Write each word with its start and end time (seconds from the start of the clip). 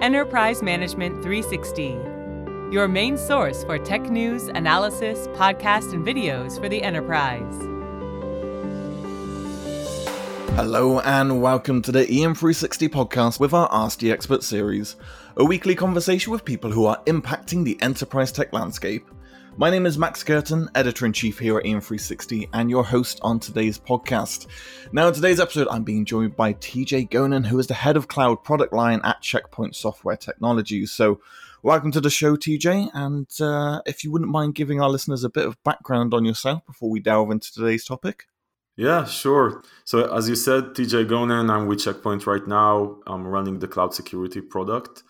Enterprise 0.00 0.62
Management 0.62 1.22
360, 1.22 1.88
your 2.72 2.88
main 2.88 3.18
source 3.18 3.64
for 3.64 3.76
tech 3.76 4.00
news, 4.08 4.44
analysis, 4.44 5.26
podcasts, 5.36 5.92
and 5.92 6.06
videos 6.06 6.58
for 6.58 6.70
the 6.70 6.82
enterprise. 6.82 7.54
Hello 10.56 11.00
and 11.00 11.42
welcome 11.42 11.82
to 11.82 11.92
the 11.92 12.06
EM360 12.06 12.88
podcast 12.88 13.38
with 13.38 13.52
our 13.52 13.68
Ask 13.70 13.98
the 13.98 14.10
Expert 14.10 14.42
series, 14.42 14.96
a 15.36 15.44
weekly 15.44 15.74
conversation 15.74 16.32
with 16.32 16.46
people 16.46 16.72
who 16.72 16.86
are 16.86 17.04
impacting 17.04 17.64
the 17.64 17.76
enterprise 17.82 18.32
tech 18.32 18.54
landscape. 18.54 19.06
My 19.56 19.68
name 19.68 19.84
is 19.84 19.98
Max 19.98 20.22
Curtin, 20.22 20.70
editor 20.74 21.04
in 21.04 21.12
chief 21.12 21.38
here 21.38 21.58
at 21.58 21.64
EM360, 21.64 22.48
and 22.52 22.70
your 22.70 22.84
host 22.84 23.18
on 23.22 23.40
today's 23.40 23.78
podcast. 23.78 24.46
Now, 24.92 25.08
in 25.08 25.14
today's 25.14 25.40
episode, 25.40 25.68
I'm 25.68 25.82
being 25.82 26.04
joined 26.04 26.36
by 26.36 26.54
TJ 26.54 27.10
Gonen, 27.10 27.46
who 27.46 27.58
is 27.58 27.66
the 27.66 27.74
head 27.74 27.96
of 27.96 28.08
cloud 28.08 28.42
product 28.44 28.72
line 28.72 29.00
at 29.04 29.20
Checkpoint 29.20 29.76
Software 29.76 30.16
Technologies. 30.16 30.92
So, 30.92 31.20
welcome 31.62 31.90
to 31.92 32.00
the 32.00 32.10
show, 32.10 32.36
TJ. 32.36 32.90
And 32.94 33.28
uh, 33.40 33.82
if 33.86 34.02
you 34.04 34.12
wouldn't 34.12 34.30
mind 34.30 34.54
giving 34.54 34.80
our 34.80 34.88
listeners 34.88 35.24
a 35.24 35.28
bit 35.28 35.46
of 35.46 35.62
background 35.62 36.14
on 36.14 36.24
yourself 36.24 36.64
before 36.64 36.88
we 36.88 37.00
delve 37.00 37.30
into 37.30 37.52
today's 37.52 37.84
topic. 37.84 38.26
Yeah, 38.76 39.04
sure. 39.04 39.62
So, 39.84 40.10
as 40.14 40.28
you 40.28 40.36
said, 40.36 40.74
TJ 40.74 41.06
Gonen, 41.06 41.50
I'm 41.50 41.66
with 41.66 41.80
Checkpoint 41.80 42.26
right 42.26 42.46
now. 42.46 42.96
I'm 43.06 43.26
running 43.26 43.58
the 43.58 43.68
cloud 43.68 43.92
security 43.94 44.40
product. 44.40 45.02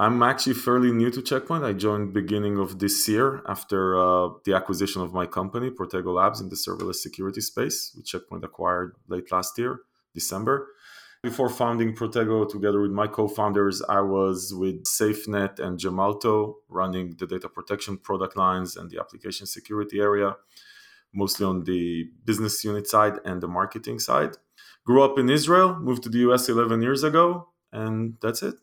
I'm 0.00 0.22
actually 0.22 0.54
fairly 0.54 0.92
new 0.92 1.10
to 1.10 1.20
Checkpoint. 1.20 1.64
I 1.64 1.72
joined 1.72 2.12
beginning 2.12 2.56
of 2.56 2.78
this 2.78 3.08
year 3.08 3.42
after 3.48 3.98
uh, 3.98 4.28
the 4.44 4.54
acquisition 4.54 5.02
of 5.02 5.12
my 5.12 5.26
company, 5.26 5.70
Protego 5.70 6.14
Labs, 6.14 6.40
in 6.40 6.48
the 6.50 6.54
serverless 6.54 7.02
security 7.06 7.40
space, 7.40 7.90
which 7.96 8.12
Checkpoint 8.12 8.44
acquired 8.44 8.94
late 9.08 9.32
last 9.32 9.58
year, 9.58 9.80
December. 10.14 10.68
Before 11.20 11.48
founding 11.48 11.96
Protego, 11.96 12.48
together 12.48 12.80
with 12.80 12.92
my 12.92 13.08
co-founders, 13.08 13.82
I 13.88 14.00
was 14.02 14.54
with 14.54 14.84
SafeNet 14.84 15.58
and 15.58 15.80
Gemalto, 15.80 16.54
running 16.68 17.16
the 17.18 17.26
data 17.26 17.48
protection 17.48 17.98
product 17.98 18.36
lines 18.36 18.76
and 18.76 18.88
the 18.88 19.00
application 19.00 19.48
security 19.48 19.98
area, 19.98 20.36
mostly 21.12 21.44
on 21.44 21.64
the 21.64 22.04
business 22.24 22.62
unit 22.62 22.86
side 22.86 23.14
and 23.24 23.40
the 23.40 23.48
marketing 23.48 23.98
side. 23.98 24.36
Grew 24.86 25.02
up 25.02 25.18
in 25.18 25.28
Israel, 25.28 25.74
moved 25.74 26.04
to 26.04 26.08
the 26.08 26.18
US 26.18 26.48
11 26.48 26.82
years 26.82 27.02
ago, 27.02 27.48
and 27.72 28.14
that's 28.22 28.44
it. 28.44 28.54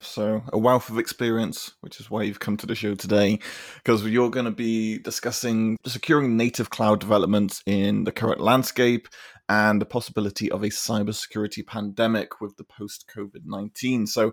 So, 0.00 0.42
a 0.52 0.58
wealth 0.58 0.90
of 0.90 0.98
experience, 0.98 1.72
which 1.80 1.98
is 1.98 2.08
why 2.08 2.22
you've 2.22 2.38
come 2.38 2.56
to 2.58 2.66
the 2.66 2.76
show 2.76 2.94
today, 2.94 3.40
because 3.82 4.06
you're 4.06 4.30
going 4.30 4.44
to 4.44 4.52
be 4.52 4.98
discussing 4.98 5.76
securing 5.84 6.36
native 6.36 6.70
cloud 6.70 7.00
developments 7.00 7.62
in 7.66 8.04
the 8.04 8.12
current 8.12 8.40
landscape 8.40 9.08
and 9.48 9.80
the 9.80 9.86
possibility 9.86 10.50
of 10.52 10.62
a 10.62 10.68
cybersecurity 10.68 11.66
pandemic 11.66 12.40
with 12.40 12.56
the 12.56 12.64
post 12.64 13.10
COVID 13.12 13.44
19. 13.44 14.06
So, 14.06 14.32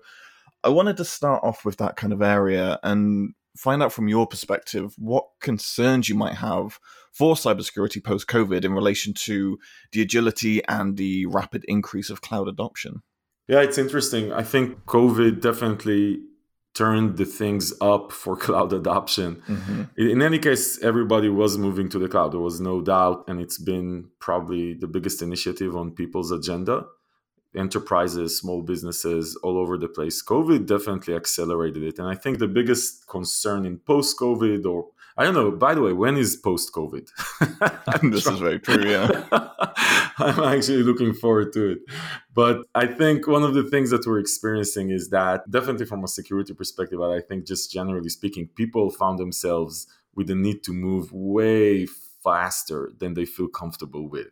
I 0.64 0.70
wanted 0.70 0.98
to 0.98 1.06
start 1.06 1.44
off 1.44 1.66
with 1.66 1.78
that 1.78 1.96
kind 1.96 2.14
of 2.14 2.22
area 2.22 2.80
and 2.84 3.34
find 3.58 3.82
out 3.82 3.94
from 3.94 4.08
your 4.08 4.28
perspective 4.28 4.94
what 4.98 5.26
concerns 5.40 6.10
you 6.10 6.16
might 6.16 6.36
have 6.36 6.80
for 7.12 7.36
cybersecurity 7.36 8.04
post 8.04 8.28
COVID 8.28 8.66
in 8.66 8.74
relation 8.74 9.14
to 9.14 9.58
the 9.94 10.02
agility 10.02 10.64
and 10.68 10.98
the 10.98 11.26
rapid 11.26 11.64
increase 11.68 12.10
of 12.10 12.22
cloud 12.22 12.48
adoption. 12.48 13.02
Yeah, 13.48 13.62
it's 13.62 13.78
interesting. 13.78 14.34
I 14.34 14.44
think 14.44 14.86
COVID 14.86 15.42
definitely 15.42 16.22
turned 16.74 17.18
the 17.18 17.26
things 17.26 17.74
up 17.82 18.12
for 18.12 18.36
cloud 18.46 18.74
adoption. 18.74 19.42
Mm-hmm. 19.48 19.84
In 19.98 20.22
any 20.22 20.38
case, 20.38 20.82
everybody 20.84 21.30
was 21.30 21.58
moving 21.58 21.90
to 21.90 22.00
the 22.00 22.08
cloud. 22.08 22.34
There 22.34 22.40
was 22.40 22.60
no 22.60 22.82
doubt. 22.82 23.24
And 23.28 23.40
it's 23.40 23.58
been 23.58 24.10
probably 24.20 24.74
the 24.74 24.88
biggest 24.88 25.22
initiative 25.22 25.76
on 25.76 25.92
people's 25.92 26.32
agenda. 26.32 26.86
Enterprises, 27.56 28.38
small 28.38 28.62
businesses 28.62 29.38
all 29.38 29.58
over 29.58 29.78
the 29.78 29.88
place. 29.88 30.22
COVID 30.22 30.68
definitely 30.68 31.16
accelerated 31.16 31.84
it. 31.84 32.00
And 32.00 32.08
I 32.10 32.16
think 32.16 32.40
the 32.40 32.50
biggest 32.50 33.08
concern 33.08 33.66
in 33.66 33.78
post 33.80 34.20
COVID 34.20 34.66
or 34.66 34.88
I 35.18 35.24
don't 35.24 35.34
know. 35.34 35.50
By 35.52 35.74
the 35.76 35.82
way, 35.82 35.94
when 35.94 36.18
is 36.18 36.36
post 36.36 36.74
COVID? 36.74 37.10
this 38.12 38.28
is 38.28 38.40
very 38.40 38.60
true. 38.60 38.86
Yeah, 38.86 40.05
I'm 40.20 40.40
actually 40.44 40.84
looking 40.84 41.14
forward 41.14 41.52
to 41.54 41.72
it. 41.72 41.80
But 42.34 42.66
I 42.74 42.88
think 42.88 43.28
one 43.28 43.44
of 43.44 43.54
the 43.54 43.64
things 43.64 43.90
that 43.90 44.06
we're 44.08 44.20
experiencing 44.20 44.90
is 44.90 45.10
that 45.10 45.50
definitely 45.50 45.86
from 45.86 46.04
a 46.04 46.08
security 46.08 46.54
perspective, 46.54 47.00
but 47.00 47.12
I 47.12 47.20
think 47.20 47.46
just 47.46 47.72
generally 47.72 48.10
speaking, 48.10 48.48
people 48.56 48.90
found 48.90 49.20
themselves 49.20 49.88
with 50.16 50.28
the 50.28 50.36
need 50.36 50.64
to 50.64 50.74
move 50.74 51.12
way 51.12 51.86
faster 51.86 52.94
than 52.98 53.14
they 53.14 53.26
feel 53.26 53.50
comfortable 53.50 54.08
with. 54.08 54.28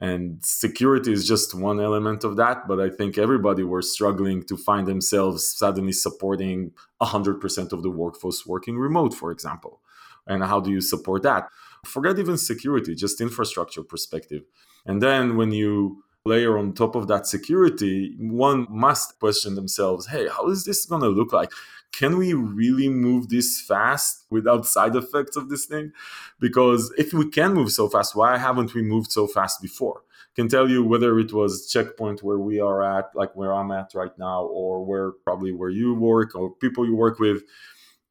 And 0.00 0.44
security 0.44 1.12
is 1.12 1.28
just 1.28 1.54
one 1.54 1.78
element 1.78 2.24
of 2.24 2.36
that. 2.36 2.66
But 2.66 2.80
I 2.80 2.88
think 2.88 3.18
everybody 3.18 3.62
were 3.62 3.82
struggling 3.82 4.42
to 4.44 4.56
find 4.56 4.88
themselves 4.88 5.46
suddenly 5.46 5.92
supporting 5.92 6.72
100% 7.00 7.72
of 7.72 7.82
the 7.82 7.90
workforce 7.90 8.46
working 8.46 8.78
remote, 8.78 9.14
for 9.14 9.30
example 9.30 9.80
and 10.26 10.44
how 10.44 10.60
do 10.60 10.70
you 10.70 10.80
support 10.80 11.22
that 11.22 11.48
forget 11.84 12.18
even 12.18 12.38
security 12.38 12.94
just 12.94 13.20
infrastructure 13.20 13.82
perspective. 13.82 14.44
And 14.86 15.02
then 15.02 15.36
when 15.36 15.52
you 15.52 16.04
layer 16.24 16.56
on 16.56 16.72
top 16.72 16.94
of 16.94 17.08
that 17.08 17.26
security 17.26 18.14
one 18.18 18.64
must 18.70 19.18
question 19.18 19.56
themselves 19.56 20.06
hey 20.06 20.28
how 20.28 20.48
is 20.48 20.64
this 20.64 20.86
going 20.86 21.02
to 21.02 21.08
look 21.08 21.32
like? 21.32 21.50
Can 21.92 22.16
we 22.16 22.32
really 22.32 22.88
move 22.88 23.28
this 23.28 23.60
fast 23.60 24.24
without 24.30 24.64
side 24.64 24.96
effects 24.96 25.36
of 25.36 25.48
this 25.48 25.66
thing? 25.66 25.92
Because 26.40 26.94
if 26.96 27.12
we 27.12 27.28
can 27.28 27.54
move 27.54 27.72
so 27.72 27.88
fast 27.88 28.14
why 28.14 28.38
haven't 28.38 28.72
we 28.74 28.82
moved 28.82 29.10
so 29.10 29.26
fast 29.26 29.60
before? 29.60 30.02
Can 30.36 30.48
tell 30.48 30.70
you 30.70 30.82
whether 30.82 31.18
it 31.18 31.32
was 31.32 31.70
checkpoint 31.70 32.22
where 32.22 32.38
we 32.38 32.60
are 32.60 32.82
at 32.82 33.10
like 33.14 33.34
where 33.34 33.52
i'm 33.52 33.72
at 33.72 33.92
right 33.94 34.16
now 34.16 34.44
or 34.44 34.84
where 34.84 35.10
probably 35.24 35.52
where 35.52 35.70
you 35.70 35.92
work 35.92 36.34
or 36.34 36.54
people 36.54 36.86
you 36.86 36.94
work 36.94 37.18
with 37.18 37.42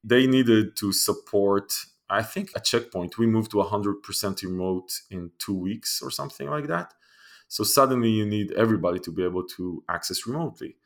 they 0.04 0.26
needed 0.26 0.76
to 0.76 0.92
support 0.92 1.72
I 2.12 2.22
think 2.22 2.50
at 2.54 2.64
Checkpoint, 2.64 3.18
we 3.18 3.26
moved 3.26 3.50
to 3.52 3.56
100% 3.56 4.42
remote 4.42 5.00
in 5.10 5.30
two 5.38 5.54
weeks 5.54 6.00
or 6.02 6.10
something 6.10 6.48
like 6.48 6.66
that. 6.66 6.92
So 7.48 7.64
suddenly 7.64 8.10
you 8.10 8.26
need 8.26 8.52
everybody 8.52 8.98
to 9.00 9.10
be 9.10 9.24
able 9.24 9.44
to 9.56 9.82
access 9.88 10.26
remotely. 10.26 10.76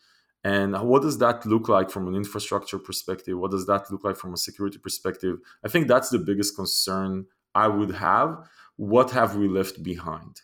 And 0.45 0.81
what 0.89 1.03
does 1.03 1.19
that 1.19 1.45
look 1.45 1.69
like 1.69 1.91
from 1.91 2.07
an 2.07 2.15
infrastructure 2.15 2.79
perspective? 2.79 3.37
What 3.39 3.51
does 3.51 3.67
that 3.67 3.91
look 3.91 4.05
like 4.05 4.17
from 4.17 4.33
a 4.35 4.37
security 4.37 4.79
perspective? 4.79 5.39
I 5.65 5.69
think 5.69 5.89
that's 5.89 6.11
the 6.11 6.21
biggest 6.21 6.55
concern 6.55 7.27
I 7.55 7.67
would 7.67 7.93
have. 7.97 8.49
What 8.77 9.11
have 9.11 9.35
we 9.35 9.49
left 9.49 9.83
behind? 9.83 10.43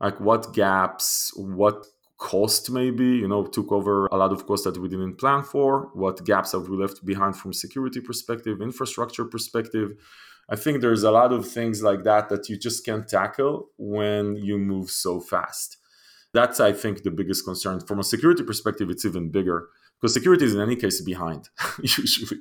Like 0.00 0.20
what 0.20 0.54
gaps, 0.54 1.32
what 1.36 1.86
cost 2.20 2.70
maybe 2.70 3.06
you 3.22 3.26
know 3.26 3.44
took 3.46 3.72
over 3.72 4.06
a 4.12 4.16
lot 4.16 4.30
of 4.30 4.46
costs 4.46 4.64
that 4.66 4.76
we 4.76 4.88
didn't 4.88 5.16
plan 5.16 5.42
for 5.42 5.90
what 5.94 6.22
gaps 6.24 6.52
have 6.52 6.68
we 6.68 6.76
left 6.76 7.04
behind 7.04 7.34
from 7.34 7.52
security 7.52 8.00
perspective 8.00 8.60
infrastructure 8.60 9.24
perspective. 9.24 9.92
I 10.48 10.56
think 10.56 10.80
there's 10.80 11.02
a 11.02 11.10
lot 11.10 11.32
of 11.32 11.48
things 11.48 11.82
like 11.82 12.04
that 12.04 12.28
that 12.28 12.48
you 12.48 12.58
just 12.58 12.84
can't 12.84 13.08
tackle 13.08 13.70
when 13.78 14.36
you 14.36 14.58
move 14.58 14.90
so 14.90 15.20
fast. 15.20 15.78
That's 16.34 16.60
i 16.60 16.72
think 16.72 17.02
the 17.02 17.10
biggest 17.10 17.44
concern. 17.44 17.80
From 17.80 17.98
a 18.00 18.04
security 18.04 18.44
perspective 18.44 18.90
it's 18.90 19.06
even 19.06 19.30
bigger 19.30 19.68
because 19.96 20.12
security 20.12 20.44
is 20.44 20.54
in 20.54 20.60
any 20.60 20.76
case 20.76 21.00
behind 21.00 21.48
usually. 21.82 22.40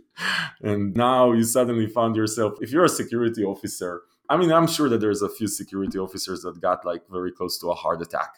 And 0.62 0.94
now 0.94 1.32
you 1.32 1.44
suddenly 1.44 1.88
found 1.88 2.18
yourself 2.18 2.52
if 2.60 2.72
you're 2.74 2.86
a 2.94 2.98
security 3.02 3.44
officer 3.46 4.02
i 4.30 4.36
mean 4.36 4.52
i'm 4.52 4.68
sure 4.68 4.90
that 4.90 5.02
there's 5.04 5.22
a 5.22 5.30
few 5.38 5.48
security 5.48 5.98
officers 5.98 6.42
that 6.42 6.60
got 6.60 6.86
like 6.92 7.04
very 7.10 7.32
close 7.32 7.58
to 7.60 7.68
a 7.72 7.76
heart 7.84 8.02
attack 8.02 8.32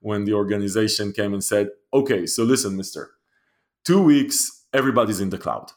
when 0.00 0.24
the 0.24 0.32
organization 0.32 1.12
came 1.12 1.32
and 1.32 1.42
said, 1.42 1.68
okay, 1.92 2.26
so 2.26 2.42
listen, 2.44 2.76
mister, 2.76 3.12
two 3.84 4.02
weeks, 4.02 4.66
everybody's 4.72 5.20
in 5.20 5.30
the 5.30 5.38
cloud. 5.38 5.70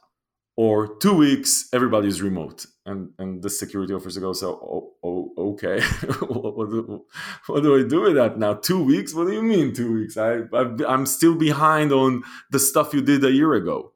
Or 0.55 0.97
two 0.97 1.13
weeks, 1.13 1.69
everybody's 1.71 2.21
remote. 2.21 2.65
And, 2.85 3.11
and 3.17 3.41
the 3.41 3.49
security 3.49 3.93
officer 3.93 4.19
goes, 4.19 4.43
oh, 4.43 4.91
oh 5.03 5.33
okay, 5.37 5.81
what, 6.27 6.69
do, 6.69 7.05
what, 7.47 7.63
do, 7.63 7.79
I 7.79 7.87
do 7.87 8.01
with 8.01 8.15
that 8.15 8.37
now? 8.37 8.55
Two 8.55 8.83
weeks? 8.83 9.13
What 9.13 9.27
do 9.27 9.33
you 9.33 9.43
mean 9.43 9.73
two 9.73 9.93
weeks? 9.93 10.17
I, 10.17 10.41
I'm 10.85 11.05
still 11.05 11.35
behind 11.35 11.93
on 11.93 12.23
the 12.51 12.59
stuff 12.59 12.93
you 12.93 13.01
did 13.01 13.23
a 13.23 13.31
year 13.31 13.53
ago 13.53 13.93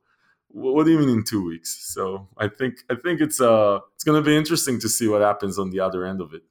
what 0.53 0.85
do 0.85 0.91
you 0.91 0.99
mean 0.99 1.09
in 1.09 1.23
two 1.23 1.43
weeks 1.43 1.91
so 1.93 2.27
i 2.37 2.47
think 2.47 2.75
i 2.89 2.95
think 2.95 3.19
it's 3.19 3.41
uh 3.41 3.79
it's 3.95 4.03
going 4.03 4.21
to 4.21 4.25
be 4.25 4.37
interesting 4.37 4.79
to 4.79 4.87
see 4.87 5.07
what 5.07 5.21
happens 5.21 5.57
on 5.57 5.71
the 5.71 5.79
other 5.79 6.05
end 6.05 6.21
of 6.21 6.33
it 6.33 6.43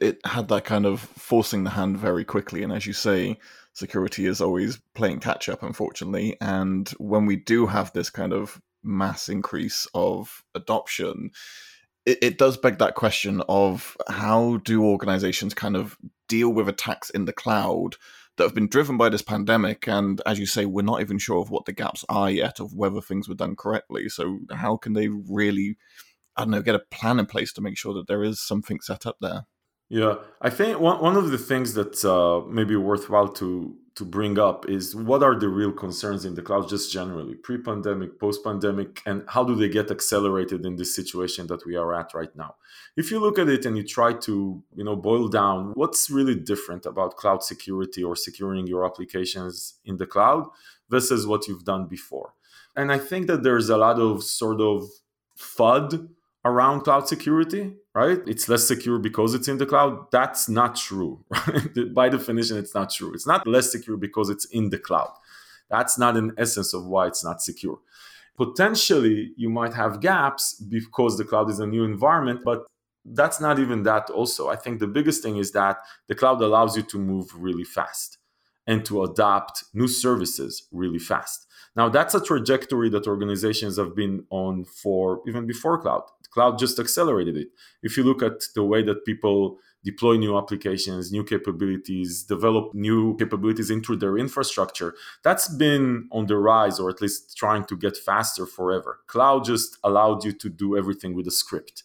it 0.00 0.18
had 0.24 0.48
that 0.48 0.64
kind 0.64 0.86
of 0.86 1.00
forcing 1.00 1.64
the 1.64 1.70
hand 1.70 1.98
very 1.98 2.24
quickly. 2.24 2.62
And 2.62 2.72
as 2.72 2.86
you 2.86 2.92
say, 2.92 3.38
security 3.72 4.26
is 4.26 4.40
always 4.40 4.80
playing 4.94 5.20
catch 5.20 5.48
up, 5.48 5.62
unfortunately. 5.62 6.36
And 6.40 6.88
when 6.98 7.26
we 7.26 7.36
do 7.36 7.66
have 7.66 7.92
this 7.92 8.10
kind 8.10 8.32
of 8.32 8.60
mass 8.82 9.28
increase 9.28 9.86
of 9.94 10.44
adoption, 10.54 11.30
it, 12.04 12.18
it 12.22 12.38
does 12.38 12.56
beg 12.56 12.78
that 12.78 12.94
question 12.94 13.42
of 13.48 13.96
how 14.08 14.58
do 14.58 14.84
organizations 14.84 15.54
kind 15.54 15.76
of 15.76 15.96
deal 16.28 16.50
with 16.50 16.68
attacks 16.68 17.10
in 17.10 17.24
the 17.24 17.32
cloud 17.32 17.96
that 18.36 18.44
have 18.44 18.54
been 18.54 18.68
driven 18.68 18.96
by 18.96 19.08
this 19.08 19.22
pandemic. 19.22 19.88
And 19.88 20.20
as 20.26 20.38
you 20.38 20.46
say, 20.46 20.66
we're 20.66 20.82
not 20.82 21.00
even 21.00 21.18
sure 21.18 21.40
of 21.40 21.50
what 21.50 21.64
the 21.64 21.72
gaps 21.72 22.04
are 22.08 22.30
yet 22.30 22.60
of 22.60 22.74
whether 22.74 23.00
things 23.00 23.28
were 23.28 23.34
done 23.34 23.56
correctly. 23.56 24.08
So, 24.08 24.40
how 24.52 24.76
can 24.76 24.92
they 24.92 25.08
really, 25.08 25.76
I 26.36 26.42
don't 26.42 26.50
know, 26.50 26.62
get 26.62 26.74
a 26.74 26.82
plan 26.90 27.18
in 27.18 27.26
place 27.26 27.52
to 27.54 27.62
make 27.62 27.78
sure 27.78 27.94
that 27.94 28.06
there 28.06 28.22
is 28.22 28.40
something 28.40 28.80
set 28.80 29.06
up 29.06 29.16
there? 29.20 29.46
Yeah, 29.88 30.16
I 30.40 30.50
think 30.50 30.80
one, 30.80 31.00
one 31.00 31.16
of 31.16 31.30
the 31.30 31.38
things 31.38 31.74
that's 31.74 32.04
uh, 32.04 32.40
maybe 32.48 32.74
worthwhile 32.76 33.28
to 33.34 33.76
to 33.94 34.04
bring 34.04 34.38
up 34.38 34.68
is 34.68 34.94
what 34.94 35.22
are 35.22 35.34
the 35.34 35.48
real 35.48 35.72
concerns 35.72 36.26
in 36.26 36.34
the 36.34 36.42
cloud 36.42 36.68
just 36.68 36.92
generally 36.92 37.34
pre-pandemic 37.34 38.20
post-pandemic 38.20 39.00
and 39.06 39.24
how 39.26 39.42
do 39.42 39.54
they 39.54 39.70
get 39.70 39.90
accelerated 39.90 40.66
in 40.66 40.76
this 40.76 40.94
situation 40.94 41.46
that 41.46 41.64
we 41.64 41.76
are 41.76 41.94
at 41.94 42.12
right 42.12 42.34
now? 42.36 42.56
If 42.94 43.10
you 43.10 43.18
look 43.20 43.38
at 43.38 43.48
it 43.48 43.64
and 43.64 43.74
you 43.74 43.84
try 43.84 44.12
to 44.12 44.62
you 44.74 44.84
know 44.84 44.96
boil 44.96 45.28
down 45.28 45.72
what's 45.74 46.10
really 46.10 46.34
different 46.34 46.84
about 46.84 47.16
cloud 47.16 47.42
security 47.42 48.02
or 48.02 48.16
securing 48.16 48.66
your 48.66 48.84
applications 48.84 49.78
in 49.84 49.96
the 49.96 50.06
cloud 50.06 50.46
versus 50.90 51.26
what 51.26 51.48
you've 51.48 51.64
done 51.64 51.86
before. 51.86 52.34
And 52.74 52.92
i 52.92 52.98
think 52.98 53.28
that 53.28 53.42
there's 53.44 53.70
a 53.70 53.78
lot 53.78 53.98
of 53.98 54.24
sort 54.24 54.60
of 54.60 54.84
fud 55.38 56.08
around 56.46 56.82
cloud 56.82 57.08
security, 57.08 57.74
right? 57.92 58.20
It's 58.26 58.48
less 58.48 58.66
secure 58.66 58.98
because 58.98 59.34
it's 59.34 59.48
in 59.48 59.58
the 59.58 59.66
cloud. 59.66 60.06
That's 60.12 60.48
not 60.48 60.76
true. 60.76 61.24
Right? 61.48 61.94
By 61.94 62.08
definition, 62.08 62.56
it's 62.56 62.74
not 62.74 62.90
true. 62.90 63.12
It's 63.14 63.26
not 63.26 63.46
less 63.46 63.72
secure 63.72 63.96
because 63.96 64.30
it's 64.30 64.44
in 64.46 64.70
the 64.70 64.78
cloud. 64.78 65.12
That's 65.68 65.98
not 65.98 66.16
an 66.16 66.32
essence 66.38 66.72
of 66.72 66.86
why 66.86 67.08
it's 67.08 67.24
not 67.24 67.42
secure. 67.42 67.78
Potentially, 68.36 69.32
you 69.36 69.50
might 69.50 69.74
have 69.74 70.00
gaps 70.00 70.54
because 70.54 71.18
the 71.18 71.24
cloud 71.24 71.50
is 71.50 71.58
a 71.58 71.66
new 71.66 71.84
environment, 71.84 72.40
but 72.44 72.66
that's 73.04 73.40
not 73.40 73.58
even 73.58 73.82
that, 73.84 74.10
also. 74.10 74.48
I 74.48 74.56
think 74.56 74.78
the 74.78 74.86
biggest 74.86 75.22
thing 75.22 75.36
is 75.38 75.50
that 75.52 75.78
the 76.06 76.14
cloud 76.14 76.40
allows 76.42 76.76
you 76.76 76.82
to 76.82 76.98
move 76.98 77.26
really 77.34 77.64
fast 77.64 78.18
and 78.66 78.84
to 78.84 79.02
adopt 79.04 79.64
new 79.74 79.88
services 79.88 80.68
really 80.70 80.98
fast. 80.98 81.46
Now, 81.76 81.90
that's 81.90 82.14
a 82.14 82.20
trajectory 82.20 82.88
that 82.90 83.06
organizations 83.06 83.76
have 83.76 83.94
been 83.94 84.24
on 84.30 84.64
for 84.64 85.20
even 85.28 85.46
before 85.46 85.78
cloud. 85.78 86.04
Cloud 86.36 86.58
just 86.58 86.78
accelerated 86.78 87.34
it. 87.34 87.48
If 87.82 87.96
you 87.96 88.04
look 88.04 88.22
at 88.22 88.44
the 88.54 88.62
way 88.62 88.82
that 88.82 89.06
people 89.06 89.58
deploy 89.82 90.16
new 90.18 90.36
applications, 90.36 91.10
new 91.10 91.24
capabilities, 91.24 92.24
develop 92.24 92.74
new 92.74 93.16
capabilities 93.16 93.70
into 93.70 93.96
their 93.96 94.18
infrastructure, 94.18 94.94
that's 95.24 95.48
been 95.48 96.06
on 96.12 96.26
the 96.26 96.36
rise 96.36 96.78
or 96.78 96.90
at 96.90 97.00
least 97.00 97.38
trying 97.38 97.64
to 97.64 97.74
get 97.74 97.96
faster 97.96 98.44
forever. 98.44 99.00
Cloud 99.06 99.46
just 99.46 99.78
allowed 99.82 100.26
you 100.26 100.32
to 100.32 100.50
do 100.50 100.76
everything 100.76 101.14
with 101.14 101.26
a 101.26 101.30
script 101.30 101.84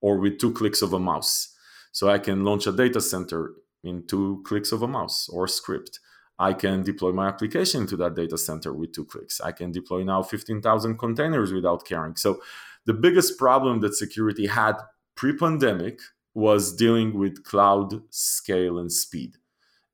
or 0.00 0.18
with 0.18 0.40
two 0.40 0.52
clicks 0.52 0.82
of 0.82 0.92
a 0.92 0.98
mouse. 0.98 1.54
So 1.92 2.10
I 2.10 2.18
can 2.18 2.42
launch 2.44 2.66
a 2.66 2.72
data 2.72 3.00
center 3.00 3.52
in 3.84 4.04
two 4.08 4.42
clicks 4.44 4.72
of 4.72 4.82
a 4.82 4.88
mouse 4.88 5.28
or 5.28 5.46
script. 5.46 6.00
I 6.40 6.54
can 6.54 6.82
deploy 6.82 7.12
my 7.12 7.28
application 7.28 7.86
to 7.86 7.96
that 7.98 8.16
data 8.16 8.36
center 8.36 8.72
with 8.72 8.92
two 8.92 9.04
clicks. 9.04 9.40
I 9.40 9.52
can 9.52 9.70
deploy 9.70 10.02
now 10.02 10.24
15,000 10.24 10.98
containers 10.98 11.52
without 11.52 11.84
caring. 11.84 12.16
So, 12.16 12.40
the 12.86 12.94
biggest 12.94 13.38
problem 13.38 13.80
that 13.80 13.94
security 13.94 14.46
had 14.46 14.74
pre 15.16 15.36
pandemic 15.36 16.00
was 16.34 16.74
dealing 16.74 17.18
with 17.18 17.44
cloud 17.44 18.02
scale 18.10 18.78
and 18.78 18.92
speed. 18.92 19.36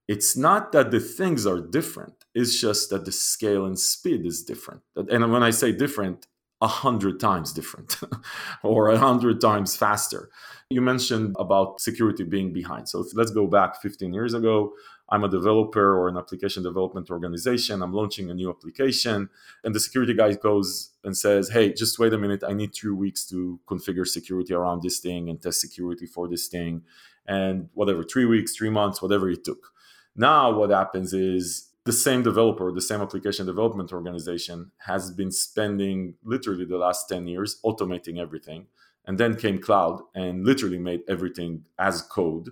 It's 0.08 0.36
not 0.36 0.72
that 0.72 0.90
the 0.90 1.00
things 1.00 1.46
are 1.46 1.60
different, 1.60 2.24
it's 2.34 2.60
just 2.60 2.90
that 2.90 3.04
the 3.04 3.12
scale 3.12 3.64
and 3.64 3.78
speed 3.78 4.26
is 4.26 4.42
different. 4.42 4.82
And 4.96 5.32
when 5.32 5.42
I 5.42 5.50
say 5.50 5.72
different, 5.72 6.26
a 6.62 6.68
hundred 6.68 7.18
times 7.18 7.52
different 7.52 8.00
or 8.62 8.88
a 8.88 8.98
hundred 8.98 9.40
times 9.40 9.76
faster. 9.76 10.30
You 10.70 10.80
mentioned 10.80 11.34
about 11.38 11.80
security 11.80 12.22
being 12.22 12.52
behind. 12.52 12.88
So 12.88 13.04
let's 13.14 13.32
go 13.32 13.46
back 13.48 13.82
15 13.82 14.14
years 14.14 14.32
ago. 14.32 14.72
I'm 15.12 15.24
a 15.24 15.28
developer 15.28 15.94
or 15.94 16.08
an 16.08 16.16
application 16.16 16.62
development 16.62 17.10
organization. 17.10 17.82
I'm 17.82 17.92
launching 17.92 18.30
a 18.30 18.34
new 18.34 18.48
application, 18.48 19.28
and 19.62 19.74
the 19.74 19.78
security 19.78 20.14
guy 20.14 20.32
goes 20.32 20.92
and 21.04 21.14
says, 21.14 21.50
Hey, 21.50 21.74
just 21.74 21.98
wait 21.98 22.14
a 22.14 22.18
minute. 22.18 22.42
I 22.42 22.54
need 22.54 22.74
three 22.74 22.92
weeks 22.92 23.26
to 23.26 23.60
configure 23.68 24.06
security 24.06 24.54
around 24.54 24.82
this 24.82 25.00
thing 25.00 25.28
and 25.28 25.40
test 25.40 25.60
security 25.60 26.06
for 26.06 26.28
this 26.28 26.48
thing. 26.48 26.82
And 27.26 27.68
whatever, 27.74 28.02
three 28.02 28.24
weeks, 28.24 28.56
three 28.56 28.70
months, 28.70 29.02
whatever 29.02 29.28
it 29.28 29.44
took. 29.44 29.72
Now, 30.16 30.50
what 30.50 30.70
happens 30.70 31.12
is 31.12 31.68
the 31.84 31.92
same 31.92 32.22
developer, 32.22 32.72
the 32.72 32.80
same 32.80 33.02
application 33.02 33.44
development 33.44 33.92
organization 33.92 34.70
has 34.86 35.10
been 35.10 35.30
spending 35.30 36.14
literally 36.24 36.64
the 36.64 36.78
last 36.78 37.06
10 37.10 37.26
years 37.26 37.60
automating 37.66 38.18
everything. 38.18 38.66
And 39.04 39.18
then 39.18 39.36
came 39.36 39.60
cloud 39.60 40.00
and 40.14 40.46
literally 40.46 40.78
made 40.78 41.02
everything 41.06 41.64
as 41.78 42.00
code. 42.00 42.50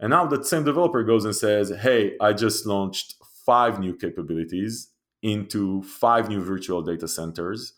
And 0.00 0.10
now 0.10 0.26
that 0.26 0.46
same 0.46 0.64
developer 0.64 1.02
goes 1.02 1.24
and 1.24 1.34
says, 1.34 1.72
Hey, 1.80 2.16
I 2.20 2.32
just 2.32 2.66
launched 2.66 3.16
five 3.44 3.80
new 3.80 3.94
capabilities 3.94 4.90
into 5.22 5.82
five 5.82 6.28
new 6.28 6.42
virtual 6.42 6.82
data 6.82 7.08
centers. 7.08 7.74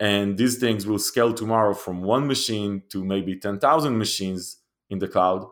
And 0.00 0.36
these 0.36 0.58
things 0.58 0.86
will 0.86 0.98
scale 0.98 1.32
tomorrow 1.32 1.74
from 1.74 2.02
one 2.02 2.26
machine 2.26 2.82
to 2.88 3.04
maybe 3.04 3.36
10,000 3.36 3.96
machines 3.96 4.58
in 4.90 4.98
the 4.98 5.06
cloud. 5.06 5.46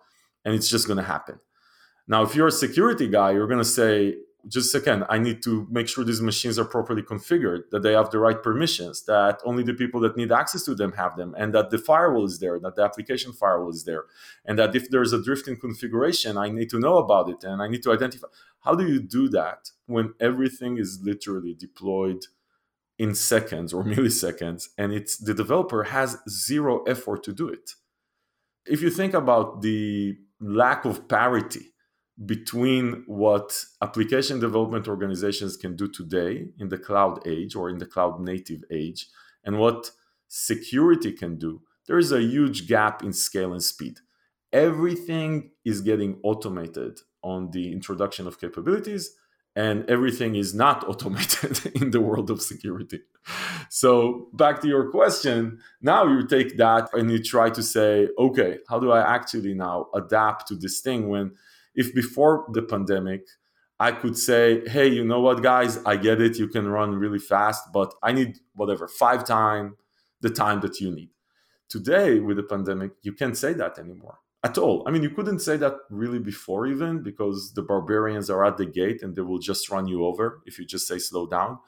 And 0.44 0.54
it's 0.54 0.68
just 0.68 0.86
going 0.86 0.96
to 0.96 1.04
happen. 1.04 1.38
Now, 2.08 2.22
if 2.22 2.34
you're 2.34 2.48
a 2.48 2.52
security 2.52 3.06
guy, 3.06 3.30
you're 3.30 3.46
going 3.46 3.58
to 3.58 3.64
say, 3.64 4.16
just 4.48 4.74
again, 4.74 5.04
I 5.08 5.18
need 5.18 5.42
to 5.44 5.66
make 5.70 5.88
sure 5.88 6.04
these 6.04 6.20
machines 6.20 6.58
are 6.58 6.64
properly 6.64 7.02
configured, 7.02 7.70
that 7.70 7.82
they 7.82 7.92
have 7.92 8.10
the 8.10 8.18
right 8.18 8.42
permissions, 8.42 9.04
that 9.04 9.40
only 9.44 9.62
the 9.62 9.74
people 9.74 10.00
that 10.00 10.16
need 10.16 10.32
access 10.32 10.64
to 10.64 10.74
them 10.74 10.92
have 10.92 11.16
them, 11.16 11.34
and 11.38 11.54
that 11.54 11.70
the 11.70 11.78
firewall 11.78 12.24
is 12.24 12.38
there, 12.38 12.58
that 12.60 12.76
the 12.76 12.82
application 12.82 13.32
firewall 13.32 13.70
is 13.70 13.84
there, 13.84 14.04
and 14.44 14.58
that 14.58 14.74
if 14.74 14.90
there's 14.90 15.12
a 15.12 15.22
drift 15.22 15.48
in 15.48 15.56
configuration, 15.56 16.36
I 16.36 16.48
need 16.48 16.70
to 16.70 16.78
know 16.78 16.98
about 16.98 17.28
it 17.28 17.44
and 17.44 17.62
I 17.62 17.68
need 17.68 17.82
to 17.84 17.92
identify. 17.92 18.28
How 18.60 18.74
do 18.74 18.86
you 18.86 19.00
do 19.00 19.28
that 19.30 19.70
when 19.86 20.14
everything 20.20 20.78
is 20.78 21.00
literally 21.02 21.54
deployed 21.54 22.26
in 22.98 23.14
seconds 23.14 23.72
or 23.72 23.82
milliseconds 23.94 24.68
and 24.76 24.92
it's 24.92 25.16
the 25.16 25.34
developer 25.34 25.84
has 25.84 26.18
zero 26.28 26.82
effort 26.84 27.22
to 27.24 27.32
do 27.32 27.48
it? 27.48 27.72
If 28.66 28.82
you 28.82 28.90
think 28.90 29.14
about 29.14 29.62
the 29.62 30.18
lack 30.40 30.84
of 30.84 31.08
parity 31.08 31.72
between 32.26 33.04
what 33.06 33.64
application 33.80 34.40
development 34.40 34.86
organizations 34.88 35.56
can 35.56 35.74
do 35.74 35.88
today 35.88 36.48
in 36.58 36.68
the 36.68 36.78
cloud 36.78 37.26
age 37.26 37.56
or 37.56 37.70
in 37.70 37.78
the 37.78 37.86
cloud 37.86 38.20
native 38.20 38.62
age 38.70 39.06
and 39.44 39.58
what 39.58 39.90
security 40.28 41.12
can 41.12 41.36
do, 41.36 41.62
there 41.86 41.98
is 41.98 42.12
a 42.12 42.22
huge 42.22 42.68
gap 42.68 43.02
in 43.02 43.12
scale 43.12 43.52
and 43.52 43.62
speed. 43.62 44.00
Everything 44.52 45.50
is 45.64 45.80
getting 45.80 46.18
automated 46.22 47.00
on 47.22 47.50
the 47.50 47.72
introduction 47.72 48.26
of 48.26 48.40
capabilities, 48.40 49.16
and 49.56 49.88
everything 49.90 50.36
is 50.36 50.54
not 50.54 50.84
automated 50.88 51.66
in 51.74 51.90
the 51.90 52.00
world 52.00 52.30
of 52.30 52.42
security. 52.42 53.00
So, 53.68 54.28
back 54.32 54.60
to 54.62 54.68
your 54.68 54.90
question, 54.90 55.60
now 55.80 56.06
you 56.06 56.26
take 56.26 56.56
that 56.56 56.92
and 56.92 57.10
you 57.10 57.22
try 57.22 57.50
to 57.50 57.62
say, 57.62 58.08
okay, 58.18 58.58
how 58.68 58.78
do 58.78 58.90
I 58.90 59.00
actually 59.00 59.54
now 59.54 59.88
adapt 59.94 60.48
to 60.48 60.56
this 60.56 60.80
thing 60.80 61.08
when 61.08 61.32
if 61.74 61.94
before 61.94 62.46
the 62.52 62.62
pandemic 62.62 63.26
I 63.80 63.92
could 63.92 64.16
say, 64.18 64.68
hey, 64.68 64.88
you 64.88 65.06
know 65.06 65.20
what, 65.20 65.42
guys, 65.42 65.82
I 65.86 65.96
get 65.96 66.20
it. 66.20 66.38
You 66.38 66.48
can 66.48 66.68
run 66.68 66.94
really 66.94 67.18
fast, 67.18 67.72
but 67.72 67.94
I 68.02 68.12
need 68.12 68.38
whatever, 68.54 68.86
five 68.86 69.24
times 69.24 69.72
the 70.20 70.28
time 70.28 70.60
that 70.60 70.80
you 70.80 70.90
need. 70.90 71.08
Today, 71.70 72.20
with 72.20 72.36
the 72.36 72.42
pandemic, 72.42 72.90
you 73.00 73.14
can't 73.14 73.38
say 73.38 73.54
that 73.54 73.78
anymore 73.78 74.18
at 74.44 74.58
all. 74.58 74.84
I 74.86 74.90
mean, 74.90 75.02
you 75.02 75.08
couldn't 75.08 75.38
say 75.38 75.56
that 75.56 75.76
really 75.88 76.18
before, 76.18 76.66
even 76.66 77.02
because 77.02 77.54
the 77.54 77.62
barbarians 77.62 78.28
are 78.28 78.44
at 78.44 78.58
the 78.58 78.66
gate 78.66 79.02
and 79.02 79.16
they 79.16 79.22
will 79.22 79.38
just 79.38 79.70
run 79.70 79.86
you 79.86 80.04
over 80.04 80.42
if 80.44 80.58
you 80.58 80.66
just 80.66 80.86
say 80.86 80.98
slow 80.98 81.26
down. 81.26 81.58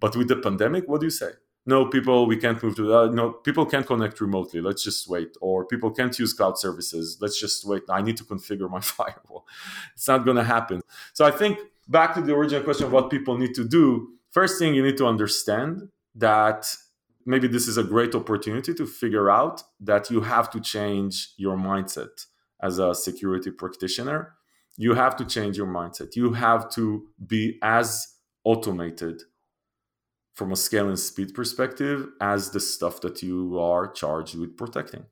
But 0.00 0.16
with 0.16 0.28
the 0.28 0.36
pandemic, 0.36 0.88
what 0.88 1.00
do 1.00 1.06
you 1.06 1.10
say? 1.10 1.32
No 1.68 1.86
people 1.86 2.26
we 2.26 2.36
can't 2.44 2.60
move 2.62 2.74
to 2.76 2.84
uh, 2.98 3.06
no 3.20 3.24
people 3.46 3.64
can't 3.72 3.86
connect 3.86 4.20
remotely 4.20 4.60
let's 4.60 4.82
just 4.82 5.08
wait. 5.08 5.32
Or 5.40 5.66
people 5.72 5.90
can't 5.98 6.18
use 6.18 6.32
cloud 6.32 6.58
services 6.58 7.18
let's 7.20 7.38
just 7.38 7.66
wait 7.70 7.82
i 7.98 8.00
need 8.06 8.16
to 8.16 8.24
configure 8.24 8.70
my 8.70 8.80
firewall. 8.96 9.46
It's 9.94 10.08
not 10.08 10.24
going 10.24 10.38
to 10.42 10.48
happen. 10.56 10.80
So 11.12 11.24
i 11.24 11.30
think 11.40 11.58
back 11.86 12.14
to 12.14 12.20
the 12.22 12.34
original 12.34 12.62
question 12.62 12.86
of 12.86 12.92
what 12.92 13.10
people 13.10 13.36
need 13.42 13.54
to 13.54 13.64
do 13.78 14.08
first 14.30 14.58
thing 14.58 14.74
you 14.74 14.82
need 14.82 14.98
to 15.02 15.06
understand 15.06 15.88
that 16.14 16.60
maybe 17.28 17.46
this 17.46 17.68
is 17.68 17.76
a 17.76 17.84
great 17.84 18.14
opportunity 18.14 18.72
to 18.72 18.86
figure 18.86 19.30
out 19.30 19.62
that 19.78 20.10
you 20.10 20.22
have 20.22 20.50
to 20.50 20.60
change 20.60 21.34
your 21.36 21.56
mindset 21.56 22.26
as 22.62 22.78
a 22.78 22.94
security 22.94 23.50
practitioner. 23.50 24.34
You 24.76 24.94
have 24.94 25.14
to 25.16 25.24
change 25.24 25.56
your 25.56 25.66
mindset. 25.66 26.16
You 26.16 26.32
have 26.32 26.70
to 26.70 27.06
be 27.26 27.58
as 27.62 27.88
automated 28.44 29.22
from 30.38 30.52
a 30.52 30.56
scale 30.56 30.88
and 30.88 31.00
speed 31.00 31.34
perspective 31.34 32.10
as 32.20 32.50
the 32.50 32.60
stuff 32.60 33.00
that 33.00 33.24
you 33.24 33.58
are 33.58 33.90
charged 33.90 34.38
with 34.38 34.56
protecting. 34.56 35.04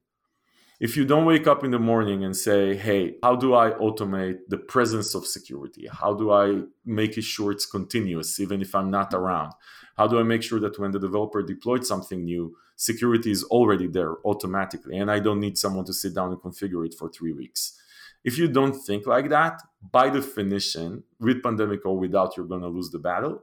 If 0.79 0.97
you 0.97 1.05
don't 1.05 1.25
wake 1.25 1.49
up 1.49 1.65
in 1.65 1.73
the 1.73 1.81
morning 1.81 2.23
and 2.23 2.37
say, 2.37 2.77
hey, 2.77 3.17
how 3.25 3.35
do 3.35 3.55
I 3.55 3.73
automate 3.73 4.39
the 4.49 4.59
presence 4.59 5.17
of 5.17 5.27
security? 5.27 5.89
How 5.91 6.15
do 6.15 6.31
I 6.31 6.63
make 6.85 7.19
it 7.19 7.25
sure 7.25 7.51
it's 7.51 7.67
continuous, 7.67 8.39
even 8.39 8.63
if 8.63 8.73
I'm 8.73 8.89
not 8.89 9.13
around? 9.15 9.53
How 9.97 10.07
do 10.07 10.21
I 10.21 10.23
make 10.23 10.45
sure 10.45 10.61
that 10.61 10.79
when 10.79 10.93
the 10.93 11.01
developer 11.01 11.43
deployed 11.43 11.85
something 11.85 12.25
new, 12.25 12.55
security 12.77 13.33
is 13.33 13.43
already 13.45 13.89
there 13.89 14.15
automatically 14.25 14.97
and 14.97 15.11
I 15.11 15.19
don't 15.19 15.41
need 15.41 15.59
someone 15.59 15.87
to 15.87 15.93
sit 15.93 16.15
down 16.15 16.31
and 16.31 16.41
configure 16.41 16.87
it 16.87 16.95
for 16.95 17.09
three 17.09 17.33
weeks? 17.33 17.77
If 18.23 18.39
you 18.39 18.47
don't 18.47 18.75
think 18.75 19.09
like 19.09 19.29
that, 19.31 19.61
by 19.91 20.09
definition, 20.11 21.03
with 21.19 21.43
pandemic 21.43 21.85
or 21.85 21.99
without, 21.99 22.37
you're 22.37 22.47
going 22.47 22.63
to 22.63 22.69
lose 22.69 22.91
the 22.91 23.01
battle 23.01 23.43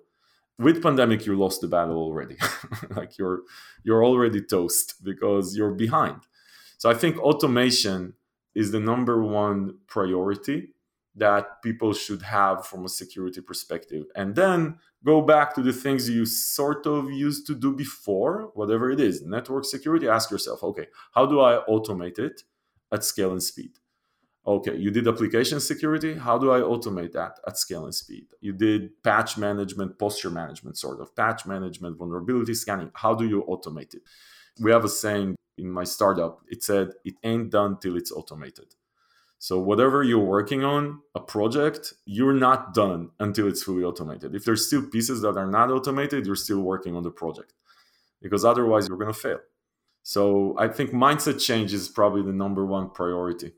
with 0.60 0.82
pandemic 0.82 1.26
you 1.26 1.36
lost 1.36 1.62
the 1.62 1.68
battle 1.68 1.98
already 1.98 2.38
like 2.92 3.18
you're 3.18 3.42
you're 3.84 4.06
already 4.06 4.42
toast 4.42 5.04
because 5.04 5.56
you're 5.58 5.74
behind 5.74 6.22
so 6.78 6.90
i 6.90 6.94
think 6.94 7.18
automation 7.20 8.14
is 8.56 8.72
the 8.72 8.80
number 8.80 9.24
one 9.24 9.78
priority 9.88 10.74
that 11.16 11.62
people 11.62 11.94
should 11.94 12.22
have 12.22 12.66
from 12.66 12.86
a 12.86 12.90
security 12.90 13.42
perspective. 13.42 14.06
And 14.16 14.36
then 14.36 14.80
go 15.06 15.22
back 15.22 15.54
to 15.56 15.62
the 15.62 15.74
things 15.74 16.10
you 16.10 16.26
sort 16.26 16.88
of 16.88 17.12
used 17.12 17.46
to 17.48 17.56
do 17.56 17.76
before, 17.76 18.52
whatever 18.56 18.90
it 18.90 19.00
is, 19.00 19.22
network 19.22 19.66
security, 19.66 20.08
ask 20.08 20.32
yourself, 20.32 20.64
okay, 20.64 20.88
how 21.14 21.26
do 21.26 21.40
I 21.42 21.64
automate 21.70 22.18
it 22.18 22.44
at 22.92 23.04
scale 23.04 23.32
and 23.32 23.44
speed? 23.44 23.72
Okay, 24.46 24.76
you 24.76 24.92
did 24.92 25.08
application 25.08 25.62
security. 25.62 26.16
How 26.16 26.38
do 26.38 26.52
I 26.52 26.60
automate 26.60 27.14
that 27.14 27.40
at 27.48 27.58
scale 27.58 27.86
and 27.86 27.96
speed? 27.96 28.28
You 28.42 28.52
did 28.52 29.02
patch 29.02 29.38
management, 29.38 29.98
posture 29.98 30.30
management, 30.30 30.78
sort 30.78 31.00
of 31.00 31.16
patch 31.16 31.46
management, 31.46 31.98
vulnerability 31.98 32.54
scanning. 32.54 32.92
How 32.94 33.16
do 33.16 33.26
you 33.26 33.46
automate 33.48 33.94
it? 33.94 34.02
We 34.60 34.72
have 34.72 34.84
a 34.84 34.90
saying 34.90 35.38
in 35.58 35.70
my 35.72 35.86
startup. 35.86 36.42
It 36.50 36.62
said, 36.62 36.92
"It 37.06 37.16
ain't 37.24 37.52
done 37.52 37.78
till 37.80 37.96
it's 37.96 38.12
automated." 38.12 38.76
So 39.40 39.60
whatever 39.60 40.04
you're 40.04 40.20
working 40.20 40.64
on, 40.64 41.02
a 41.16 41.20
project, 41.20 41.94
you're 42.06 42.34
not 42.34 42.74
done 42.74 43.12
until 43.20 43.48
it's 43.48 43.64
fully 43.64 43.84
automated. 43.84 44.36
If 44.36 44.46
there's 44.46 44.68
still 44.68 44.88
pieces 44.88 45.22
that 45.22 45.38
are 45.38 45.48
not 45.48 45.70
automated, 45.70 46.26
you're 46.26 46.36
still 46.36 46.62
working 46.62 46.96
on 46.96 47.04
the 47.04 47.12
project 47.12 47.54
because 48.22 48.46
otherwise 48.46 48.88
you're 48.88 48.98
going 48.98 49.14
to 49.14 49.20
fail. 49.20 49.40
So 50.02 50.56
I 50.58 50.68
think 50.70 50.92
mindset 50.92 51.42
change 51.42 51.74
is 51.74 51.90
probably 51.90 52.24
the 52.24 52.32
number 52.32 52.66
one 52.66 52.90
priority. 52.90 53.54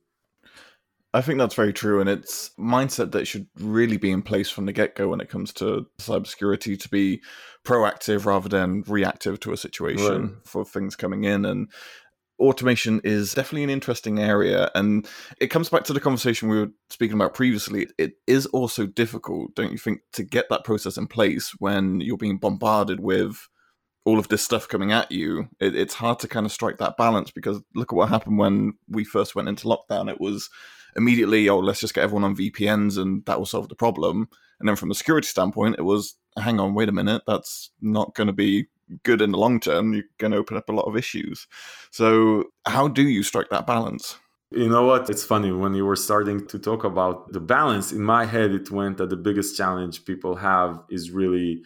I 1.16 1.22
think 1.22 1.40
that's 1.40 1.56
very 1.56 1.72
true, 1.72 2.02
and 2.02 2.10
it's 2.10 2.52
mindset 2.60 3.14
that 3.14 3.26
should 3.26 3.48
really 3.58 3.96
be 3.96 4.12
in 4.12 4.22
place 4.22 4.50
from 4.50 4.66
the 4.66 4.74
get 4.74 4.96
go 4.96 5.08
when 5.08 5.22
it 5.22 5.30
comes 5.30 5.54
to 5.54 5.88
cybersecurity 5.98 6.78
to 6.78 6.90
be 6.90 7.22
proactive 7.64 8.26
rather 8.26 8.50
than 8.50 8.84
reactive 8.86 9.40
to 9.40 9.54
a 9.54 9.58
situation 9.58 10.22
right. 10.22 10.32
for 10.44 10.66
things 10.66 10.98
coming 10.98 11.24
in. 11.24 11.46
And 11.46 11.72
automation 12.38 13.00
is 13.06 13.34
definitely 13.34 13.64
an 13.64 13.70
interesting 13.70 14.20
area, 14.20 14.70
and 14.76 15.08
it 15.40 15.48
comes 15.48 15.70
back 15.70 15.86
to 15.86 15.94
the 15.94 16.02
conversation 16.02 16.50
we 16.50 16.60
were 16.60 16.72
speaking 16.90 17.16
about 17.16 17.34
previously. 17.34 17.88
It 17.98 18.16
is 18.28 18.46
also 18.48 18.86
difficult, 18.86 19.56
don't 19.56 19.72
you 19.72 19.78
think, 19.78 20.02
to 20.14 20.24
get 20.24 20.50
that 20.50 20.66
process 20.66 20.98
in 20.98 21.08
place 21.08 21.54
when 21.60 22.02
you're 22.02 22.18
being 22.18 22.40
bombarded 22.40 23.00
with 23.00 23.48
all 24.04 24.20
of 24.20 24.28
this 24.28 24.44
stuff 24.44 24.68
coming 24.68 24.92
at 24.92 25.12
you, 25.12 25.48
it, 25.62 25.76
it's 25.76 25.96
hard 25.96 26.20
to 26.20 26.28
kind 26.28 26.46
of 26.46 26.52
strike 26.52 26.78
that 26.78 26.98
balance 26.98 27.32
because 27.32 27.62
look 27.74 27.92
at 27.92 27.96
what 27.96 28.10
happened 28.10 28.38
when 28.38 28.74
we 28.88 29.04
first 29.04 29.34
went 29.34 29.48
into 29.48 29.66
lockdown. 29.66 30.12
It 30.12 30.22
was 30.22 30.50
immediately, 30.96 31.50
oh, 31.50 31.60
let's 31.60 31.80
just 31.80 31.94
get 31.94 32.04
everyone 32.04 32.24
on 32.24 32.36
VPNs 32.36 32.98
and 32.98 33.26
that 33.26 33.38
will 33.38 33.46
solve 33.46 33.70
the 33.70 33.76
problem. 33.76 34.30
And 34.60 34.70
then 34.70 34.76
from 34.76 34.92
a 34.92 34.96
security 34.96 35.28
standpoint, 35.28 35.76
it 35.78 35.84
was, 35.84 36.16
hang 36.38 36.60
on, 36.60 36.74
wait 36.74 36.90
a 36.90 36.94
minute, 36.94 37.24
that's 37.28 37.72
not 37.82 38.16
going 38.16 38.28
to 38.28 38.34
be 38.34 38.68
good 39.04 39.22
in 39.22 39.32
the 39.32 39.38
long 39.38 39.60
term. 39.60 39.94
You're 39.94 40.04
going 40.18 40.32
to 40.32 40.38
open 40.38 40.58
up 40.58 40.70
a 40.70 40.74
lot 40.74 40.88
of 40.88 40.96
issues. 40.96 41.48
So, 41.92 42.46
how 42.66 42.88
do 42.88 43.04
you 43.04 43.24
strike 43.24 43.50
that 43.50 43.68
balance? 43.68 44.18
You 44.52 44.70
know 44.70 44.86
what? 44.86 45.10
It's 45.10 45.24
funny 45.24 45.52
when 45.52 45.74
you 45.74 45.86
were 45.86 45.96
starting 45.96 46.48
to 46.48 46.60
talk 46.60 46.84
about 46.84 47.34
the 47.34 47.40
balance. 47.40 47.92
In 47.92 48.04
my 48.04 48.26
head, 48.26 48.52
it 48.52 48.72
went 48.72 48.98
that 48.98 49.10
the 49.10 49.18
biggest 49.18 49.58
challenge 49.58 50.06
people 50.06 50.36
have 50.36 50.80
is 50.90 51.12
really 51.12 51.64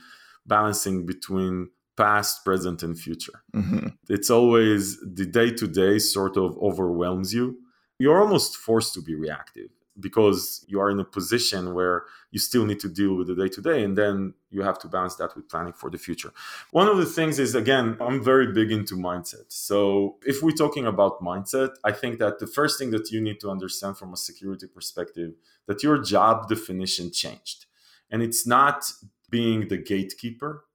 balancing 0.47 1.05
between 1.05 1.69
past, 1.97 2.43
present, 2.45 2.81
and 2.81 2.97
future. 2.97 3.43
Mm-hmm. 3.53 3.89
It's 4.07 4.29
always 4.29 4.97
the 5.01 5.25
day 5.25 5.51
to 5.51 5.67
day 5.67 5.99
sort 5.99 6.37
of 6.37 6.57
overwhelms 6.57 7.33
you 7.33 7.59
you're 7.99 8.19
almost 8.19 8.55
forced 8.55 8.93
to 8.95 9.01
be 9.01 9.13
reactive 9.13 9.69
because 9.99 10.63
you 10.67 10.79
are 10.79 10.89
in 10.89 10.99
a 10.99 11.03
position 11.03 11.73
where 11.73 12.05
you 12.31 12.39
still 12.39 12.65
need 12.65 12.79
to 12.79 12.87
deal 12.87 13.15
with 13.15 13.27
the 13.27 13.35
day 13.35 13.49
to 13.49 13.61
day 13.61 13.83
and 13.83 13.97
then 13.97 14.33
you 14.49 14.61
have 14.61 14.79
to 14.79 14.87
balance 14.87 15.15
that 15.15 15.35
with 15.35 15.49
planning 15.49 15.73
for 15.73 15.89
the 15.89 15.97
future. 15.97 16.31
One 16.71 16.87
of 16.87 16.97
the 16.97 17.05
things 17.05 17.37
is 17.39 17.55
again 17.55 17.97
i'm 17.99 18.23
very 18.23 18.51
big 18.53 18.71
into 18.71 18.95
mindset. 18.95 19.45
So 19.49 20.17
if 20.25 20.41
we're 20.41 20.51
talking 20.51 20.85
about 20.85 21.21
mindset 21.21 21.71
i 21.83 21.91
think 21.91 22.19
that 22.19 22.39
the 22.39 22.47
first 22.47 22.79
thing 22.79 22.91
that 22.91 23.11
you 23.11 23.19
need 23.21 23.39
to 23.41 23.49
understand 23.49 23.97
from 23.97 24.13
a 24.13 24.17
security 24.17 24.67
perspective 24.67 25.33
that 25.67 25.83
your 25.83 25.97
job 26.01 26.47
definition 26.47 27.11
changed. 27.11 27.65
And 28.09 28.23
it's 28.23 28.47
not 28.47 28.91
being 29.29 29.67
the 29.67 29.77
gatekeeper 29.77 30.65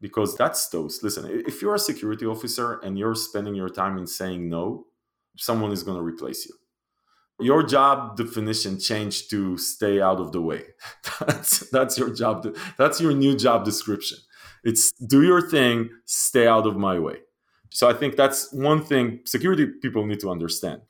because 0.00 0.36
that's 0.36 0.68
those. 0.70 1.02
Listen 1.02 1.26
if 1.46 1.60
you're 1.60 1.74
a 1.74 1.78
security 1.78 2.24
officer 2.24 2.78
and 2.78 2.98
you're 2.98 3.14
spending 3.14 3.54
your 3.54 3.68
time 3.68 3.98
in 3.98 4.06
saying 4.06 4.48
no 4.48 4.86
someone 5.36 5.72
is 5.72 5.82
going 5.82 5.96
to 5.96 6.02
replace 6.02 6.46
you. 6.46 6.54
Your 7.40 7.62
job 7.62 8.16
definition 8.16 8.78
changed 8.78 9.30
to 9.30 9.58
stay 9.58 10.00
out 10.00 10.20
of 10.20 10.32
the 10.32 10.40
way. 10.40 10.62
that's 11.20 11.70
that's 11.70 11.98
your 11.98 12.14
job. 12.14 12.56
That's 12.78 13.00
your 13.00 13.12
new 13.12 13.36
job 13.36 13.64
description. 13.64 14.18
It's 14.64 14.92
do 14.92 15.22
your 15.22 15.40
thing, 15.40 15.90
stay 16.04 16.46
out 16.46 16.66
of 16.66 16.76
my 16.76 16.98
way. 16.98 17.16
So 17.70 17.88
I 17.88 17.94
think 17.94 18.16
that's 18.16 18.52
one 18.52 18.84
thing 18.84 19.20
security 19.24 19.66
people 19.66 20.06
need 20.06 20.20
to 20.20 20.30
understand. 20.30 20.82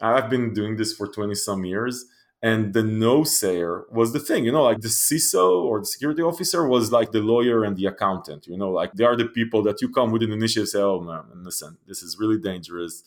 I've 0.00 0.30
been 0.30 0.54
doing 0.54 0.76
this 0.76 0.94
for 0.94 1.08
20 1.08 1.34
some 1.34 1.64
years 1.64 2.04
and 2.42 2.72
the 2.72 2.82
no 2.82 3.24
sayer 3.24 3.84
was 3.90 4.12
the 4.12 4.20
thing 4.20 4.44
you 4.44 4.52
know 4.52 4.62
like 4.62 4.80
the 4.80 4.88
ciso 4.88 5.64
or 5.64 5.80
the 5.80 5.86
security 5.86 6.22
officer 6.22 6.66
was 6.68 6.92
like 6.92 7.10
the 7.10 7.20
lawyer 7.20 7.64
and 7.64 7.76
the 7.76 7.86
accountant 7.86 8.46
you 8.46 8.56
know 8.56 8.70
like 8.70 8.92
they 8.92 9.04
are 9.04 9.16
the 9.16 9.26
people 9.26 9.62
that 9.62 9.82
you 9.82 9.88
come 9.88 10.12
with 10.12 10.22
an 10.22 10.30
initiative 10.30 10.68
say 10.68 10.80
oh 10.80 11.00
man 11.00 11.24
listen 11.42 11.76
this 11.86 12.02
is 12.02 12.16
really 12.18 12.38
dangerous 12.38 13.02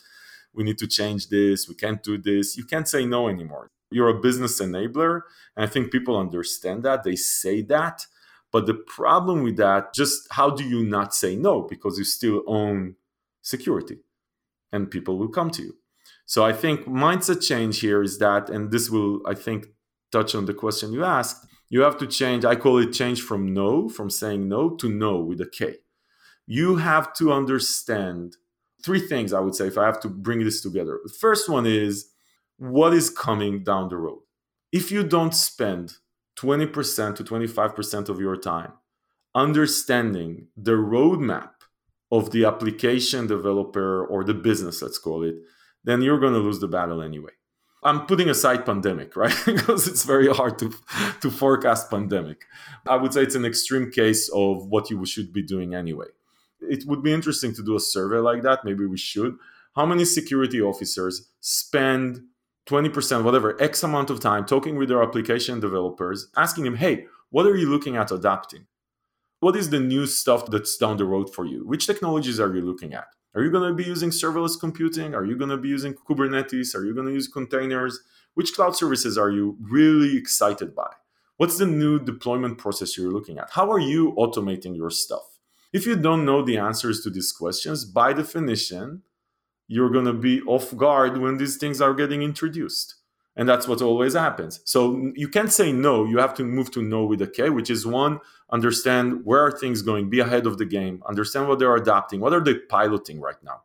we 0.54 0.64
need 0.64 0.78
to 0.80 0.88
change 0.88 1.30
this, 1.30 1.68
we 1.68 1.76
can't 1.76 2.04
do 2.04 2.18
this. 2.18 2.58
You 2.58 2.66
can't 2.66 2.88
say 2.88 3.06
no 3.06 3.28
anymore. 3.28 3.70
You're 3.90 4.10
a 4.10 4.20
business 4.20 4.62
enabler. 4.62 5.22
And 5.56 5.66
I 5.66 5.68
think 5.68 5.92
people 5.92 6.18
understand 6.18 6.84
that. 6.84 7.04
They 7.04 7.16
say 7.16 7.62
that. 7.64 8.06
But 8.52 8.66
the 8.66 8.74
problem 8.74 9.44
with 9.44 9.58
that, 9.58 9.94
just 9.94 10.28
how 10.32 10.50
do 10.50 10.64
you 10.64 10.84
not 10.84 11.16
say 11.16 11.36
no? 11.36 11.62
Because 11.62 11.98
you 11.98 12.04
still 12.04 12.44
own 12.48 12.96
security 13.42 14.00
and 14.72 14.92
people 14.92 15.18
will 15.18 15.30
come 15.30 15.50
to 15.52 15.62
you. 15.62 15.76
So 16.26 16.44
I 16.46 16.54
think 16.54 16.86
mindset 16.86 17.46
change 17.46 17.80
here 17.80 18.02
is 18.02 18.18
that, 18.20 18.50
and 18.50 18.72
this 18.72 18.90
will, 18.90 19.22
I 19.26 19.34
think, 19.34 19.68
touch 20.12 20.36
on 20.36 20.46
the 20.46 20.54
question 20.54 20.94
you 20.94 21.04
asked. 21.04 21.46
You 21.70 21.82
have 21.82 21.98
to 22.00 22.08
change, 22.08 22.44
I 22.44 22.56
call 22.56 22.78
it 22.80 22.92
change 22.92 23.22
from 23.22 23.54
no, 23.54 23.88
from 23.88 24.10
saying 24.10 24.48
no 24.48 24.70
to 24.76 24.90
no 24.90 25.20
with 25.20 25.40
a 25.42 25.46
K. 25.46 25.76
You 26.46 26.78
have 26.78 27.14
to 27.14 27.32
understand 27.32 28.36
three 28.84 29.00
things 29.00 29.34
I 29.34 29.40
would 29.40 29.56
say 29.56 29.68
if 29.68 29.78
I 29.78 29.86
have 29.86 30.00
to 30.02 30.10
bring 30.10 30.44
this 30.44 30.62
together. 30.62 31.00
The 31.04 31.14
first 31.14 31.50
one 31.50 31.66
is 31.66 32.10
what 32.58 32.94
is 32.94 33.10
coming 33.10 33.64
down 33.64 33.90
the 33.90 33.98
road. 33.98 34.22
If 34.72 34.92
you 34.92 35.04
don't 35.04 35.34
spend 35.34 35.94
20% 36.38 37.16
to 37.16 37.24
25% 37.24 38.10
of 38.10 38.20
your 38.20 38.38
time 38.38 38.74
understanding 39.34 40.48
the 40.58 40.74
roadmap 40.74 41.52
of 42.12 42.32
the 42.32 42.46
application 42.46 43.28
developer 43.28 44.06
or 44.06 44.24
the 44.24 44.34
business, 44.34 44.82
let's 44.82 44.98
call 44.98 45.24
it, 45.24 45.36
then 45.84 46.02
you're 46.02 46.20
going 46.20 46.34
to 46.34 46.40
lose 46.40 46.60
the 46.60 46.68
battle 46.68 47.02
anyway. 47.02 47.32
I'm 47.84 48.06
putting 48.06 48.30
aside 48.30 48.66
pandemic, 48.66 49.16
right? 49.16 49.36
because 49.46 49.88
it's 49.88 50.04
very 50.04 50.28
hard 50.28 50.60
to, 50.60 50.74
to 51.22 51.32
forecast 51.32 51.90
pandemic. 51.90 52.44
I 52.88 52.98
would 52.98 53.14
say 53.14 53.24
it's 53.24 53.36
an 53.36 53.46
extreme 53.46 53.92
case 53.92 54.30
of 54.30 54.68
what 54.68 54.90
you 54.90 55.06
should 55.06 55.34
be 55.34 55.42
doing 55.42 55.74
anyway 55.74 56.08
it 56.62 56.86
would 56.88 57.04
be 57.04 57.14
interesting 57.14 57.54
to 57.56 57.64
do 57.64 57.76
a 57.76 57.80
survey 57.80 58.18
like 58.18 58.42
that. 58.44 58.66
Maybe 58.66 58.86
we 58.86 58.98
should. 58.98 59.38
How 59.76 59.86
many 59.86 60.06
security 60.06 60.62
officers 60.62 61.30
spend 61.40 62.22
20%, 62.68 63.24
whatever, 63.24 63.62
X 63.62 63.84
amount 63.84 64.10
of 64.10 64.20
time 64.20 64.46
talking 64.46 64.76
with 64.76 64.90
their 64.90 65.02
application 65.02 65.60
developers, 65.60 66.28
asking 66.36 66.66
them, 66.66 66.76
hey, 66.76 67.06
what 67.30 67.46
are 67.46 67.56
you 67.56 67.70
looking 67.70 67.96
at 67.96 68.12
adapting? 68.12 68.68
What 69.40 69.56
is 69.56 69.70
the 69.70 69.80
new 69.80 70.06
stuff 70.06 70.46
that's 70.52 70.78
down 70.78 70.98
the 70.98 71.06
road 71.06 71.34
for 71.34 71.46
you? 71.46 71.66
Which 71.66 71.88
technologies 71.88 72.40
are 72.40 72.54
you 72.54 72.62
looking 72.62 72.94
at? 72.94 73.08
Are 73.34 73.42
you 73.42 73.50
going 73.50 73.68
to 73.68 73.74
be 73.74 73.86
using 73.86 74.10
serverless 74.10 74.60
computing? 74.60 75.16
Are 75.16 75.26
you 75.26 75.38
going 75.38 75.50
to 75.50 75.58
be 75.58 75.70
using 75.70 75.94
Kubernetes? 75.94 76.76
Are 76.76 76.86
you 76.86 76.94
going 76.94 77.08
to 77.08 77.14
use 77.14 77.28
containers? 77.28 78.02
Which 78.34 78.54
cloud 78.54 78.76
services 78.76 79.18
are 79.18 79.32
you 79.32 79.58
really 79.62 80.18
excited 80.18 80.76
by? 80.76 80.92
What's 81.38 81.58
the 81.58 81.66
new 81.66 81.98
deployment 82.00 82.58
process 82.58 82.98
you're 82.98 83.12
looking 83.12 83.40
at? 83.40 83.50
How 83.52 83.72
are 83.72 83.80
you 83.80 84.14
automating 84.18 84.76
your 84.76 84.92
stuff? 84.92 85.31
If 85.74 85.86
you 85.86 85.96
don't 85.96 86.26
know 86.26 86.42
the 86.44 86.58
answers 86.58 87.02
to 87.02 87.10
these 87.10 87.32
questions, 87.32 87.86
by 87.86 88.14
definition, 88.14 89.04
you're 89.68 89.90
going 89.90 90.06
to 90.06 90.14
be 90.14 90.42
off 90.42 90.76
guard 90.76 91.18
when 91.18 91.38
these 91.38 91.58
things 91.58 91.80
are 91.80 91.94
getting 91.94 92.22
introduced. 92.22 92.96
And 93.38 93.48
that's 93.48 93.68
what 93.68 93.82
always 93.82 94.14
happens. 94.14 94.60
So 94.66 95.12
you 95.16 95.30
can't 95.30 95.52
say 95.52 95.72
no. 95.72 96.04
You 96.04 96.18
have 96.18 96.34
to 96.36 96.44
move 96.44 96.72
to 96.72 96.82
no 96.82 97.06
with 97.06 97.22
a 97.22 97.28
K, 97.28 97.50
which 97.50 97.70
is 97.70 97.86
one, 97.86 98.20
understand 98.52 99.24
where 99.24 99.40
are 99.40 99.52
things 99.52 99.82
going, 99.82 100.10
be 100.10 100.20
ahead 100.20 100.46
of 100.46 100.58
the 100.58 100.66
game, 100.66 101.02
understand 101.08 101.48
what 101.48 101.60
they're 101.60 101.76
adapting, 101.76 102.20
what 102.20 102.34
are 102.34 102.44
they 102.44 102.56
piloting 102.56 103.22
right 103.22 103.42
now. 103.42 103.62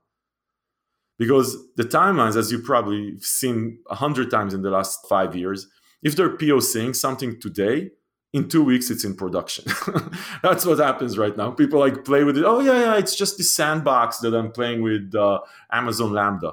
Because 1.19 1.57
the 1.75 1.83
timelines, 1.83 2.37
as 2.37 2.53
you 2.53 2.61
probably 2.61 3.19
seen 3.19 3.81
a 3.91 3.97
hundred 3.97 4.31
times 4.31 4.55
in 4.55 4.63
the 4.63 4.71
last 4.71 5.09
five 5.09 5.35
years, 5.35 5.67
if 6.03 6.15
they're 6.15 6.37
POCing 6.37 6.95
something 6.95 7.41
today, 7.41 7.91
in 8.37 8.49
two 8.49 8.63
weeks 8.63 8.91
it's 8.91 9.05
in 9.05 9.17
production. 9.17 9.65
That's 10.43 10.67
what 10.67 10.79
happens 10.79 11.17
right 11.17 11.35
now. 11.37 11.51
People 11.51 11.81
like 11.81 12.05
play 12.05 12.23
with 12.23 12.37
it. 12.37 12.45
Oh 12.45 12.61
yeah 12.61 12.79
yeah 12.79 12.97
it's 12.99 13.17
just 13.17 13.39
the 13.39 13.45
sandbox 13.45 14.19
that 14.19 14.35
i'm 14.35 14.53
playing 14.53 14.83
with 14.83 15.15
uh, 15.15 15.41
amazon 15.73 16.13
lambda 16.13 16.53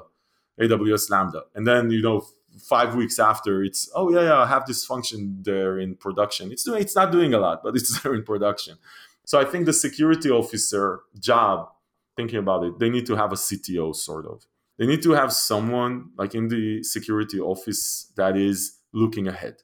aws 0.60 1.10
lambda. 1.10 1.42
And 1.54 1.66
then 1.66 1.90
you 1.90 2.00
know 2.00 2.26
five 2.58 2.94
weeks 2.94 3.18
after 3.18 3.62
it's 3.62 3.90
oh 3.94 4.10
yeah 4.14 4.22
yeah 4.22 4.38
i 4.38 4.46
have 4.46 4.64
this 4.66 4.84
function 4.84 5.38
there 5.42 5.78
in 5.78 5.94
production. 5.96 6.50
It's 6.52 6.64
doing 6.64 6.80
it's 6.80 6.96
not 6.96 7.12
doing 7.12 7.34
a 7.34 7.38
lot 7.38 7.62
but 7.62 7.76
it's 7.76 7.90
there 8.02 8.14
in 8.14 8.24
production. 8.24 8.78
So 9.26 9.38
i 9.38 9.44
think 9.44 9.66
the 9.66 9.72
security 9.86 10.30
officer 10.30 11.00
job 11.18 11.68
thinking 12.16 12.38
about 12.38 12.64
it 12.64 12.78
they 12.78 12.88
need 12.88 13.06
to 13.06 13.16
have 13.16 13.30
a 13.32 13.40
cto 13.46 13.94
sort 13.94 14.26
of. 14.26 14.46
They 14.78 14.86
need 14.86 15.02
to 15.02 15.12
have 15.12 15.32
someone 15.32 16.10
like 16.16 16.34
in 16.34 16.48
the 16.48 16.82
security 16.82 17.38
office 17.38 18.10
that 18.16 18.36
is 18.36 18.58
looking 18.92 19.28
ahead, 19.28 19.56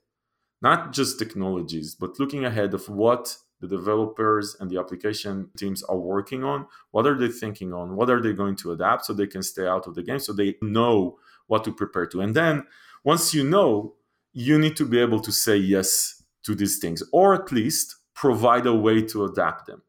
not 0.62 0.92
just 0.92 1.18
technologies, 1.18 1.94
but 1.94 2.18
looking 2.18 2.44
ahead 2.44 2.74
of 2.74 2.88
what 2.88 3.36
the 3.60 3.68
developers 3.68 4.56
and 4.58 4.70
the 4.70 4.78
application 4.78 5.50
teams 5.56 5.82
are 5.82 5.98
working 5.98 6.44
on. 6.44 6.66
What 6.90 7.06
are 7.06 7.16
they 7.16 7.28
thinking 7.28 7.72
on? 7.72 7.94
What 7.94 8.10
are 8.10 8.20
they 8.20 8.32
going 8.32 8.56
to 8.56 8.72
adapt 8.72 9.04
so 9.04 9.12
they 9.12 9.26
can 9.26 9.42
stay 9.42 9.66
out 9.66 9.86
of 9.86 9.94
the 9.94 10.02
game 10.02 10.18
so 10.18 10.32
they 10.32 10.56
know 10.62 11.18
what 11.46 11.64
to 11.64 11.72
prepare 11.72 12.06
to? 12.06 12.20
And 12.20 12.34
then 12.34 12.64
once 13.04 13.34
you 13.34 13.44
know, 13.44 13.94
you 14.32 14.58
need 14.58 14.76
to 14.76 14.86
be 14.86 14.98
able 14.98 15.20
to 15.20 15.32
say 15.32 15.56
yes 15.56 16.22
to 16.44 16.54
these 16.54 16.78
things, 16.78 17.02
or 17.12 17.34
at 17.34 17.52
least 17.52 17.96
provide 18.14 18.66
a 18.66 18.74
way 18.74 19.02
to 19.02 19.24
adapt 19.24 19.66
them. 19.66 19.82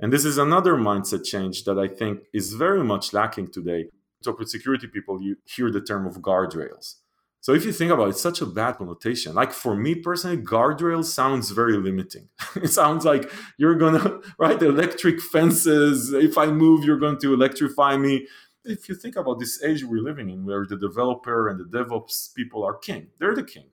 And 0.00 0.12
this 0.12 0.24
is 0.24 0.36
another 0.36 0.74
mindset 0.74 1.24
change 1.24 1.64
that 1.64 1.78
I 1.78 1.88
think 1.88 2.20
is 2.32 2.52
very 2.54 2.82
much 2.82 3.12
lacking 3.12 3.52
today. 3.52 3.86
With 4.26 4.48
security 4.48 4.86
people, 4.86 5.20
you 5.20 5.36
hear 5.44 5.70
the 5.70 5.82
term 5.82 6.06
of 6.06 6.22
guardrails. 6.22 6.96
So 7.44 7.52
if 7.52 7.66
you 7.66 7.72
think 7.74 7.92
about 7.92 8.06
it, 8.06 8.10
it's 8.12 8.22
such 8.22 8.40
a 8.40 8.46
bad 8.46 8.78
connotation. 8.78 9.34
Like 9.34 9.52
for 9.52 9.76
me 9.76 9.96
personally, 9.96 10.38
guardrails 10.38 11.04
sounds 11.04 11.50
very 11.50 11.76
limiting. 11.76 12.30
it 12.56 12.68
sounds 12.68 13.04
like 13.04 13.30
you're 13.58 13.74
gonna 13.74 14.20
right 14.38 14.62
electric 14.62 15.20
fences. 15.20 16.10
If 16.14 16.38
I 16.38 16.46
move, 16.46 16.86
you're 16.86 16.98
going 16.98 17.18
to 17.18 17.34
electrify 17.34 17.98
me. 17.98 18.26
If 18.64 18.88
you 18.88 18.94
think 18.94 19.16
about 19.16 19.40
this 19.40 19.62
age 19.62 19.84
we're 19.84 20.00
living 20.00 20.30
in, 20.30 20.46
where 20.46 20.64
the 20.64 20.78
developer 20.78 21.46
and 21.50 21.60
the 21.60 21.64
DevOps 21.64 22.34
people 22.34 22.64
are 22.64 22.78
king, 22.78 23.08
they're 23.18 23.34
the 23.34 23.44
king. 23.44 23.66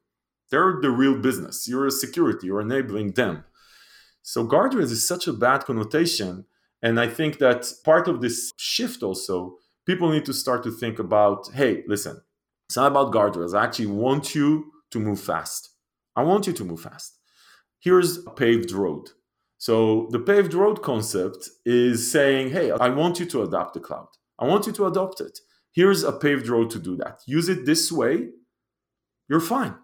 They're 0.49 0.79
the 0.81 0.91
real 0.91 1.17
business. 1.17 1.65
You're 1.65 1.87
a 1.87 1.91
security. 1.91 2.47
You're 2.47 2.59
enabling 2.59 3.13
them. 3.13 3.45
So 4.21 4.45
guardrails 4.45 4.91
is 4.91 5.07
such 5.07 5.27
a 5.27 5.33
bad 5.33 5.63
connotation. 5.63 6.43
And 6.81 6.99
I 6.99 7.07
think 7.07 7.37
that 7.37 7.71
part 7.85 8.09
of 8.09 8.19
this 8.19 8.51
shift 8.57 9.01
also, 9.01 9.55
people 9.85 10.09
need 10.09 10.25
to 10.25 10.33
start 10.33 10.61
to 10.63 10.71
think 10.71 10.99
about 10.99 11.49
hey, 11.53 11.85
listen, 11.87 12.19
it's 12.71 12.77
not 12.77 12.89
about 12.89 13.11
guardrails. 13.11 13.53
I 13.53 13.65
actually 13.65 13.87
want 13.87 14.33
you 14.33 14.71
to 14.91 14.99
move 15.01 15.19
fast. 15.19 15.71
I 16.15 16.23
want 16.23 16.47
you 16.47 16.53
to 16.53 16.63
move 16.63 16.79
fast. 16.79 17.17
Here's 17.81 18.25
a 18.25 18.29
paved 18.29 18.71
road. 18.71 19.09
So 19.57 20.07
the 20.11 20.19
paved 20.19 20.53
road 20.53 20.81
concept 20.81 21.49
is 21.65 22.09
saying, 22.09 22.51
hey, 22.51 22.71
I 22.71 22.87
want 22.87 23.19
you 23.19 23.25
to 23.25 23.43
adopt 23.43 23.73
the 23.73 23.81
cloud. 23.81 24.07
I 24.39 24.45
want 24.45 24.67
you 24.67 24.71
to 24.71 24.85
adopt 24.85 25.19
it. 25.19 25.37
Here's 25.73 26.05
a 26.05 26.13
paved 26.13 26.47
road 26.47 26.69
to 26.69 26.79
do 26.79 26.95
that. 26.95 27.19
Use 27.27 27.49
it 27.49 27.65
this 27.65 27.91
way. 27.91 28.29
You're 29.27 29.41
fine. 29.41 29.75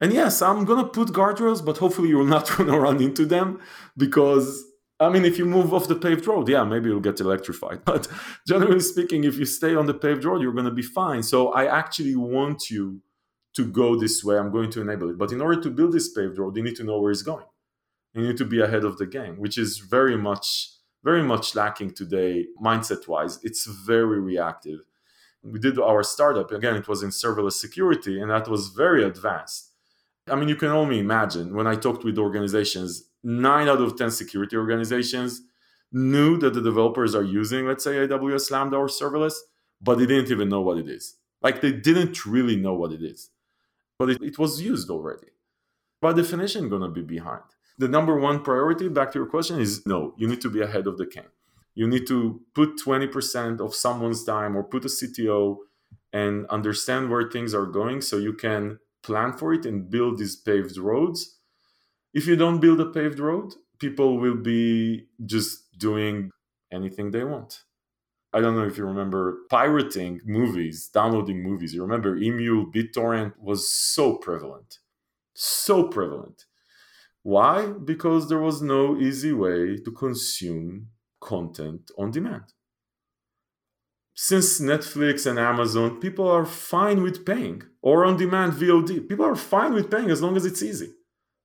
And 0.00 0.10
yes, 0.10 0.40
I'm 0.40 0.64
going 0.64 0.82
to 0.82 0.90
put 0.90 1.08
guardrails, 1.08 1.62
but 1.62 1.76
hopefully 1.76 2.08
you're 2.08 2.24
not 2.26 2.48
going 2.56 2.70
to 2.70 2.80
run 2.80 3.02
into 3.02 3.26
them 3.26 3.60
because, 3.94 4.64
I 4.98 5.10
mean, 5.10 5.26
if 5.26 5.38
you 5.38 5.44
move 5.44 5.74
off 5.74 5.88
the 5.88 5.94
paved 5.94 6.26
road, 6.26 6.48
yeah, 6.48 6.64
maybe 6.64 6.88
you'll 6.88 7.00
get 7.00 7.20
electrified. 7.20 7.80
But 7.84 8.08
generally 8.46 8.80
speaking, 8.80 9.24
if 9.24 9.36
you 9.36 9.44
stay 9.44 9.74
on 9.74 9.86
the 9.86 9.94
paved 9.94 10.24
road, 10.24 10.40
you're 10.40 10.52
going 10.52 10.64
to 10.64 10.70
be 10.70 10.82
fine. 10.82 11.22
So 11.22 11.52
I 11.52 11.66
actually 11.66 12.16
want 12.16 12.70
you 12.70 13.02
to 13.56 13.66
go 13.66 13.98
this 13.98 14.24
way. 14.24 14.38
I'm 14.38 14.50
going 14.50 14.70
to 14.70 14.80
enable 14.80 15.10
it. 15.10 15.18
But 15.18 15.32
in 15.32 15.40
order 15.40 15.60
to 15.60 15.70
build 15.70 15.92
this 15.92 16.08
paved 16.08 16.38
road, 16.38 16.56
you 16.56 16.62
need 16.62 16.76
to 16.76 16.84
know 16.84 16.98
where 16.98 17.10
it's 17.10 17.22
going. 17.22 17.46
You 18.14 18.22
need 18.22 18.38
to 18.38 18.46
be 18.46 18.60
ahead 18.62 18.84
of 18.84 18.96
the 18.96 19.06
game, 19.06 19.36
which 19.36 19.58
is 19.58 19.78
very 19.78 20.16
much, 20.16 20.70
very 21.04 21.22
much 21.22 21.54
lacking 21.54 21.90
today, 21.90 22.46
mindset 22.62 23.06
wise. 23.06 23.38
It's 23.42 23.66
very 23.66 24.18
reactive. 24.20 24.80
We 25.42 25.58
did 25.58 25.78
our 25.78 26.02
startup, 26.02 26.50
again, 26.50 26.74
it 26.76 26.88
was 26.88 27.02
in 27.02 27.10
serverless 27.10 27.52
security, 27.52 28.20
and 28.20 28.30
that 28.30 28.48
was 28.48 28.68
very 28.68 29.04
advanced 29.04 29.72
I 30.28 30.34
mean, 30.34 30.48
you 30.48 30.56
can 30.56 30.70
only 30.70 30.98
imagine 30.98 31.54
when 31.54 31.68
I 31.68 31.76
talked 31.76 32.04
with 32.04 32.18
organizations, 32.18 33.04
nine 33.26 33.68
out 33.68 33.80
of 33.80 33.98
10 33.98 34.12
security 34.12 34.56
organizations 34.56 35.42
knew 35.90 36.38
that 36.38 36.54
the 36.54 36.62
developers 36.62 37.14
are 37.14 37.24
using, 37.24 37.66
let's 37.66 37.82
say, 37.82 37.94
AWS 37.94 38.50
Lambda 38.52 38.76
or 38.76 38.86
serverless, 38.86 39.34
but 39.80 39.98
they 39.98 40.06
didn't 40.06 40.30
even 40.30 40.48
know 40.48 40.60
what 40.60 40.78
it 40.78 40.88
is. 40.88 41.16
Like 41.42 41.60
they 41.60 41.72
didn't 41.72 42.24
really 42.24 42.56
know 42.56 42.74
what 42.74 42.92
it 42.92 43.02
is, 43.02 43.30
but 43.98 44.10
it, 44.10 44.22
it 44.22 44.38
was 44.38 44.62
used 44.62 44.90
already. 44.90 45.26
By 46.00 46.12
definition, 46.12 46.68
going 46.68 46.82
to 46.82 46.88
be 46.88 47.02
behind. 47.02 47.42
The 47.78 47.88
number 47.88 48.16
one 48.18 48.42
priority, 48.42 48.88
back 48.88 49.12
to 49.12 49.18
your 49.18 49.26
question, 49.26 49.60
is 49.60 49.84
no, 49.86 50.14
you 50.16 50.28
need 50.28 50.40
to 50.42 50.50
be 50.50 50.62
ahead 50.62 50.86
of 50.86 50.96
the 50.96 51.06
game. 51.06 51.32
You 51.74 51.86
need 51.88 52.06
to 52.06 52.40
put 52.54 52.78
20% 52.78 53.60
of 53.60 53.74
someone's 53.74 54.24
time 54.24 54.56
or 54.56 54.62
put 54.62 54.84
a 54.84 54.88
CTO 54.88 55.58
and 56.12 56.46
understand 56.46 57.10
where 57.10 57.28
things 57.28 57.54
are 57.54 57.66
going 57.66 58.00
so 58.00 58.16
you 58.16 58.32
can 58.32 58.78
plan 59.02 59.32
for 59.32 59.52
it 59.52 59.66
and 59.66 59.90
build 59.90 60.18
these 60.18 60.36
paved 60.36 60.78
roads. 60.78 61.35
If 62.18 62.26
you 62.26 62.36
don't 62.36 62.60
build 62.60 62.80
a 62.80 62.90
paved 62.96 63.20
road, 63.20 63.48
people 63.78 64.10
will 64.18 64.40
be 64.54 65.06
just 65.24 65.78
doing 65.78 66.30
anything 66.72 67.10
they 67.10 67.24
want. 67.24 67.50
I 68.32 68.40
don't 68.40 68.56
know 68.56 68.66
if 68.66 68.76
you 68.78 68.84
remember 68.84 69.22
pirating 69.50 70.20
movies, 70.24 70.88
downloading 70.92 71.42
movies. 71.42 71.74
You 71.74 71.82
remember 71.82 72.18
Emule, 72.18 72.72
BitTorrent 72.74 73.34
was 73.38 73.60
so 73.94 74.16
prevalent. 74.16 74.78
So 75.34 75.88
prevalent. 75.96 76.46
Why? 77.22 77.66
Because 77.92 78.28
there 78.28 78.44
was 78.48 78.62
no 78.62 78.96
easy 78.96 79.32
way 79.32 79.76
to 79.84 79.90
consume 79.92 80.88
content 81.20 81.90
on 81.98 82.10
demand 82.10 82.46
since 84.16 84.60
Netflix 84.60 85.26
and 85.26 85.38
Amazon, 85.38 86.00
people 86.00 86.26
are 86.26 86.46
fine 86.46 87.02
with 87.02 87.26
paying 87.26 87.62
or 87.82 88.04
on 88.06 88.16
demand 88.16 88.54
VOD. 88.54 89.08
People 89.08 89.26
are 89.26 89.36
fine 89.36 89.74
with 89.74 89.90
paying 89.90 90.10
as 90.10 90.22
long 90.22 90.36
as 90.36 90.46
it's 90.46 90.62
easy. 90.62 90.94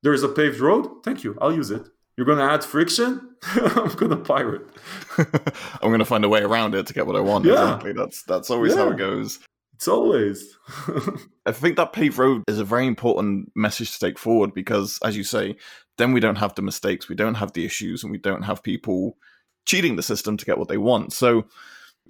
There 0.03 0.13
is 0.13 0.23
a 0.23 0.29
paved 0.29 0.59
road. 0.59 1.03
Thank 1.03 1.23
you. 1.23 1.37
I'll 1.41 1.53
use 1.53 1.71
it. 1.71 1.87
You're 2.17 2.25
going 2.25 2.39
to 2.39 2.43
add 2.53 2.63
friction. 2.63 3.35
I'm 3.43 3.93
going 3.93 4.09
to 4.09 4.17
pirate. 4.17 4.67
I'm 5.17 5.89
going 5.89 5.99
to 5.99 6.05
find 6.05 6.25
a 6.25 6.29
way 6.29 6.41
around 6.41 6.75
it 6.75 6.87
to 6.87 6.93
get 6.93 7.07
what 7.07 7.15
I 7.15 7.21
want. 7.21 7.45
Yeah. 7.45 7.53
Exactly. 7.53 7.93
That's 7.93 8.23
that's 8.23 8.49
always 8.49 8.73
yeah. 8.73 8.79
how 8.79 8.91
it 8.91 8.97
goes. 8.97 9.39
It's 9.73 9.87
always. 9.87 10.57
I 11.45 11.51
think 11.51 11.77
that 11.77 11.93
paved 11.93 12.17
road 12.17 12.43
is 12.47 12.59
a 12.59 12.63
very 12.63 12.85
important 12.85 13.51
message 13.55 13.93
to 13.93 13.99
take 13.99 14.19
forward 14.19 14.53
because, 14.53 14.99
as 15.03 15.17
you 15.17 15.23
say, 15.23 15.55
then 15.97 16.13
we 16.13 16.19
don't 16.19 16.35
have 16.35 16.53
the 16.53 16.61
mistakes, 16.61 17.09
we 17.09 17.15
don't 17.15 17.35
have 17.35 17.53
the 17.53 17.65
issues, 17.65 18.03
and 18.03 18.11
we 18.11 18.19
don't 18.19 18.43
have 18.43 18.61
people 18.61 19.17
cheating 19.65 19.95
the 19.95 20.03
system 20.03 20.37
to 20.37 20.45
get 20.45 20.59
what 20.59 20.67
they 20.67 20.77
want. 20.77 21.13
So 21.13 21.45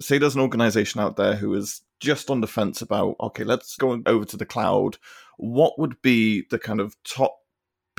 say 0.00 0.18
there's 0.18 0.34
an 0.34 0.40
organization 0.40 1.00
out 1.00 1.16
there 1.16 1.34
who 1.34 1.54
is 1.54 1.80
just 2.00 2.30
on 2.30 2.40
the 2.40 2.46
fence 2.46 2.82
about, 2.82 3.16
okay, 3.20 3.44
let's 3.44 3.76
go 3.76 4.02
over 4.04 4.24
to 4.26 4.36
the 4.36 4.46
cloud. 4.46 4.98
What 5.38 5.78
would 5.78 6.00
be 6.02 6.44
the 6.50 6.58
kind 6.58 6.80
of 6.80 6.96
top 7.04 7.38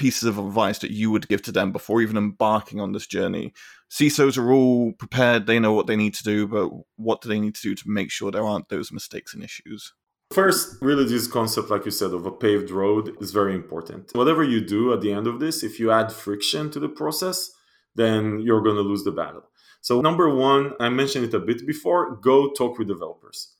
pieces 0.03 0.23
of 0.23 0.37
advice 0.37 0.79
that 0.79 0.91
you 0.91 1.09
would 1.09 1.29
give 1.29 1.41
to 1.41 1.51
them 1.53 1.71
before 1.71 2.01
even 2.01 2.17
embarking 2.17 2.81
on 2.81 2.91
this 2.91 3.07
journey? 3.07 3.53
CISOs 3.89 4.37
are 4.37 4.51
all 4.51 4.91
prepared, 4.99 5.47
they 5.47 5.59
know 5.59 5.71
what 5.71 5.87
they 5.87 5.95
need 5.95 6.13
to 6.15 6.23
do, 6.23 6.45
but 6.45 6.69
what 6.97 7.21
do 7.21 7.29
they 7.29 7.39
need 7.39 7.55
to 7.55 7.61
do 7.61 7.73
to 7.73 7.83
make 7.85 8.11
sure 8.11 8.29
there 8.29 8.43
aren't 8.43 8.67
those 8.67 8.91
mistakes 8.91 9.33
and 9.33 9.41
issues? 9.41 9.93
First, 10.33 10.75
really, 10.81 11.05
this 11.05 11.27
concept, 11.27 11.69
like 11.69 11.85
you 11.85 11.91
said, 11.91 12.11
of 12.11 12.25
a 12.25 12.31
paved 12.31 12.69
road 12.69 13.15
is 13.21 13.31
very 13.31 13.55
important. 13.55 14.11
Whatever 14.13 14.43
you 14.43 14.59
do 14.59 14.91
at 14.91 14.99
the 14.99 15.13
end 15.13 15.25
of 15.25 15.39
this, 15.39 15.63
if 15.63 15.79
you 15.79 15.89
add 15.89 16.11
friction 16.11 16.69
to 16.71 16.81
the 16.81 16.89
process, 16.89 17.51
then 17.95 18.41
you're 18.41 18.65
going 18.67 18.75
to 18.75 18.81
lose 18.81 19.05
the 19.05 19.11
battle. 19.11 19.43
So, 19.79 20.01
number 20.01 20.27
one, 20.35 20.73
I 20.81 20.89
mentioned 20.89 21.23
it 21.25 21.33
a 21.33 21.39
bit 21.39 21.65
before 21.65 22.17
go 22.17 22.51
talk 22.51 22.77
with 22.77 22.89
developers. 22.89 23.53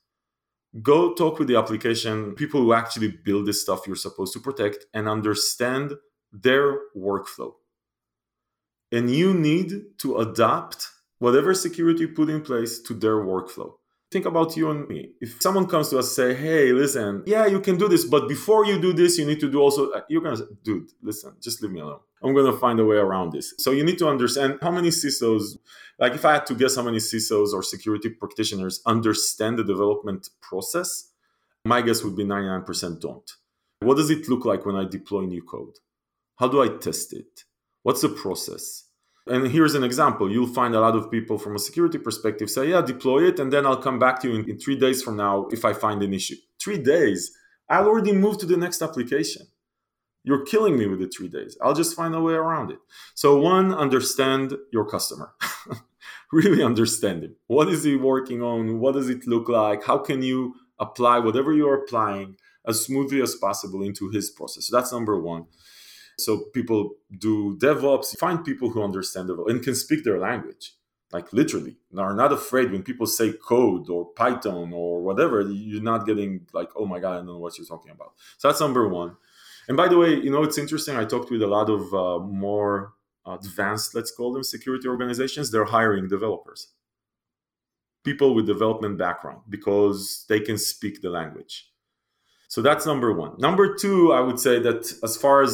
Go 0.81 1.13
talk 1.13 1.39
with 1.39 1.47
the 1.47 1.55
application, 1.55 2.33
people 2.33 2.59
who 2.59 2.73
actually 2.73 3.13
build 3.23 3.45
the 3.45 3.53
stuff 3.53 3.87
you're 3.87 3.95
supposed 3.95 4.33
to 4.33 4.39
protect, 4.39 4.85
and 4.93 5.07
understand 5.07 5.93
their 6.33 6.79
workflow. 6.95 7.53
And 8.91 9.09
you 9.09 9.33
need 9.33 9.97
to 9.99 10.17
adapt 10.17 10.89
whatever 11.19 11.53
security 11.53 12.01
you 12.01 12.09
put 12.09 12.29
in 12.29 12.41
place 12.41 12.79
to 12.81 12.93
their 12.93 13.17
workflow 13.17 13.73
think 14.13 14.25
about 14.25 14.55
you 14.55 14.69
and 14.69 14.87
me. 14.87 15.09
If 15.19 15.41
someone 15.41 15.67
comes 15.67 15.89
to 15.89 15.97
us 15.97 16.07
and 16.07 16.15
say, 16.21 16.29
"Hey, 16.45 16.71
listen, 16.71 17.23
yeah, 17.25 17.45
you 17.53 17.59
can 17.67 17.75
do 17.83 17.87
this, 17.93 18.05
but 18.05 18.23
before 18.35 18.63
you 18.69 18.75
do 18.87 18.91
this, 19.01 19.17
you 19.19 19.25
need 19.25 19.41
to 19.45 19.49
do 19.55 19.59
also," 19.65 19.81
uh, 19.89 20.01
you're 20.09 20.25
gonna 20.25 20.41
say, 20.43 20.49
"Dude, 20.67 20.89
listen, 21.09 21.31
just 21.45 21.61
leave 21.61 21.73
me 21.77 21.81
alone. 21.85 22.03
I'm 22.21 22.33
gonna 22.37 22.57
find 22.65 22.77
a 22.79 22.85
way 22.91 22.99
around 23.07 23.27
this." 23.33 23.47
So 23.63 23.69
you 23.77 23.83
need 23.89 23.99
to 24.03 24.07
understand 24.15 24.51
how 24.65 24.71
many 24.79 24.91
CISOs, 25.01 25.45
like 26.03 26.13
if 26.19 26.23
I 26.29 26.31
had 26.35 26.45
to 26.49 26.55
guess 26.61 26.75
how 26.77 26.85
many 26.89 27.01
CISOs 27.09 27.49
or 27.55 27.61
security 27.63 28.09
practitioners 28.21 28.75
understand 28.95 29.53
the 29.57 29.65
development 29.73 30.29
process, 30.47 30.89
my 31.73 31.79
guess 31.85 32.03
would 32.03 32.17
be 32.21 32.25
99% 32.35 33.01
don't. 33.07 33.29
What 33.87 33.97
does 33.97 34.09
it 34.15 34.29
look 34.31 34.43
like 34.45 34.65
when 34.65 34.77
I 34.81 34.85
deploy 34.97 35.23
new 35.25 35.43
code? 35.53 35.75
How 36.43 36.49
do 36.49 36.61
I 36.61 36.67
test 36.67 37.13
it? 37.13 37.45
What's 37.83 38.01
the 38.01 38.09
process? 38.09 38.89
And 39.27 39.47
here's 39.47 39.75
an 39.75 39.83
example. 39.85 40.29
You'll 40.29 40.53
find 40.53 40.75
a 40.75 40.81
lot 40.81 40.93
of 40.93 41.09
people 41.09 41.37
from 41.37 41.55
a 41.55 41.57
security 41.67 41.97
perspective 41.97 42.49
say, 42.49 42.71
yeah, 42.71 42.81
deploy 42.81 43.29
it, 43.29 43.39
and 43.39 43.49
then 43.49 43.65
I'll 43.65 43.81
come 43.81 43.97
back 43.97 44.19
to 44.19 44.27
you 44.27 44.35
in, 44.39 44.49
in 44.49 44.59
three 44.59 44.75
days 44.75 45.01
from 45.01 45.15
now 45.15 45.47
if 45.53 45.63
I 45.63 45.71
find 45.71 46.03
an 46.03 46.13
issue. 46.13 46.35
Three 46.61 46.79
days. 46.79 47.31
I'll 47.69 47.87
already 47.87 48.11
move 48.11 48.39
to 48.39 48.45
the 48.45 48.57
next 48.57 48.81
application. 48.81 49.43
You're 50.25 50.43
killing 50.43 50.77
me 50.77 50.85
with 50.85 50.99
the 50.99 51.07
three 51.07 51.29
days. 51.29 51.57
I'll 51.61 51.79
just 51.81 51.95
find 51.95 52.13
a 52.13 52.19
way 52.19 52.33
around 52.33 52.71
it. 52.71 52.79
So, 53.15 53.39
one, 53.39 53.73
understand 53.73 54.57
your 54.73 54.83
customer. 54.83 55.31
really 56.33 56.61
understand 56.61 57.23
him. 57.23 57.37
What 57.47 57.69
is 57.69 57.85
he 57.85 57.95
working 57.95 58.41
on? 58.41 58.81
What 58.81 58.95
does 58.95 59.07
it 59.07 59.25
look 59.27 59.47
like? 59.47 59.85
How 59.85 59.97
can 59.97 60.21
you 60.21 60.55
apply 60.77 61.19
whatever 61.19 61.53
you're 61.53 61.83
applying 61.83 62.35
as 62.67 62.83
smoothly 62.83 63.21
as 63.21 63.33
possible 63.35 63.81
into 63.81 64.09
his 64.09 64.29
process? 64.29 64.67
So, 64.67 64.75
that's 64.75 64.91
number 64.91 65.17
one. 65.17 65.45
So 66.19 66.45
people 66.53 66.95
do 67.17 67.57
DevOps, 67.57 68.17
find 68.17 68.43
people 68.45 68.69
who 68.69 68.83
understand 68.83 69.29
DevOps 69.29 69.49
and 69.49 69.63
can 69.63 69.75
speak 69.75 70.03
their 70.03 70.19
language. 70.19 70.73
like 71.13 71.31
literally 71.31 71.75
and 71.91 71.99
are 71.99 72.15
not 72.15 72.31
afraid 72.33 72.71
when 72.71 72.83
people 72.83 73.05
say 73.05 73.31
code 73.33 73.89
or 73.89 74.01
python 74.21 74.73
or 74.73 75.01
whatever 75.07 75.41
you're 75.41 75.81
not 75.93 76.05
getting 76.09 76.31
like 76.53 76.69
oh 76.75 76.85
my 76.85 76.99
god 76.99 77.13
i 77.13 77.15
don't 77.17 77.27
know 77.27 77.37
what 77.37 77.57
you're 77.57 77.67
talking 77.67 77.91
about. 77.91 78.11
So 78.39 78.47
that's 78.47 78.59
number 78.61 78.87
one. 78.89 79.11
And 79.67 79.77
by 79.77 79.87
the 79.87 79.97
way 79.97 80.11
you 80.25 80.31
know 80.31 80.43
it's 80.43 80.57
interesting 80.57 80.95
i 80.97 81.05
talked 81.05 81.29
with 81.31 81.43
a 81.43 81.47
lot 81.57 81.69
of 81.77 81.81
uh, 81.93 82.19
more 82.45 82.93
advanced 83.25 83.95
let's 83.95 84.11
call 84.17 84.33
them 84.33 84.43
security 84.43 84.87
organizations. 84.87 85.51
They're 85.51 85.65
hiring 85.77 86.07
developers. 86.07 86.61
People 88.03 88.35
with 88.35 88.47
development 88.47 88.97
background 88.97 89.41
because 89.49 90.25
they 90.27 90.39
can 90.41 90.57
speak 90.57 91.01
the 91.01 91.09
language. 91.09 91.69
So 92.49 92.61
that's 92.61 92.85
number 92.85 93.13
one. 93.13 93.33
Number 93.37 93.75
two 93.83 94.11
i 94.11 94.21
would 94.27 94.39
say 94.39 94.55
that 94.59 94.81
as 95.03 95.15
far 95.15 95.37
as 95.47 95.53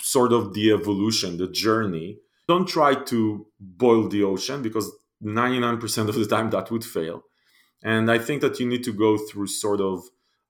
sort 0.00 0.32
of 0.32 0.54
the 0.54 0.72
evolution 0.72 1.36
the 1.36 1.48
journey 1.48 2.18
don't 2.46 2.66
try 2.66 2.94
to 2.94 3.46
boil 3.60 4.08
the 4.08 4.22
ocean 4.22 4.62
because 4.62 4.90
99% 5.22 6.08
of 6.08 6.14
the 6.14 6.26
time 6.26 6.50
that 6.50 6.70
would 6.70 6.84
fail. 6.84 7.24
And 7.82 8.10
I 8.10 8.18
think 8.18 8.40
that 8.40 8.58
you 8.58 8.66
need 8.66 8.82
to 8.84 8.92
go 8.92 9.18
through 9.18 9.48
sort 9.48 9.80
of 9.80 10.02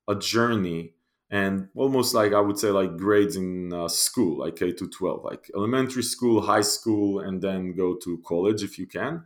a 0.06 0.14
journey 0.14 0.94
and 1.30 1.68
almost 1.74 2.14
like 2.14 2.32
I 2.32 2.40
would 2.40 2.58
say 2.58 2.70
like 2.70 2.96
grades 2.96 3.36
in 3.36 3.72
uh, 3.72 3.88
school, 3.88 4.38
like 4.38 4.56
K 4.56 4.72
to 4.72 4.88
12, 4.88 5.24
like 5.24 5.50
elementary 5.54 6.02
school, 6.02 6.40
high 6.40 6.62
school, 6.62 7.20
and 7.20 7.42
then 7.42 7.74
go 7.74 7.96
to 7.96 8.22
college 8.26 8.62
if 8.62 8.78
you 8.78 8.86
can. 8.86 9.24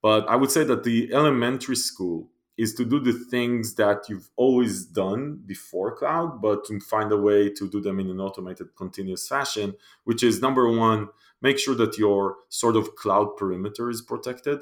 But 0.00 0.28
I 0.28 0.36
would 0.36 0.50
say 0.50 0.62
that 0.64 0.84
the 0.84 1.12
elementary 1.12 1.76
school 1.76 2.30
is 2.60 2.74
to 2.74 2.84
do 2.84 3.00
the 3.00 3.12
things 3.12 3.74
that 3.76 4.08
you've 4.08 4.28
always 4.36 4.84
done 4.84 5.40
before 5.46 5.96
cloud, 5.96 6.42
but 6.42 6.64
to 6.66 6.78
find 6.80 7.10
a 7.10 7.16
way 7.16 7.48
to 7.48 7.68
do 7.68 7.80
them 7.80 7.98
in 7.98 8.10
an 8.10 8.20
automated, 8.20 8.68
continuous 8.76 9.26
fashion, 9.26 9.74
which 10.04 10.22
is 10.22 10.42
number 10.42 10.70
one, 10.70 11.08
make 11.40 11.58
sure 11.58 11.74
that 11.74 11.96
your 11.96 12.36
sort 12.50 12.76
of 12.76 12.94
cloud 12.96 13.36
perimeter 13.36 13.88
is 13.88 14.02
protected. 14.02 14.58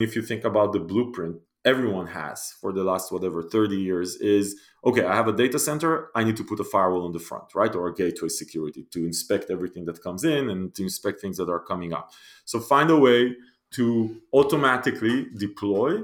If 0.00 0.16
you 0.16 0.22
think 0.22 0.44
about 0.44 0.72
the 0.72 0.80
blueprint 0.80 1.36
everyone 1.64 2.08
has 2.08 2.54
for 2.60 2.72
the 2.72 2.82
last 2.82 3.12
whatever 3.12 3.42
30 3.42 3.76
years 3.76 4.16
is 4.16 4.56
okay, 4.84 5.04
I 5.04 5.14
have 5.14 5.28
a 5.28 5.32
data 5.32 5.58
center, 5.58 6.08
I 6.14 6.24
need 6.24 6.36
to 6.38 6.44
put 6.44 6.58
a 6.58 6.64
firewall 6.64 7.04
on 7.04 7.12
the 7.12 7.20
front, 7.20 7.54
right? 7.54 7.72
Or 7.74 7.86
a 7.86 7.94
gateway 7.94 8.28
security 8.28 8.84
to 8.90 9.04
inspect 9.04 9.50
everything 9.50 9.84
that 9.84 10.02
comes 10.02 10.24
in 10.24 10.50
and 10.50 10.74
to 10.74 10.82
inspect 10.82 11.20
things 11.20 11.36
that 11.36 11.48
are 11.48 11.60
coming 11.60 11.92
up. 11.92 12.10
So 12.44 12.58
find 12.58 12.90
a 12.90 12.96
way 12.96 13.36
to 13.72 14.20
automatically 14.32 15.26
deploy 15.36 16.00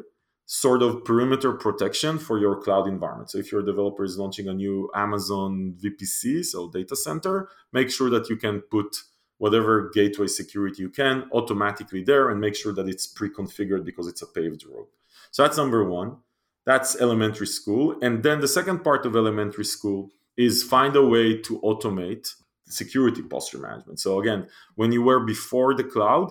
sort 0.51 0.81
of 0.81 1.05
perimeter 1.05 1.53
protection 1.53 2.19
for 2.19 2.39
your 2.39 2.57
cloud 2.57 2.89
environment. 2.89 3.31
So 3.31 3.37
if 3.37 3.53
your 3.53 3.63
developer 3.63 4.03
is 4.03 4.17
launching 4.17 4.49
a 4.49 4.55
new 4.55 4.91
Amazon 4.95 5.77
VPC, 5.79 6.43
so 6.43 6.71
data 6.71 6.97
center, 6.97 7.51
make 7.71 7.91
sure 7.91 8.09
that 8.09 8.31
you 8.31 8.37
can 8.37 8.63
put 8.63 9.03
whatever 9.37 9.91
gateway 9.93 10.27
security 10.27 10.81
you 10.83 10.89
can 10.89 11.29
automatically 11.33 12.03
there 12.03 12.31
and 12.31 12.41
make 12.41 12.57
sure 12.57 12.73
that 12.73 12.89
it's 12.89 13.07
pre-configured 13.07 13.85
because 13.85 14.09
it's 14.09 14.23
a 14.23 14.27
paved 14.27 14.65
road. 14.67 14.87
So 15.33 15.43
that's 15.43 15.59
number 15.59 15.85
one. 15.85 16.17
That's 16.65 16.99
elementary 16.99 17.47
school. 17.47 17.97
And 18.01 18.23
then 18.23 18.41
the 18.41 18.49
second 18.49 18.83
part 18.83 19.05
of 19.05 19.15
elementary 19.15 19.67
school 19.67 20.11
is 20.39 20.63
find 20.63 20.97
a 20.97 21.05
way 21.05 21.37
to 21.43 21.61
automate 21.61 22.35
security 22.67 23.21
posture 23.21 23.59
management. 23.59 24.01
So 24.01 24.19
again, 24.19 24.49
when 24.77 24.93
you 24.93 25.03
were 25.03 25.21
before 25.21 25.75
the 25.75 25.85
cloud, 25.85 26.31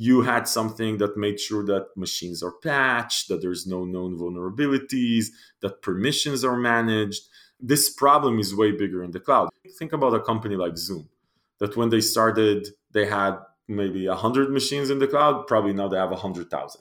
you 0.00 0.22
had 0.22 0.46
something 0.46 0.98
that 0.98 1.16
made 1.16 1.40
sure 1.40 1.64
that 1.64 1.88
machines 1.96 2.40
are 2.40 2.52
patched, 2.52 3.26
that 3.26 3.42
there's 3.42 3.66
no 3.66 3.84
known 3.84 4.16
vulnerabilities, 4.16 5.26
that 5.60 5.82
permissions 5.82 6.44
are 6.44 6.56
managed. 6.56 7.22
This 7.58 7.90
problem 7.90 8.38
is 8.38 8.54
way 8.54 8.70
bigger 8.70 9.02
in 9.02 9.10
the 9.10 9.18
cloud. 9.18 9.48
Think 9.76 9.92
about 9.92 10.14
a 10.14 10.20
company 10.20 10.54
like 10.54 10.78
Zoom 10.78 11.08
that 11.58 11.76
when 11.76 11.88
they 11.88 12.00
started, 12.00 12.68
they 12.92 13.06
had 13.06 13.38
maybe 13.66 14.06
100 14.06 14.52
machines 14.52 14.88
in 14.88 15.00
the 15.00 15.08
cloud. 15.08 15.48
Probably 15.48 15.72
now 15.72 15.88
they 15.88 15.98
have 15.98 16.10
100,000. 16.10 16.80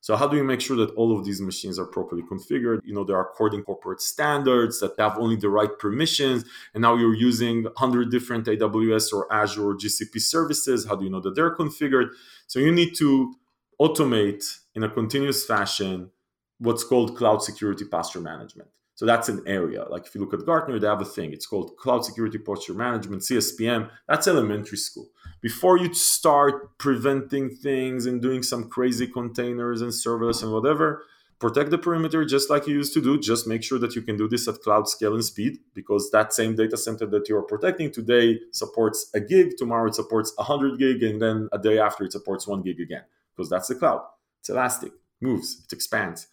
So 0.00 0.16
how 0.16 0.28
do 0.28 0.36
you 0.36 0.44
make 0.44 0.60
sure 0.60 0.76
that 0.76 0.90
all 0.94 1.18
of 1.18 1.24
these 1.24 1.40
machines 1.40 1.78
are 1.78 1.84
properly 1.84 2.22
configured? 2.22 2.80
You 2.84 2.94
know, 2.94 3.04
they 3.04 3.12
are 3.12 3.20
according 3.20 3.64
corporate 3.64 4.00
standards 4.00 4.80
that 4.80 4.92
have 4.98 5.18
only 5.18 5.36
the 5.36 5.48
right 5.48 5.76
permissions. 5.78 6.44
And 6.72 6.82
now 6.82 6.94
you're 6.94 7.14
using 7.14 7.64
100 7.64 8.10
different 8.10 8.46
AWS 8.46 9.12
or 9.12 9.32
Azure 9.32 9.70
or 9.70 9.74
GCP 9.76 10.20
services. 10.20 10.86
How 10.86 10.94
do 10.96 11.04
you 11.04 11.10
know 11.10 11.20
that 11.20 11.34
they're 11.34 11.54
configured? 11.54 12.10
So 12.46 12.58
you 12.60 12.72
need 12.72 12.94
to 12.96 13.34
automate 13.80 14.44
in 14.74 14.84
a 14.84 14.88
continuous 14.88 15.44
fashion 15.44 16.10
what's 16.58 16.84
called 16.84 17.16
cloud 17.16 17.42
security 17.42 17.84
posture 17.84 18.20
management. 18.20 18.68
So 18.98 19.06
that's 19.06 19.28
an 19.28 19.44
area. 19.46 19.84
Like 19.84 20.06
if 20.06 20.14
you 20.16 20.20
look 20.20 20.34
at 20.34 20.44
Gartner, 20.44 20.80
they 20.80 20.88
have 20.88 21.00
a 21.00 21.04
thing. 21.04 21.32
It's 21.32 21.46
called 21.46 21.76
Cloud 21.76 22.04
Security 22.04 22.36
Posture 22.36 22.74
Management, 22.74 23.22
CSPM. 23.22 23.88
That's 24.08 24.26
elementary 24.26 24.76
school. 24.76 25.06
Before 25.40 25.78
you 25.78 25.94
start 25.94 26.76
preventing 26.78 27.48
things 27.48 28.06
and 28.06 28.20
doing 28.20 28.42
some 28.42 28.68
crazy 28.68 29.06
containers 29.06 29.82
and 29.82 29.92
serverless 29.92 30.42
and 30.42 30.52
whatever, 30.52 31.04
protect 31.38 31.70
the 31.70 31.78
perimeter 31.78 32.24
just 32.24 32.50
like 32.50 32.66
you 32.66 32.74
used 32.74 32.92
to 32.94 33.00
do. 33.00 33.20
Just 33.20 33.46
make 33.46 33.62
sure 33.62 33.78
that 33.78 33.94
you 33.94 34.02
can 34.02 34.16
do 34.16 34.26
this 34.26 34.48
at 34.48 34.62
cloud 34.62 34.88
scale 34.88 35.14
and 35.14 35.24
speed 35.24 35.58
because 35.74 36.10
that 36.10 36.32
same 36.32 36.56
data 36.56 36.76
center 36.76 37.06
that 37.06 37.28
you're 37.28 37.42
protecting 37.42 37.92
today 37.92 38.40
supports 38.50 39.10
a 39.14 39.20
gig, 39.20 39.56
tomorrow 39.56 39.86
it 39.86 39.94
supports 39.94 40.32
100 40.34 40.76
gig, 40.76 41.04
and 41.04 41.22
then 41.22 41.48
a 41.52 41.58
day 41.58 41.78
after 41.78 42.02
it 42.02 42.10
supports 42.10 42.48
one 42.48 42.62
gig 42.62 42.80
again 42.80 43.04
because 43.36 43.48
that's 43.48 43.68
the 43.68 43.76
cloud. 43.76 44.00
It's 44.40 44.48
elastic, 44.48 44.90
moves, 45.20 45.62
it 45.64 45.72
expands. 45.72 46.26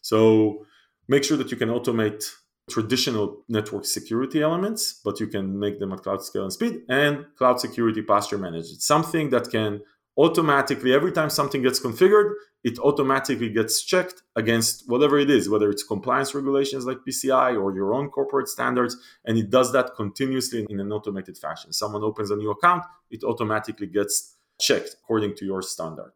So 0.00 0.64
make 1.08 1.24
sure 1.24 1.36
that 1.36 1.50
you 1.50 1.56
can 1.56 1.68
automate 1.68 2.24
traditional 2.70 3.44
network 3.48 3.84
security 3.84 4.42
elements, 4.42 5.00
but 5.04 5.20
you 5.20 5.26
can 5.26 5.58
make 5.58 5.78
them 5.78 5.92
at 5.92 6.02
cloud 6.02 6.22
scale 6.22 6.44
and 6.44 6.52
speed 6.52 6.82
and 6.88 7.26
cloud 7.36 7.60
security 7.60 8.02
posture 8.02 8.38
management. 8.38 8.80
Something 8.80 9.30
that 9.30 9.50
can 9.50 9.82
automatically, 10.16 10.94
every 10.94 11.12
time 11.12 11.28
something 11.28 11.62
gets 11.62 11.78
configured, 11.80 12.32
it 12.62 12.78
automatically 12.78 13.50
gets 13.50 13.82
checked 13.82 14.22
against 14.36 14.88
whatever 14.88 15.18
it 15.18 15.28
is, 15.28 15.50
whether 15.50 15.70
it's 15.70 15.82
compliance 15.82 16.34
regulations 16.34 16.86
like 16.86 16.98
PCI 17.06 17.60
or 17.60 17.74
your 17.74 17.92
own 17.92 18.08
corporate 18.08 18.48
standards. 18.48 18.96
And 19.26 19.36
it 19.36 19.50
does 19.50 19.72
that 19.72 19.94
continuously 19.96 20.64
in 20.70 20.80
an 20.80 20.90
automated 20.90 21.36
fashion. 21.36 21.72
Someone 21.72 22.02
opens 22.02 22.30
a 22.30 22.36
new 22.36 22.50
account, 22.50 22.84
it 23.10 23.22
automatically 23.22 23.86
gets 23.86 24.36
checked 24.58 24.96
according 25.02 25.36
to 25.36 25.44
your 25.44 25.60
standard. 25.60 26.12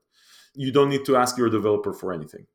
You 0.54 0.72
don't 0.72 0.88
need 0.88 1.04
to 1.04 1.16
ask 1.16 1.36
your 1.36 1.50
developer 1.50 1.92
for 1.92 2.12
anything. 2.12 2.46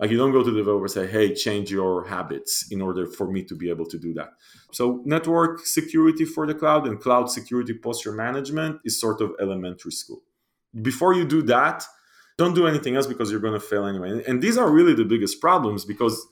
Like 0.00 0.10
you 0.10 0.16
don't 0.16 0.32
go 0.32 0.42
to 0.42 0.50
the 0.50 0.56
developer 0.56 0.88
say, 0.88 1.06
hey, 1.06 1.34
change 1.34 1.70
your 1.70 2.06
habits 2.06 2.66
in 2.70 2.80
order 2.80 3.06
for 3.06 3.30
me 3.30 3.44
to 3.44 3.54
be 3.54 3.68
able 3.68 3.84
to 3.84 3.98
do 3.98 4.14
that. 4.14 4.30
So 4.72 5.02
network 5.04 5.66
security 5.66 6.24
for 6.24 6.46
the 6.46 6.54
cloud 6.54 6.86
and 6.86 6.98
cloud 6.98 7.30
security 7.30 7.74
posture 7.74 8.12
management 8.12 8.80
is 8.82 8.98
sort 8.98 9.20
of 9.20 9.32
elementary 9.38 9.92
school. 9.92 10.22
Before 10.80 11.12
you 11.12 11.26
do 11.26 11.42
that, 11.42 11.84
don't 12.38 12.54
do 12.54 12.66
anything 12.66 12.96
else 12.96 13.06
because 13.06 13.30
you're 13.30 13.40
going 13.40 13.60
to 13.60 13.60
fail 13.60 13.84
anyway. 13.84 14.24
And 14.26 14.40
these 14.40 14.56
are 14.56 14.70
really 14.70 14.94
the 14.94 15.04
biggest 15.04 15.38
problems 15.38 15.84
because 15.84 16.26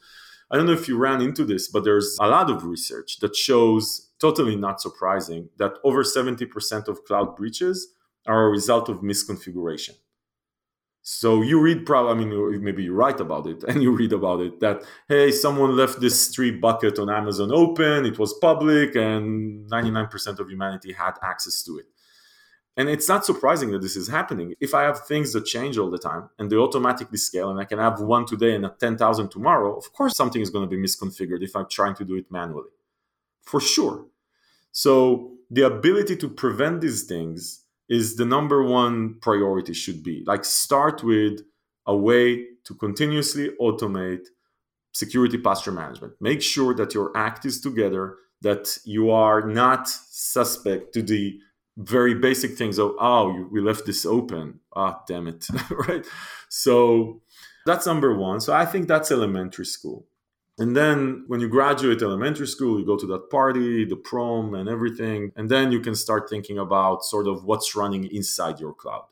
I 0.51 0.57
don't 0.57 0.65
know 0.65 0.73
if 0.73 0.89
you 0.89 0.97
ran 0.97 1.21
into 1.21 1.45
this, 1.45 1.69
but 1.69 1.85
there's 1.85 2.17
a 2.19 2.27
lot 2.27 2.49
of 2.49 2.65
research 2.65 3.19
that 3.19 3.37
shows, 3.37 4.09
totally 4.19 4.57
not 4.57 4.81
surprising, 4.81 5.51
that 5.59 5.75
over 5.85 6.03
70% 6.03 6.89
of 6.89 7.05
cloud 7.05 7.37
breaches 7.37 7.89
are 8.27 8.47
a 8.47 8.51
result 8.51 8.89
of 8.89 9.03
misconfiguration. 9.03 9.97
So 11.11 11.41
you 11.41 11.59
read, 11.59 11.87
probably, 11.87 12.13
I 12.13 12.15
mean, 12.27 12.63
maybe 12.63 12.83
you 12.83 12.93
write 12.93 13.19
about 13.19 13.47
it 13.47 13.65
and 13.69 13.83
you 13.83 13.93
read 13.93 14.13
about 14.13 14.43
it 14.43 14.61
that, 14.61 14.83
hey, 15.09 15.33
someone 15.33 15.75
left 15.75 16.01
S3 16.01 16.61
bucket 16.61 16.99
on 16.99 17.09
Amazon 17.09 17.51
open, 17.51 18.05
it 18.05 18.19
was 18.19 18.35
public, 18.35 18.95
and 18.95 19.67
99% 19.71 20.39
of 20.39 20.51
humanity 20.51 20.93
had 20.93 21.15
access 21.23 21.63
to 21.63 21.79
it. 21.79 21.87
And 22.77 22.91
it's 22.91 23.09
not 23.09 23.25
surprising 23.25 23.71
that 23.71 23.81
this 23.81 23.97
is 23.97 24.09
happening. 24.09 24.55
If 24.61 24.75
I 24.75 24.83
have 24.83 25.07
things 25.07 25.33
that 25.33 25.47
change 25.47 25.79
all 25.79 25.91
the 25.91 25.97
time 25.97 26.29
and 26.39 26.51
they 26.51 26.57
automatically 26.57 27.17
scale, 27.17 27.49
and 27.49 27.59
I 27.59 27.65
can 27.65 27.79
have 27.79 28.03
one 28.03 28.27
today 28.27 28.55
and 28.55 28.67
a 28.67 28.75
10,000 28.79 29.31
tomorrow, 29.31 29.75
of 29.79 29.91
course, 29.95 30.15
something 30.15 30.43
is 30.43 30.51
going 30.51 30.69
to 30.69 30.77
be 30.77 30.81
misconfigured 30.81 31.43
if 31.43 31.57
I'm 31.57 31.69
trying 31.71 31.95
to 31.95 32.05
do 32.05 32.17
it 32.17 32.31
manually. 32.31 32.69
For 33.41 33.63
sure. 33.63 34.05
So 34.73 35.39
the 35.51 35.63
ability 35.63 36.17
to 36.17 36.29
prevent 36.29 36.83
these 36.83 37.05
things 37.05 37.65
is 37.89 38.17
the 38.17 38.25
number 38.25 38.63
one 38.63 39.15
priority 39.21 39.73
should 39.73 40.03
be. 40.03 40.23
Like 40.27 40.45
start 40.45 41.03
with 41.03 41.41
a 41.87 41.97
way 41.97 42.45
to 42.65 42.75
continuously 42.75 43.51
automate 43.61 44.27
security 44.93 45.39
posture 45.39 45.73
management. 45.73 46.15
Make 46.21 46.43
sure 46.43 46.75
that 46.75 46.95
your 46.95 47.17
act 47.17 47.47
is 47.47 47.61
together 47.61 48.17
that 48.43 48.77
you 48.85 49.11
are 49.11 49.47
not 49.47 49.89
suspect 49.89 50.93
to 50.95 51.03
the 51.03 51.39
very 51.77 52.15
basic 52.15 52.53
things 52.59 52.79
of 52.79 52.93
oh 53.01 53.49
we 53.51 53.61
left 53.61 53.87
this 53.87 54.05
open. 54.05 54.61
Ah 54.75 55.01
damn 55.07 55.27
it. 55.29 55.47
Right? 55.71 56.05
So 56.49 57.23
that's 57.65 57.87
number 57.87 58.15
one. 58.15 58.41
So 58.41 58.53
i 58.53 58.65
think 58.65 58.89
that's 58.89 59.11
elementary 59.11 59.67
school 59.67 60.07
and 60.59 60.77
then 60.77 61.25
when 61.29 61.39
you 61.41 61.49
graduate 61.49 62.03
elementary 62.03 62.49
school, 62.49 62.81
you 62.81 62.85
go 62.85 62.97
to 62.97 63.07
that 63.07 63.31
party, 63.31 63.85
the 63.85 63.97
prom, 63.97 64.55
and 64.55 64.69
everything. 64.69 65.31
And 65.37 65.49
then 65.49 65.71
you 65.71 65.79
can 65.81 65.95
start 65.95 66.29
thinking 66.29 66.59
about 66.59 67.05
sort 67.05 67.29
of 67.29 67.45
what's 67.45 67.77
running 67.77 68.05
inside 68.05 68.59
your 68.59 68.75
cloud. 68.75 69.05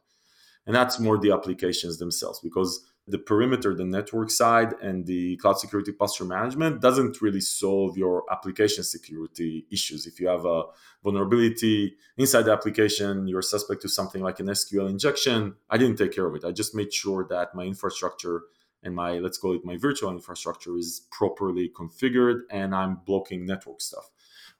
And 0.67 0.75
that's 0.75 0.99
more 0.99 1.17
the 1.17 1.31
applications 1.31 1.99
themselves 1.99 2.41
because 2.41 2.85
the 3.07 3.19
perimeter, 3.19 3.73
the 3.73 3.85
network 3.85 4.31
side, 4.31 4.75
and 4.83 5.07
the 5.07 5.37
cloud 5.37 5.61
security 5.61 5.93
posture 5.93 6.25
management 6.25 6.81
doesn't 6.81 7.23
really 7.23 7.41
solve 7.41 7.97
your 7.97 8.25
application 8.33 8.83
security 8.83 9.65
issues. 9.71 10.09
If 10.09 10.19
you 10.19 10.27
have 10.27 10.45
a 10.45 10.65
vulnerability 11.05 11.95
inside 12.17 12.43
the 12.43 12.53
application, 12.53 13.29
you're 13.29 13.43
suspect 13.43 13.83
to 13.83 13.89
something 13.89 14.23
like 14.23 14.41
an 14.41 14.47
SQL 14.47 14.91
injection. 14.91 15.55
I 15.71 15.79
didn't 15.79 15.99
take 15.99 16.13
care 16.13 16.27
of 16.27 16.35
it. 16.35 16.45
I 16.45 16.51
just 16.51 16.75
made 16.75 16.93
sure 16.93 17.25
that 17.31 17.55
my 17.55 17.63
infrastructure 17.63 18.43
and 18.87 18.95
my, 18.95 19.19
let's 19.19 19.37
call 19.37 19.55
it 19.55 19.65
my 19.65 19.77
virtual 19.77 20.11
infrastructure, 20.11 20.79
is 20.79 21.07
properly 21.11 21.71
configured 21.79 22.41
and 22.51 22.75
I'm 22.75 23.01
blocking 23.05 23.45
network 23.45 23.83
stuff 23.83 24.09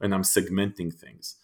and 0.01 0.13
I'm 0.15 0.23
segmenting 0.23 0.93
things. 0.93 1.37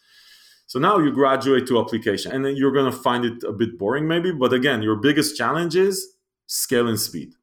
So 0.66 0.78
now 0.78 0.98
you 0.98 1.12
graduate 1.12 1.66
to 1.68 1.78
application, 1.78 2.32
and 2.32 2.44
then 2.44 2.56
you're 2.56 2.72
going 2.72 2.90
to 2.90 2.96
find 2.96 3.24
it 3.24 3.44
a 3.44 3.52
bit 3.52 3.78
boring, 3.78 4.08
maybe. 4.08 4.32
But 4.32 4.54
again, 4.54 4.82
your 4.82 4.96
biggest 4.96 5.36
challenge 5.36 5.76
is 5.76 6.14
scale 6.46 6.88
and 6.88 6.98
speed. 6.98 7.34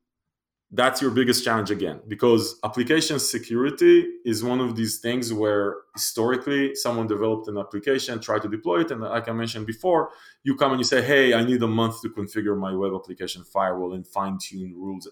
That's 0.71 1.01
your 1.01 1.09
biggest 1.09 1.43
challenge 1.43 1.71
again, 1.71 1.99
because 2.07 2.59
application 2.63 3.17
security 3.17 4.05
is 4.23 4.43
one 4.43 4.59
of 4.59 4.75
these 4.75 4.99
things 4.99 5.33
where 5.33 5.77
historically 5.95 6.75
someone 6.75 7.07
developed 7.07 7.47
an 7.47 7.57
application, 7.57 8.19
tried 8.19 8.43
to 8.43 8.49
deploy 8.49 8.81
it, 8.81 8.91
and 8.91 9.01
like 9.01 9.27
I 9.27 9.31
mentioned 9.31 9.65
before, 9.65 10.11
you 10.43 10.55
come 10.55 10.71
and 10.71 10.79
you 10.79 10.83
say, 10.83 11.01
"Hey, 11.01 11.33
I 11.33 11.43
need 11.43 11.63
a 11.63 11.67
month 11.67 12.01
to 12.01 12.09
configure 12.09 12.55
my 12.55 12.75
web 12.75 12.93
application 12.93 13.43
firewall 13.43 13.93
and 13.93 14.05
fine 14.05 14.37
tune 14.37 14.75
rules." 14.75 15.07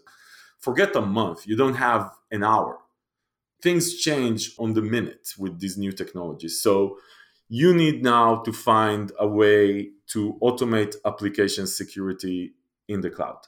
Forget 0.60 0.96
a 0.96 1.02
month. 1.02 1.48
You 1.48 1.56
don't 1.56 1.76
have 1.76 2.12
an 2.30 2.44
hour. 2.44 2.80
Things 3.60 3.96
change 3.96 4.54
on 4.60 4.74
the 4.74 4.84
minute 4.84 5.34
with 5.40 5.60
these 5.60 5.76
new 5.76 5.92
technologies. 5.92 6.62
So 6.62 7.00
you 7.50 7.74
need 7.74 8.04
now 8.04 8.44
to 8.44 8.54
find 8.54 9.12
a 9.18 9.28
way 9.28 9.92
to 10.14 10.38
automate 10.40 10.98
application 11.04 11.66
security 11.66 12.54
in 12.88 13.02
the 13.02 13.10
cloud. 13.10 13.40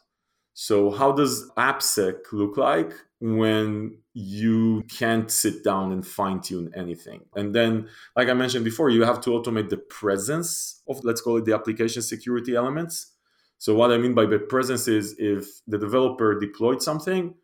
So, 0.53 0.91
how 0.91 1.11
does 1.11 1.49
AppSec 1.57 2.31
look 2.31 2.57
like 2.57 2.91
when 3.21 3.99
you 4.13 4.83
can't 4.89 5.31
sit 5.31 5.63
down 5.63 5.91
and 5.91 6.05
fine 6.05 6.41
tune 6.41 6.71
anything? 6.75 7.21
And 7.35 7.55
then, 7.55 7.87
like 8.15 8.27
I 8.27 8.33
mentioned 8.33 8.65
before, 8.65 8.89
you 8.89 9.03
have 9.03 9.21
to 9.21 9.29
automate 9.29 9.69
the 9.69 9.77
presence 9.77 10.81
of, 10.87 11.03
let's 11.03 11.21
call 11.21 11.37
it 11.37 11.45
the 11.45 11.53
application 11.53 12.01
security 12.01 12.55
elements. 12.55 13.13
So, 13.57 13.75
what 13.75 13.91
I 13.91 13.97
mean 13.97 14.13
by 14.13 14.25
the 14.25 14.39
presence 14.39 14.87
is 14.87 15.15
if 15.17 15.45
the 15.67 15.77
developer 15.77 16.39
deployed 16.39 16.81
something, 16.81 17.35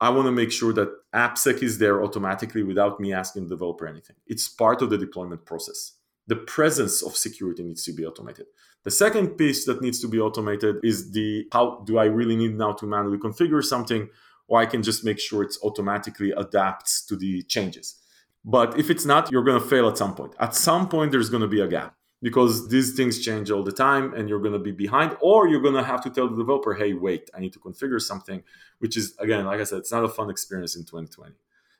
I 0.00 0.10
want 0.10 0.26
to 0.26 0.32
make 0.32 0.52
sure 0.52 0.72
that 0.74 0.90
AppSec 1.14 1.62
is 1.62 1.78
there 1.78 2.02
automatically 2.02 2.62
without 2.62 3.00
me 3.00 3.12
asking 3.12 3.44
the 3.44 3.54
developer 3.54 3.86
anything. 3.86 4.16
It's 4.26 4.48
part 4.48 4.82
of 4.82 4.90
the 4.90 4.98
deployment 4.98 5.46
process 5.46 5.92
the 6.26 6.36
presence 6.36 7.02
of 7.02 7.16
security 7.16 7.62
needs 7.62 7.84
to 7.84 7.92
be 7.92 8.04
automated. 8.04 8.46
The 8.84 8.90
second 8.90 9.36
piece 9.36 9.64
that 9.66 9.82
needs 9.82 10.00
to 10.00 10.08
be 10.08 10.20
automated 10.20 10.76
is 10.82 11.12
the 11.12 11.46
how 11.52 11.82
do 11.86 11.98
I 11.98 12.04
really 12.04 12.36
need 12.36 12.56
now 12.56 12.72
to 12.74 12.86
manually 12.86 13.18
configure 13.18 13.62
something, 13.62 14.08
or 14.48 14.60
I 14.60 14.66
can 14.66 14.82
just 14.82 15.04
make 15.04 15.18
sure 15.18 15.42
it's 15.42 15.58
automatically 15.62 16.32
adapts 16.32 17.04
to 17.06 17.16
the 17.16 17.42
changes. 17.42 18.00
But 18.44 18.78
if 18.78 18.90
it's 18.90 19.04
not, 19.04 19.32
you're 19.32 19.42
going 19.42 19.60
to 19.60 19.68
fail 19.68 19.88
at 19.88 19.98
some 19.98 20.14
point. 20.14 20.34
At 20.38 20.54
some 20.54 20.88
point, 20.88 21.10
there's 21.10 21.30
going 21.30 21.40
to 21.42 21.48
be 21.48 21.60
a 21.60 21.66
gap 21.66 21.96
because 22.22 22.68
these 22.68 22.94
things 22.94 23.24
change 23.24 23.50
all 23.50 23.64
the 23.64 23.72
time 23.72 24.14
and 24.14 24.28
you're 24.28 24.40
going 24.40 24.52
to 24.52 24.58
be 24.58 24.70
behind, 24.70 25.16
or 25.20 25.48
you're 25.48 25.60
going 25.60 25.74
to 25.74 25.82
have 25.82 26.00
to 26.02 26.10
tell 26.10 26.28
the 26.28 26.36
developer, 26.36 26.74
hey, 26.74 26.92
wait, 26.92 27.28
I 27.34 27.40
need 27.40 27.52
to 27.54 27.58
configure 27.58 28.00
something, 28.00 28.42
which 28.78 28.96
is, 28.96 29.16
again, 29.18 29.44
like 29.46 29.60
I 29.60 29.64
said, 29.64 29.78
it's 29.78 29.92
not 29.92 30.04
a 30.04 30.08
fun 30.08 30.30
experience 30.30 30.76
in 30.76 30.82
2020 30.82 31.34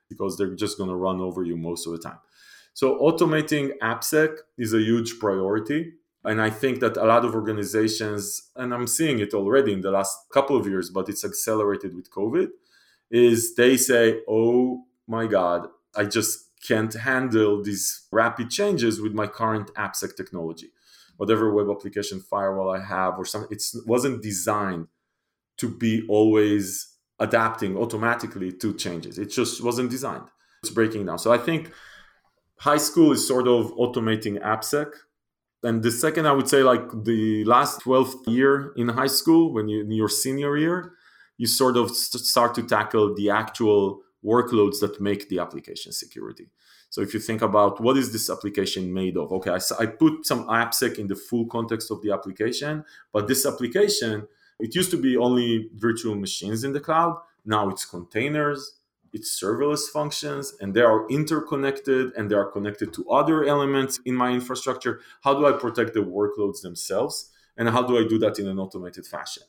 because 0.09 0.37
they're 0.37 0.55
just 0.55 0.77
going 0.77 0.91
to 0.91 0.97
run 0.97 1.21
over 1.21 1.45
you 1.45 1.57
most 1.57 1.87
of 1.87 1.93
the 1.93 1.99
time. 1.99 2.19
So 2.77 2.99
automating 2.99 3.71
AppSec 3.79 4.37
is 4.59 4.75
a 4.75 4.83
huge 4.83 5.19
priority. 5.19 5.95
And 6.25 6.43
I 6.43 6.51
think 6.51 6.81
that 6.81 6.99
a 6.99 7.07
lot 7.07 7.25
of 7.25 7.35
organizations, 7.35 8.51
and 8.55 8.75
I'm 8.75 8.87
seeing 8.87 9.19
it 9.19 9.33
already 9.33 9.73
in 9.73 9.81
the 9.81 9.91
last 9.91 10.15
couple 10.31 10.59
of 10.59 10.67
years, 10.67 10.91
but 10.91 11.09
it's 11.09 11.25
accelerated 11.25 11.97
with 11.97 12.11
COVID, 12.11 12.49
is 13.11 13.55
they 13.55 13.79
say, 13.79 14.21
oh 14.29 14.85
my 15.09 15.27
God, 15.27 15.69
I 15.95 16.05
just 16.05 16.51
can't 16.69 16.93
handle 16.93 17.63
these 17.63 18.09
rapid 18.13 18.51
changes 18.51 19.01
with 19.01 19.15
my 19.15 19.27
current 19.27 19.73
AppSec 19.73 20.15
technology. 20.15 20.69
Whatever 21.17 21.55
web 21.55 21.71
application 21.71 22.21
firewall 22.21 22.69
I 22.69 22.81
have 22.85 23.19
or 23.19 23.25
something, 23.25 23.57
it 23.57 23.63
wasn't 23.87 24.23
designed 24.23 24.89
to 25.57 25.71
be 25.71 26.05
always 26.11 26.93
adapting 27.19 27.79
automatically 27.79 28.53
to 28.53 28.75
changes. 28.75 29.19
It 29.19 29.31
just 29.31 29.65
wasn't 29.65 29.89
designed. 29.89 30.29
It's 30.63 30.75
breaking 30.75 31.07
down. 31.07 31.19
So 31.19 31.33
I 31.33 31.39
think 31.39 31.73
high 32.59 32.79
school 32.79 33.13
is 33.13 33.27
sort 33.27 33.49
of 33.49 33.73
automating 33.77 34.41
AppSec. 34.43 34.93
And 35.63 35.83
the 35.83 35.91
second, 35.91 36.27
I 36.27 36.33
would 36.33 36.49
say, 36.49 36.63
like 36.63 37.05
the 37.05 37.45
last 37.45 37.81
12th 37.81 38.27
year 38.29 38.73
in 38.77 38.89
high 38.89 39.09
school, 39.09 39.53
when 39.53 39.69
you 39.69 39.81
in 39.83 39.91
your 39.91 40.09
senior 40.09 40.57
year, 40.57 40.93
you 41.39 41.47
sort 41.47 41.77
of 41.77 41.91
start 41.91 42.55
to 42.55 42.63
tackle 42.63 43.15
the 43.15 43.31
actual 43.31 44.03
workloads 44.25 44.81
that 44.81 45.01
make 45.01 45.29
the 45.29 45.39
application 45.39 45.93
security. 45.93 46.49
So 46.91 47.01
if 47.01 47.13
you 47.13 47.21
think 47.21 47.43
about 47.43 47.81
what 47.81 47.97
is 47.97 48.13
this 48.13 48.31
application 48.31 48.93
made 48.93 49.17
of? 49.17 49.33
Okay, 49.33 49.51
I, 49.51 49.59
I 49.79 49.87
put 49.87 50.25
some 50.25 50.47
AppSec 50.47 50.99
in 50.99 51.09
the 51.09 51.17
full 51.17 51.47
context 51.47 51.91
of 51.91 52.01
the 52.03 52.13
application, 52.13 52.85
but 53.13 53.29
this 53.29 53.45
application, 53.45 54.27
it 54.61 54.75
used 54.75 54.91
to 54.93 54.97
be 54.97 55.17
only 55.17 55.69
virtual 55.75 56.15
machines 56.15 56.65
in 56.65 56.73
the 56.73 56.81
cloud. 56.81 57.19
Now 57.45 57.69
it's 57.69 57.85
containers, 57.85 58.79
it's 59.17 59.31
serverless 59.41 59.85
functions 59.99 60.55
and 60.61 60.75
they 60.75 60.83
are 60.83 61.09
interconnected 61.09 62.13
and 62.17 62.31
they 62.31 62.37
are 62.43 62.51
connected 62.57 62.93
to 62.93 63.01
other 63.11 63.45
elements 63.45 63.99
in 64.05 64.15
my 64.15 64.31
infrastructure. 64.31 65.01
How 65.25 65.33
do 65.35 65.47
I 65.47 65.53
protect 65.53 65.95
the 65.95 66.01
workloads 66.01 66.61
themselves? 66.61 67.31
And 67.57 67.69
how 67.71 67.83
do 67.83 67.99
I 67.99 68.05
do 68.07 68.19
that 68.19 68.39
in 68.39 68.47
an 68.47 68.59
automated 68.59 69.07
fashion? 69.07 69.45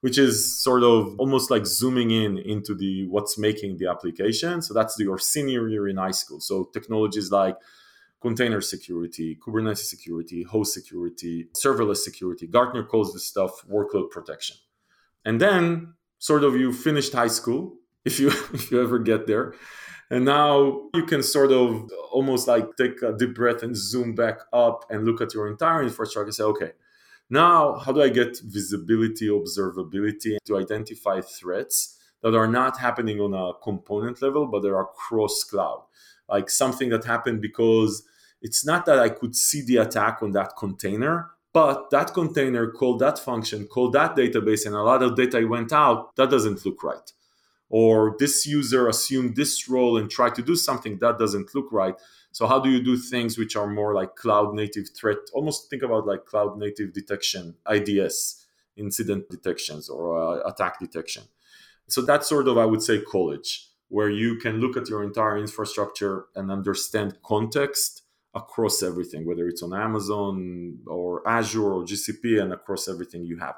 Which 0.00 0.18
is 0.18 0.34
sort 0.66 0.82
of 0.82 1.14
almost 1.18 1.50
like 1.50 1.64
zooming 1.64 2.10
in 2.10 2.38
into 2.38 2.74
the 2.74 3.06
what's 3.08 3.38
making 3.38 3.78
the 3.78 3.86
application. 3.86 4.60
So 4.60 4.74
that's 4.74 4.98
your 4.98 5.18
senior 5.18 5.68
year 5.68 5.88
in 5.88 5.96
high 5.96 6.18
school. 6.22 6.40
So 6.40 6.54
technologies 6.74 7.30
like 7.30 7.56
container 8.20 8.60
security, 8.60 9.38
Kubernetes 9.42 9.86
security, 9.94 10.42
host 10.42 10.74
security, 10.74 11.46
serverless 11.64 11.98
security. 12.08 12.46
Gartner 12.48 12.82
calls 12.82 13.12
this 13.12 13.24
stuff 13.24 13.52
workload 13.70 14.10
protection. 14.10 14.56
And 15.24 15.40
then 15.40 15.94
sort 16.18 16.42
of 16.42 16.56
you 16.56 16.72
finished 16.72 17.12
high 17.12 17.34
school 17.40 17.76
if 18.04 18.20
you 18.20 18.28
if 18.52 18.70
you 18.70 18.82
ever 18.82 18.98
get 18.98 19.26
there. 19.26 19.54
And 20.10 20.26
now 20.26 20.82
you 20.94 21.04
can 21.04 21.22
sort 21.22 21.50
of 21.50 21.90
almost 22.12 22.46
like 22.46 22.76
take 22.76 23.02
a 23.02 23.12
deep 23.12 23.34
breath 23.34 23.62
and 23.62 23.76
zoom 23.76 24.14
back 24.14 24.40
up 24.52 24.84
and 24.90 25.04
look 25.04 25.20
at 25.20 25.34
your 25.34 25.48
entire 25.48 25.82
infrastructure 25.82 26.26
and 26.26 26.34
say 26.34 26.44
okay 26.44 26.72
now 27.30 27.78
how 27.78 27.90
do 27.90 28.02
i 28.02 28.08
get 28.08 28.38
visibility 28.44 29.28
observability 29.28 30.36
to 30.44 30.58
identify 30.58 31.20
threats 31.22 31.98
that 32.22 32.34
are 32.34 32.46
not 32.46 32.78
happening 32.78 33.18
on 33.18 33.32
a 33.32 33.54
component 33.62 34.20
level 34.20 34.46
but 34.46 34.60
they 34.60 34.68
are 34.68 34.88
cross 34.94 35.42
cloud? 35.42 35.82
Like 36.28 36.50
something 36.50 36.90
that 36.90 37.04
happened 37.04 37.40
because 37.40 38.06
it's 38.42 38.64
not 38.64 38.84
that 38.86 38.98
i 38.98 39.08
could 39.08 39.34
see 39.34 39.62
the 39.62 39.78
attack 39.78 40.22
on 40.22 40.32
that 40.32 40.54
container 40.56 41.30
but 41.54 41.88
that 41.90 42.12
container 42.12 42.70
called 42.70 42.98
that 42.98 43.18
function 43.18 43.66
called 43.66 43.94
that 43.94 44.16
database 44.16 44.66
and 44.66 44.74
a 44.74 44.82
lot 44.82 45.02
of 45.02 45.16
data 45.16 45.46
went 45.46 45.72
out. 45.72 46.14
That 46.16 46.28
doesn't 46.28 46.66
look 46.66 46.82
right 46.82 47.12
or 47.74 48.14
this 48.20 48.46
user 48.46 48.86
assumed 48.86 49.34
this 49.34 49.68
role 49.68 49.96
and 49.98 50.08
tried 50.08 50.32
to 50.32 50.42
do 50.42 50.54
something 50.54 50.96
that 51.00 51.18
doesn't 51.18 51.52
look 51.56 51.72
right. 51.72 51.96
So 52.30 52.46
how 52.46 52.60
do 52.60 52.70
you 52.70 52.80
do 52.80 52.96
things 52.96 53.36
which 53.36 53.56
are 53.56 53.66
more 53.66 53.92
like 53.92 54.14
cloud 54.14 54.54
native 54.54 54.90
threat? 54.96 55.18
Almost 55.32 55.70
think 55.70 55.82
about 55.82 56.06
like 56.06 56.24
cloud 56.24 56.56
native 56.56 56.92
detection 56.92 57.56
ids 57.66 58.46
incident 58.76 59.28
detections 59.28 59.88
or 59.88 60.02
uh, 60.16 60.48
attack 60.48 60.78
detection. 60.78 61.24
So 61.88 62.00
that's 62.00 62.28
sort 62.28 62.46
of 62.46 62.56
i 62.58 62.64
would 62.64 62.82
say 62.82 63.00
college 63.00 63.68
where 63.88 64.10
you 64.22 64.36
can 64.36 64.60
look 64.60 64.76
at 64.76 64.88
your 64.88 65.02
entire 65.02 65.36
infrastructure 65.36 66.26
and 66.36 66.52
understand 66.52 67.18
context 67.24 68.02
across 68.34 68.82
everything 68.82 69.26
whether 69.26 69.46
it's 69.46 69.62
on 69.62 69.72
amazon 69.74 70.78
or 70.86 71.08
azure 71.28 71.70
or 71.74 71.84
gcp 71.84 72.40
and 72.42 72.52
across 72.52 72.88
everything 72.88 73.22
you 73.24 73.36
have 73.36 73.56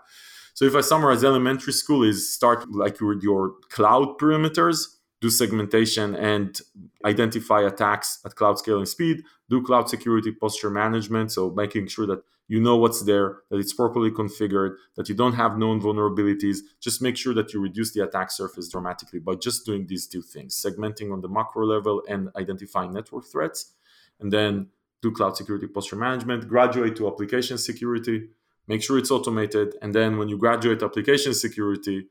so 0.57 0.65
if 0.65 0.75
I 0.75 0.81
summarize 0.81 1.23
elementary 1.23 1.75
school 1.75 2.03
is 2.03 2.33
start 2.33 2.67
like 2.71 2.99
with 3.03 3.23
your 3.23 3.57
cloud 3.69 4.17
perimeters, 4.19 4.87
do 5.21 5.29
segmentation 5.29 6.15
and 6.15 6.59
identify 7.05 7.61
attacks 7.61 8.21
at 8.25 8.37
cloud 8.37 8.59
scaling 8.59 8.87
speed, 8.87 9.23
do 9.51 9.63
cloud 9.63 9.91
security 9.91 10.33
posture 10.33 10.71
management. 10.71 11.31
So 11.31 11.51
making 11.51 11.89
sure 11.89 12.07
that 12.07 12.23
you 12.49 12.59
know 12.59 12.79
what's 12.79 13.03
there, 13.03 13.41
that 13.51 13.59
it's 13.59 13.75
properly 13.75 14.11
configured, 14.11 14.77
that 14.95 15.11
you 15.11 15.15
don't 15.15 15.35
have 15.35 15.59
known 15.59 15.79
vulnerabilities. 15.79 16.61
Just 16.81 17.03
make 17.03 17.19
sure 17.19 17.35
that 17.35 17.53
you 17.53 17.61
reduce 17.61 17.93
the 17.93 18.05
attack 18.05 18.31
surface 18.31 18.71
dramatically 18.71 19.19
by 19.19 19.35
just 19.35 19.67
doing 19.67 19.87
these 19.87 20.07
two 20.07 20.23
things 20.23 20.59
segmenting 20.59 21.13
on 21.13 21.21
the 21.21 21.29
macro 21.29 21.67
level 21.67 22.03
and 22.09 22.31
identifying 22.35 22.95
network 22.95 23.27
threats. 23.27 23.75
And 24.21 24.33
then 24.33 24.69
do 25.03 25.11
cloud 25.11 25.37
security 25.37 25.67
posture 25.67 25.97
management, 25.97 26.49
graduate 26.49 26.97
to 26.97 27.09
application 27.09 27.59
security, 27.59 28.31
make 28.69 28.83
sure 28.83 28.99
it's 28.99 29.11
automated. 29.11 29.75
And 29.83 29.95
then 29.95 30.19
when 30.19 30.29
you 30.29 30.39
graduate 30.39 30.83
application 30.83 31.35
security, 31.35 32.09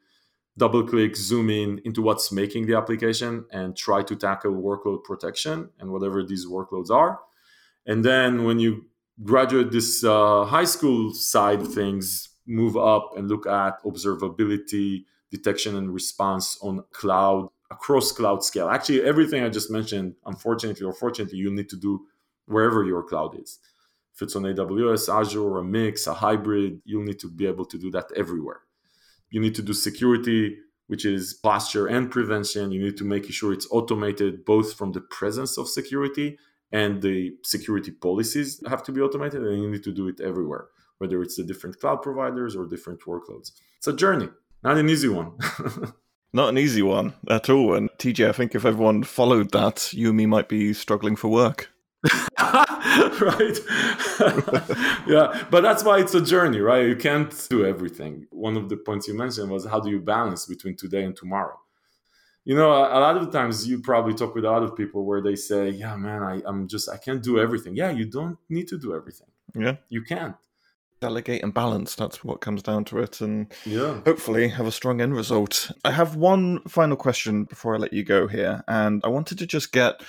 double 0.57 0.87
click, 0.87 1.15
zoom 1.15 1.49
in 1.49 1.81
into 1.83 2.01
what's 2.01 2.31
making 2.31 2.65
the 2.65 2.75
application 2.75 3.45
and 3.51 3.75
try 3.75 4.01
to 4.03 4.15
tackle 4.15 4.51
workload 4.51 5.03
protection 5.03 5.69
and 5.79 5.91
whatever 5.91 6.23
these 6.23 6.45
workloads 6.45 6.89
are. 6.89 7.19
And 7.85 8.03
then 8.03 8.45
when 8.45 8.59
you 8.59 8.85
graduate 9.23 9.71
this 9.71 10.03
uh, 10.03 10.45
high 10.45 10.65
school 10.65 11.13
side 11.13 11.61
of 11.61 11.73
things, 11.73 12.29
move 12.47 12.77
up 12.77 13.11
and 13.17 13.27
look 13.27 13.47
at 13.47 13.83
observability, 13.83 15.05
detection 15.31 15.75
and 15.75 15.93
response 15.93 16.57
on 16.61 16.83
cloud 16.91 17.49
across 17.71 18.11
cloud 18.11 18.43
scale. 18.43 18.69
Actually, 18.69 19.03
everything 19.03 19.43
I 19.43 19.49
just 19.49 19.71
mentioned, 19.71 20.15
unfortunately 20.25 20.85
or 20.85 20.93
fortunately, 20.93 21.37
you 21.37 21.51
need 21.51 21.69
to 21.69 21.75
do 21.75 22.05
wherever 22.45 22.83
your 22.83 23.03
cloud 23.03 23.39
is. 23.39 23.59
If 24.15 24.21
it's 24.21 24.35
on 24.35 24.43
AWS, 24.43 25.13
Azure, 25.13 25.41
or 25.41 25.59
a 25.59 25.63
mix, 25.63 26.07
a 26.07 26.13
hybrid, 26.13 26.81
you'll 26.85 27.03
need 27.03 27.19
to 27.19 27.29
be 27.29 27.45
able 27.45 27.65
to 27.65 27.77
do 27.77 27.91
that 27.91 28.09
everywhere. 28.15 28.61
You 29.29 29.41
need 29.41 29.55
to 29.55 29.61
do 29.61 29.73
security, 29.73 30.57
which 30.87 31.05
is 31.05 31.33
posture 31.33 31.87
and 31.87 32.09
prevention. 32.09 32.71
You 32.71 32.81
need 32.81 32.97
to 32.97 33.03
make 33.03 33.29
sure 33.31 33.51
it's 33.51 33.67
automated 33.71 34.45
both 34.45 34.73
from 34.73 34.93
the 34.93 35.01
presence 35.01 35.57
of 35.57 35.67
security 35.67 36.37
and 36.71 37.01
the 37.01 37.35
security 37.43 37.91
policies 37.91 38.61
have 38.67 38.83
to 38.83 38.91
be 38.91 39.01
automated, 39.01 39.43
and 39.43 39.61
you 39.61 39.69
need 39.69 39.83
to 39.83 39.93
do 39.93 40.07
it 40.07 40.19
everywhere, 40.19 40.67
whether 40.97 41.21
it's 41.21 41.37
the 41.37 41.43
different 41.43 41.79
cloud 41.79 42.01
providers 42.01 42.55
or 42.55 42.65
different 42.65 43.01
workloads. 43.01 43.51
It's 43.77 43.87
a 43.87 43.93
journey, 43.93 44.29
not 44.63 44.77
an 44.77 44.89
easy 44.89 45.07
one. 45.07 45.33
not 46.33 46.49
an 46.49 46.57
easy 46.57 46.81
one 46.81 47.13
at 47.29 47.49
all. 47.49 47.75
And 47.75 47.89
TJ, 47.97 48.29
I 48.29 48.31
think 48.31 48.55
if 48.55 48.65
everyone 48.65 49.03
followed 49.03 49.51
that, 49.51 49.93
you 49.93 50.09
and 50.09 50.17
me 50.17 50.25
might 50.25 50.49
be 50.49 50.73
struggling 50.73 51.15
for 51.15 51.29
work. 51.29 51.69
right? 53.21 53.59
Yeah 55.07 55.45
but 55.51 55.61
that's 55.61 55.83
why 55.83 55.99
it's 55.99 56.13
a 56.13 56.21
journey 56.21 56.59
right? 56.59 56.85
You 56.87 56.95
can't 56.95 57.31
do 57.49 57.65
everything. 57.65 58.27
One 58.31 58.57
of 58.57 58.69
the 58.69 58.77
points 58.77 59.07
you 59.07 59.13
mentioned 59.13 59.49
was 59.51 59.65
how 59.65 59.79
do 59.79 59.89
you 59.89 59.99
balance 59.99 60.45
between 60.45 60.75
today 60.75 61.03
and 61.03 61.15
tomorrow? 61.15 61.59
You 62.43 62.55
know 62.55 62.71
a, 62.71 62.99
lot 62.99 63.17
of 63.17 63.31
times 63.31 63.67
you 63.67 63.81
probably 63.81 64.13
talk 64.13 64.35
with 64.35 64.45
a 64.45 64.51
lot 64.51 64.63
of 64.63 64.75
people 64.75 65.05
where 65.05 65.21
they 65.21 65.35
say 65.35 65.69
yeah 65.69 65.95
man 65.95 66.21
I, 66.23 66.41
i'm 66.45 66.67
just 66.67 66.89
i 66.89 66.97
can't 66.97 67.23
do 67.23 67.39
everything. 67.39 67.75
Yeah 67.75 67.91
you 67.91 68.05
don't 68.05 68.37
need 68.49 68.67
to 68.69 68.77
do 68.77 68.95
everything. 68.95 69.27
Yeah. 69.55 69.77
You 69.89 70.03
can't. 70.03 70.35
Delegate 71.01 71.43
and 71.43 71.53
balance 71.53 71.95
that's 71.95 72.23
what 72.23 72.41
comes 72.41 72.63
down 72.63 72.85
to 72.85 72.99
it 72.99 73.21
and 73.21 73.53
yeah. 73.65 73.99
hopefully 74.05 74.47
have 74.47 74.65
a 74.65 74.71
strong 74.71 75.01
end 75.01 75.15
result. 75.15 75.71
I 75.83 75.91
have 75.91 76.15
one 76.15 76.61
final 76.67 76.97
question 76.97 77.43
before 77.43 77.75
i 77.75 77.77
let 77.77 77.93
you 77.93 78.03
go 78.03 78.27
here 78.27 78.63
and 78.67 79.01
i 79.03 79.07
wanted 79.07 79.37
to 79.39 79.45
just 79.45 79.71
get 79.71 80.01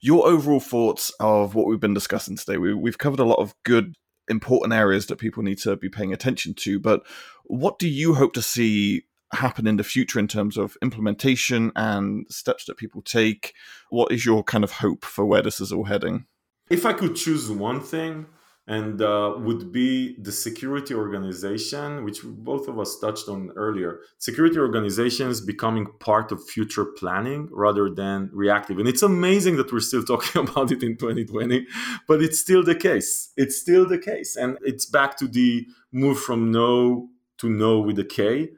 your 0.00 0.26
overall 0.26 0.60
thoughts 0.60 1.12
of 1.20 1.54
what 1.54 1.66
we've 1.66 1.80
been 1.80 1.94
discussing 1.94 2.36
today. 2.36 2.58
We, 2.58 2.74
we've 2.74 2.98
covered 2.98 3.20
a 3.20 3.24
lot 3.24 3.38
of 3.38 3.54
good, 3.64 3.94
important 4.28 4.72
areas 4.72 5.06
that 5.06 5.16
people 5.16 5.42
need 5.42 5.58
to 5.58 5.76
be 5.76 5.88
paying 5.88 6.12
attention 6.12 6.54
to, 6.54 6.78
but 6.78 7.06
what 7.44 7.78
do 7.78 7.88
you 7.88 8.14
hope 8.14 8.32
to 8.34 8.42
see 8.42 9.04
happen 9.32 9.66
in 9.66 9.76
the 9.76 9.84
future 9.84 10.18
in 10.18 10.28
terms 10.28 10.56
of 10.56 10.76
implementation 10.82 11.72
and 11.76 12.26
steps 12.30 12.64
that 12.66 12.76
people 12.76 13.02
take? 13.02 13.54
What 13.90 14.12
is 14.12 14.24
your 14.24 14.42
kind 14.42 14.64
of 14.64 14.72
hope 14.72 15.04
for 15.04 15.24
where 15.24 15.42
this 15.42 15.60
is 15.60 15.72
all 15.72 15.84
heading? 15.84 16.26
If 16.70 16.84
I 16.84 16.92
could 16.92 17.14
choose 17.14 17.50
one 17.50 17.80
thing, 17.80 18.26
and 18.68 19.00
uh, 19.00 19.34
would 19.38 19.70
be 19.70 20.16
the 20.20 20.32
security 20.32 20.92
organization, 20.92 22.04
which 22.04 22.20
both 22.24 22.66
of 22.66 22.80
us 22.80 22.98
touched 22.98 23.28
on 23.28 23.52
earlier. 23.54 24.00
Security 24.18 24.58
organizations 24.58 25.40
becoming 25.40 25.86
part 26.00 26.32
of 26.32 26.44
future 26.44 26.84
planning 26.84 27.48
rather 27.52 27.88
than 27.88 28.28
reactive. 28.32 28.78
And 28.78 28.88
it's 28.88 29.02
amazing 29.02 29.56
that 29.56 29.72
we're 29.72 29.80
still 29.80 30.02
talking 30.12 30.48
about 30.48 30.72
it 30.72 30.82
in 30.82 30.96
2020, 30.96 31.66
but 32.08 32.20
it's 32.20 32.40
still 32.40 32.64
the 32.64 32.74
case. 32.74 33.32
It's 33.36 33.56
still 33.56 33.86
the 33.86 33.98
case. 33.98 34.34
And 34.34 34.58
it's 34.62 34.86
back 34.86 35.16
to 35.18 35.28
the 35.28 35.66
move 35.92 36.18
from 36.18 36.50
no 36.50 37.08
to 37.38 37.48
know 37.48 37.78
with 37.78 37.98
a 38.00 38.04
K. 38.04 38.50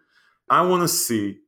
I 0.48 0.62
want 0.62 0.82
to 0.82 0.88
see 0.88 1.40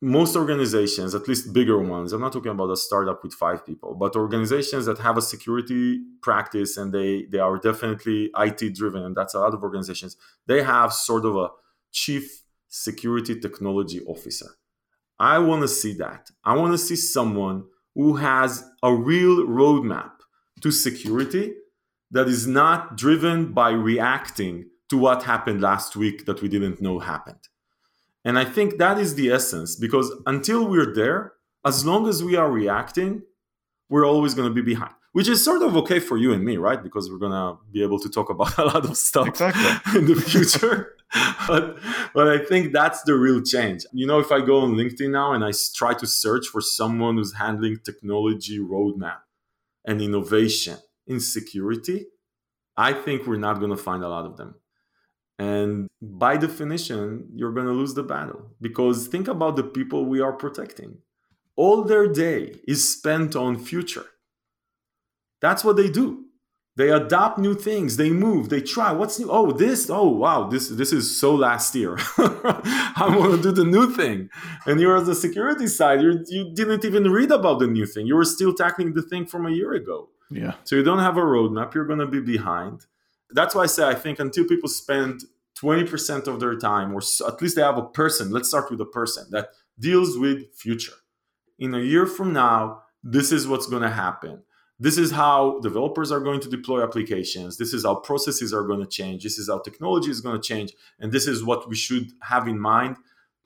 most 0.00 0.36
organizations, 0.36 1.14
at 1.14 1.26
least 1.26 1.52
bigger 1.52 1.78
ones, 1.80 2.12
I'm 2.12 2.20
not 2.20 2.32
talking 2.32 2.52
about 2.52 2.70
a 2.70 2.76
startup 2.76 3.22
with 3.24 3.34
five 3.34 3.66
people, 3.66 3.94
but 3.94 4.14
organizations 4.14 4.86
that 4.86 4.98
have 4.98 5.16
a 5.16 5.22
security 5.22 6.00
practice 6.22 6.76
and 6.76 6.92
they 6.92 7.24
they 7.30 7.38
are 7.38 7.58
definitely 7.58 8.30
IT 8.36 8.74
driven, 8.74 9.02
and 9.02 9.16
that's 9.16 9.34
a 9.34 9.40
lot 9.40 9.54
of 9.54 9.62
organizations. 9.62 10.16
They 10.46 10.62
have 10.62 10.92
sort 10.92 11.24
of 11.24 11.36
a 11.36 11.48
chief 11.90 12.44
security 12.68 13.40
technology 13.40 14.00
officer. 14.06 14.50
I 15.18 15.38
want 15.38 15.62
to 15.62 15.68
see 15.68 15.94
that. 15.94 16.30
I 16.44 16.54
want 16.54 16.72
to 16.74 16.78
see 16.78 16.94
someone 16.94 17.64
who 17.96 18.16
has 18.16 18.64
a 18.84 18.94
real 18.94 19.46
roadmap 19.46 20.12
to 20.60 20.70
security 20.70 21.54
that 22.12 22.28
is 22.28 22.46
not 22.46 22.96
driven 22.96 23.52
by 23.52 23.70
reacting 23.70 24.70
to 24.90 24.96
what 24.96 25.24
happened 25.24 25.60
last 25.60 25.96
week 25.96 26.24
that 26.26 26.40
we 26.40 26.48
didn't 26.48 26.80
know 26.80 27.00
happened 27.00 27.48
and 28.24 28.38
I 28.38 28.44
think 28.44 28.78
that 28.78 28.98
is 28.98 29.14
the 29.14 29.30
essence 29.30 29.76
because 29.76 30.12
until 30.26 30.68
we're 30.68 30.94
there, 30.94 31.32
as 31.64 31.84
long 31.84 32.08
as 32.08 32.22
we 32.22 32.36
are 32.36 32.50
reacting, 32.50 33.22
we're 33.88 34.06
always 34.06 34.34
going 34.34 34.48
to 34.48 34.54
be 34.54 34.62
behind, 34.62 34.92
which 35.12 35.28
is 35.28 35.44
sort 35.44 35.62
of 35.62 35.76
okay 35.76 36.00
for 36.00 36.16
you 36.16 36.32
and 36.32 36.44
me, 36.44 36.56
right? 36.56 36.82
Because 36.82 37.10
we're 37.10 37.18
going 37.18 37.32
to 37.32 37.58
be 37.70 37.82
able 37.82 37.98
to 38.00 38.08
talk 38.08 38.30
about 38.30 38.56
a 38.58 38.64
lot 38.64 38.84
of 38.84 38.96
stuff 38.96 39.28
exactly. 39.28 39.98
in 39.98 40.06
the 40.06 40.16
future. 40.16 40.94
but, 41.48 41.78
but 42.14 42.28
I 42.28 42.44
think 42.44 42.72
that's 42.72 43.02
the 43.02 43.14
real 43.14 43.42
change. 43.42 43.86
You 43.92 44.06
know, 44.06 44.18
if 44.18 44.30
I 44.30 44.40
go 44.40 44.60
on 44.60 44.74
LinkedIn 44.74 45.10
now 45.10 45.32
and 45.32 45.44
I 45.44 45.52
try 45.74 45.94
to 45.94 46.06
search 46.06 46.46
for 46.46 46.60
someone 46.60 47.16
who's 47.16 47.34
handling 47.34 47.78
technology 47.84 48.58
roadmap 48.58 49.20
and 49.84 50.02
innovation 50.02 50.76
in 51.06 51.20
security, 51.20 52.06
I 52.76 52.92
think 52.92 53.26
we're 53.26 53.38
not 53.38 53.58
going 53.58 53.70
to 53.70 53.76
find 53.76 54.04
a 54.04 54.08
lot 54.08 54.26
of 54.26 54.36
them. 54.36 54.56
And 55.38 55.88
by 56.02 56.36
definition, 56.36 57.28
you're 57.34 57.52
going 57.52 57.66
to 57.66 57.72
lose 57.72 57.94
the 57.94 58.02
battle 58.02 58.50
because 58.60 59.06
think 59.06 59.28
about 59.28 59.56
the 59.56 59.62
people 59.62 60.04
we 60.04 60.20
are 60.20 60.32
protecting. 60.32 60.98
All 61.54 61.84
their 61.84 62.08
day 62.08 62.56
is 62.66 62.88
spent 62.88 63.36
on 63.36 63.58
future. 63.58 64.06
That's 65.40 65.62
what 65.62 65.76
they 65.76 65.88
do. 65.88 66.24
They 66.78 66.90
adopt 66.90 67.38
new 67.38 67.54
things, 67.54 67.96
they 67.96 68.10
move, 68.10 68.50
they 68.50 68.60
try. 68.60 68.92
What's 68.92 69.18
new? 69.18 69.28
Oh, 69.28 69.50
this, 69.50 69.90
oh 69.90 70.08
wow, 70.08 70.46
this 70.48 70.68
this 70.68 70.92
is 70.92 71.18
so 71.18 71.34
last 71.34 71.74
year. 71.74 71.96
I 72.18 73.12
want 73.18 73.34
to 73.34 73.42
do 73.42 73.50
the 73.50 73.64
new 73.64 73.90
thing. 73.90 74.30
And 74.64 74.80
you're 74.80 74.96
on 74.96 75.04
the 75.04 75.16
security 75.16 75.66
side, 75.66 76.02
you 76.02 76.24
you 76.28 76.52
didn't 76.54 76.84
even 76.84 77.10
read 77.10 77.32
about 77.32 77.58
the 77.58 77.66
new 77.66 77.84
thing. 77.84 78.06
You 78.06 78.14
were 78.14 78.24
still 78.24 78.54
tackling 78.54 78.94
the 78.94 79.02
thing 79.02 79.26
from 79.26 79.44
a 79.46 79.50
year 79.50 79.72
ago. 79.72 80.10
Yeah. 80.30 80.54
So 80.62 80.76
you 80.76 80.84
don't 80.84 81.00
have 81.00 81.16
a 81.16 81.22
roadmap, 81.22 81.74
you're 81.74 81.84
gonna 81.84 82.06
be 82.06 82.20
behind 82.20 82.86
that's 83.30 83.54
why 83.54 83.62
I 83.62 83.66
say 83.66 83.86
I 83.86 83.94
think 83.94 84.18
until 84.18 84.44
people 84.44 84.68
spend 84.68 85.22
20% 85.62 86.26
of 86.26 86.40
their 86.40 86.56
time, 86.56 86.94
or 86.94 87.00
at 87.26 87.42
least 87.42 87.56
they 87.56 87.62
have 87.62 87.78
a 87.78 87.86
person, 87.86 88.30
let's 88.30 88.48
start 88.48 88.70
with 88.70 88.80
a 88.80 88.86
person 88.86 89.26
that 89.30 89.48
deals 89.78 90.16
with 90.16 90.54
future. 90.54 90.92
In 91.58 91.74
a 91.74 91.80
year 91.80 92.06
from 92.06 92.32
now, 92.32 92.82
this 93.02 93.32
is 93.32 93.48
what's 93.48 93.66
going 93.66 93.82
to 93.82 93.90
happen. 93.90 94.42
This 94.80 94.96
is 94.96 95.10
how 95.10 95.58
developers 95.60 96.12
are 96.12 96.20
going 96.20 96.40
to 96.40 96.48
deploy 96.48 96.84
applications. 96.84 97.56
This 97.56 97.74
is 97.74 97.84
how 97.84 97.96
processes 97.96 98.54
are 98.54 98.62
going 98.62 98.80
to 98.80 98.86
change. 98.86 99.24
This 99.24 99.36
is 99.36 99.48
how 99.48 99.58
technology 99.58 100.10
is 100.10 100.20
going 100.20 100.40
to 100.40 100.46
change. 100.46 100.72
And 101.00 101.10
this 101.10 101.26
is 101.26 101.42
what 101.42 101.68
we 101.68 101.74
should 101.74 102.12
have 102.22 102.46
in 102.46 102.60
mind 102.60 102.96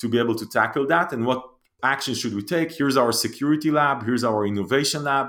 to 0.01 0.09
be 0.09 0.19
able 0.19 0.35
to 0.35 0.47
tackle 0.47 0.87
that. 0.89 1.13
And 1.13 1.25
what 1.25 1.43
actions 1.83 2.19
should 2.19 2.35
we 2.35 2.43
take? 2.43 2.73
Here's 2.73 2.99
our 2.99 3.13
security 3.13 3.71
lab. 3.71 4.05
Here's 4.05 4.25
our 4.25 4.45
innovation 4.45 5.05
lab. 5.05 5.29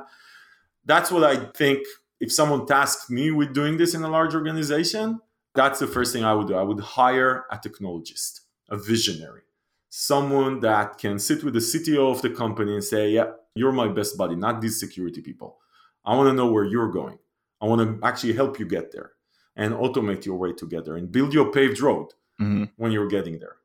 That's 0.84 1.10
what 1.10 1.24
I 1.24 1.46
think 1.52 1.86
if 2.24 2.32
someone 2.32 2.66
tasked 2.66 3.10
me 3.12 3.32
with 3.32 3.54
doing 3.54 3.76
this 3.76 3.94
in 3.94 4.02
a 4.02 4.08
large 4.08 4.34
organization, 4.34 5.20
that's 5.54 5.80
the 5.80 5.88
first 5.88 6.14
thing 6.14 6.24
I 6.24 6.34
would 6.34 6.48
do. 6.48 6.56
I 6.56 6.64
would 6.64 6.80
hire 6.80 7.44
a 7.52 7.58
technologist, 7.58 8.40
a 8.70 8.78
visionary, 8.78 9.42
someone 9.90 10.62
that 10.62 10.98
can 10.98 11.20
sit 11.20 11.44
with 11.44 11.54
the 11.54 11.60
CTO 11.60 12.12
of 12.14 12.22
the 12.22 12.30
company 12.30 12.76
and 12.76 12.84
say, 12.84 13.10
Yeah, 13.10 13.32
you're 13.56 13.74
my 13.74 13.90
best 13.90 14.18
buddy, 14.18 14.38
not 14.38 14.62
these 14.62 14.80
security 14.80 15.22
people. 15.22 15.58
I 16.06 16.16
want 16.16 16.30
to 16.30 16.34
know 16.34 16.50
where 16.50 16.64
you're 16.64 16.94
going. 16.94 17.20
I 17.62 17.66
want 17.66 17.82
to 17.82 18.08
actually 18.08 18.34
help 18.34 18.58
you 18.58 18.66
get 18.66 18.94
there 18.94 19.12
and 19.58 19.74
automate 19.74 20.26
your 20.26 20.38
way 20.38 20.54
together 20.54 20.96
and 20.96 21.12
build 21.12 21.34
your 21.34 21.52
paved 21.52 21.82
road 21.82 22.08
mm-hmm. 22.40 22.66
when 22.78 22.94
you're 22.94 23.10
getting 23.10 23.38
there. 23.40 23.58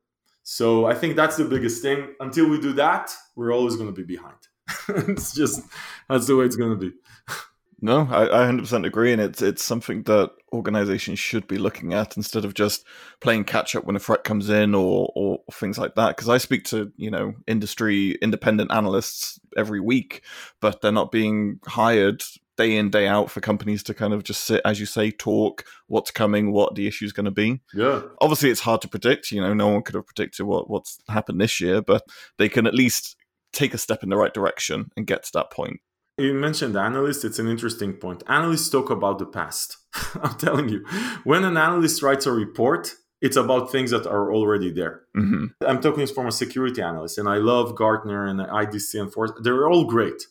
So 0.43 0.85
I 0.85 0.95
think 0.95 1.15
that's 1.15 1.37
the 1.37 1.45
biggest 1.45 1.81
thing. 1.81 2.13
Until 2.19 2.49
we 2.49 2.59
do 2.59 2.73
that, 2.73 3.09
we're 3.37 3.53
always 3.53 3.77
going 3.77 3.93
to 3.93 3.95
be 3.95 4.03
behind. 4.15 4.41
it's 5.13 5.33
just 5.33 5.61
that's 6.09 6.27
the 6.27 6.35
way 6.35 6.43
it's 6.43 6.57
going 6.57 6.77
to 6.77 6.89
be. 6.89 6.91
No, 7.81 8.07
I, 8.11 8.23
I 8.25 8.51
100% 8.51 8.85
agree, 8.85 9.13
and 9.13 9.21
it's 9.21 9.41
it's 9.41 9.63
something 9.63 10.03
that 10.03 10.31
organizations 10.51 11.19
should 11.19 11.47
be 11.47 11.57
looking 11.57 11.93
at 11.93 12.17
instead 12.17 12.43
of 12.43 12.53
just 12.53 12.85
playing 13.21 13.45
catch 13.45 13.75
up 13.75 13.85
when 13.85 13.95
a 13.95 13.99
threat 13.99 14.23
comes 14.23 14.49
in 14.49 14.75
or 14.75 15.11
or 15.15 15.39
things 15.53 15.77
like 15.77 15.95
that. 15.95 16.15
Because 16.15 16.29
I 16.29 16.37
speak 16.37 16.65
to 16.65 16.91
you 16.97 17.09
know 17.09 17.33
industry 17.47 18.17
independent 18.21 18.71
analysts 18.71 19.39
every 19.55 19.79
week, 19.79 20.23
but 20.59 20.81
they're 20.81 20.91
not 20.91 21.11
being 21.11 21.59
hired 21.65 22.21
day 22.57 22.75
in 22.75 22.89
day 22.89 23.07
out 23.07 23.31
for 23.31 23.39
companies 23.39 23.83
to 23.83 23.93
kind 23.93 24.13
of 24.13 24.23
just 24.23 24.43
sit, 24.43 24.61
as 24.65 24.79
you 24.79 24.85
say, 24.85 25.11
talk 25.11 25.63
what's 25.87 26.11
coming, 26.11 26.51
what 26.51 26.75
the 26.75 26.87
issue 26.87 27.05
is 27.05 27.13
going 27.13 27.25
to 27.25 27.31
be. 27.31 27.61
Yeah. 27.73 28.01
Obviously, 28.19 28.49
it's 28.49 28.59
hard 28.59 28.81
to 28.81 28.89
predict. 28.89 29.31
You 29.31 29.41
know, 29.41 29.53
no 29.53 29.69
one 29.69 29.83
could 29.83 29.95
have 29.95 30.07
predicted 30.07 30.45
what 30.45 30.69
what's 30.69 30.99
happened 31.07 31.39
this 31.39 31.61
year, 31.61 31.81
but 31.81 32.03
they 32.37 32.49
can 32.49 32.67
at 32.67 32.75
least 32.75 33.15
take 33.53 33.73
a 33.73 33.77
step 33.77 34.03
in 34.03 34.09
the 34.09 34.17
right 34.17 34.33
direction 34.33 34.91
and 34.97 35.07
get 35.07 35.23
to 35.23 35.31
that 35.33 35.51
point 35.51 35.79
you 36.19 36.33
mentioned 36.33 36.75
analysts 36.75 37.23
it's 37.23 37.39
an 37.39 37.47
interesting 37.47 37.93
point. 37.93 38.23
Analysts 38.27 38.69
talk 38.69 38.89
about 38.89 39.19
the 39.19 39.25
past. 39.25 39.77
I'm 40.21 40.35
telling 40.35 40.69
you. 40.69 40.85
When 41.23 41.43
an 41.43 41.57
analyst 41.57 42.01
writes 42.01 42.25
a 42.25 42.31
report 42.31 42.95
it's 43.21 43.35
about 43.35 43.69
things 43.69 43.91
that 43.91 44.07
are 44.07 44.33
already 44.33 44.71
there. 44.71 45.01
Mm-hmm. 45.17 45.47
i'm 45.67 45.81
talking 45.81 46.07
from 46.07 46.27
a 46.27 46.31
security 46.31 46.81
analyst 46.81 47.17
and 47.17 47.27
i 47.27 47.35
love 47.35 47.75
gartner 47.75 48.25
and 48.25 48.39
idc 48.39 48.97
and 48.97 49.11
Forrester 49.11 49.41
they're 49.41 49.67
all 49.69 49.83
great. 49.85 50.23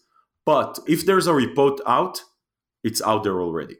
But 0.46 0.78
if 0.86 1.04
there's 1.04 1.26
a 1.26 1.34
report 1.34 1.80
out 1.86 2.22
it's 2.84 3.02
out 3.02 3.24
there 3.24 3.40
already. 3.40 3.76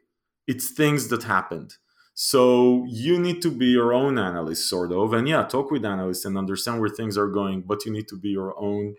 It's 0.46 0.70
things 0.70 1.08
that 1.08 1.24
happened. 1.24 1.74
So 2.14 2.84
you 2.88 3.18
need 3.18 3.40
to 3.42 3.50
be 3.50 3.66
your 3.66 3.92
own 3.92 4.18
analyst, 4.18 4.68
sort 4.68 4.92
of. 4.92 5.12
And 5.12 5.28
yeah, 5.28 5.44
talk 5.44 5.70
with 5.70 5.84
analysts 5.84 6.24
and 6.24 6.36
understand 6.36 6.80
where 6.80 6.88
things 6.88 7.16
are 7.16 7.28
going, 7.28 7.62
but 7.62 7.84
you 7.84 7.92
need 7.92 8.08
to 8.08 8.18
be 8.18 8.30
your 8.30 8.58
own. 8.58 8.96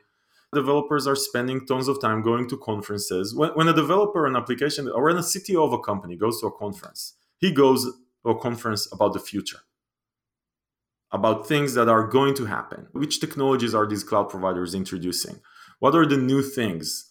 Developers 0.53 1.05
are 1.05 1.15
spending 1.15 1.65
tons 1.65 1.87
of 1.87 2.01
time 2.01 2.21
going 2.21 2.49
to 2.49 2.57
conferences. 2.57 3.35
When, 3.35 3.51
when 3.51 3.67
a 3.67 3.73
developer, 3.73 4.25
an 4.25 4.35
application, 4.35 4.89
or 4.89 5.03
when 5.03 5.17
a 5.17 5.19
CTO 5.19 5.65
of 5.65 5.73
a 5.73 5.79
company 5.79 6.15
goes 6.15 6.41
to 6.41 6.47
a 6.47 6.51
conference, 6.51 7.13
he 7.37 7.51
goes 7.51 7.85
to 7.85 8.29
a 8.31 8.39
conference 8.39 8.91
about 8.91 9.13
the 9.13 9.19
future 9.19 9.59
about 11.11 11.47
things 11.47 11.73
that 11.73 11.89
are 11.89 12.07
going 12.07 12.35
to 12.35 12.45
happen. 12.45 12.87
Which 12.91 13.19
technologies 13.19 13.73
are 13.73 13.87
these 13.87 14.03
cloud 14.03 14.29
providers 14.29 14.75
introducing? 14.75 15.39
What 15.79 15.95
are 15.95 16.05
the 16.05 16.17
new 16.17 16.41
things? 16.41 17.09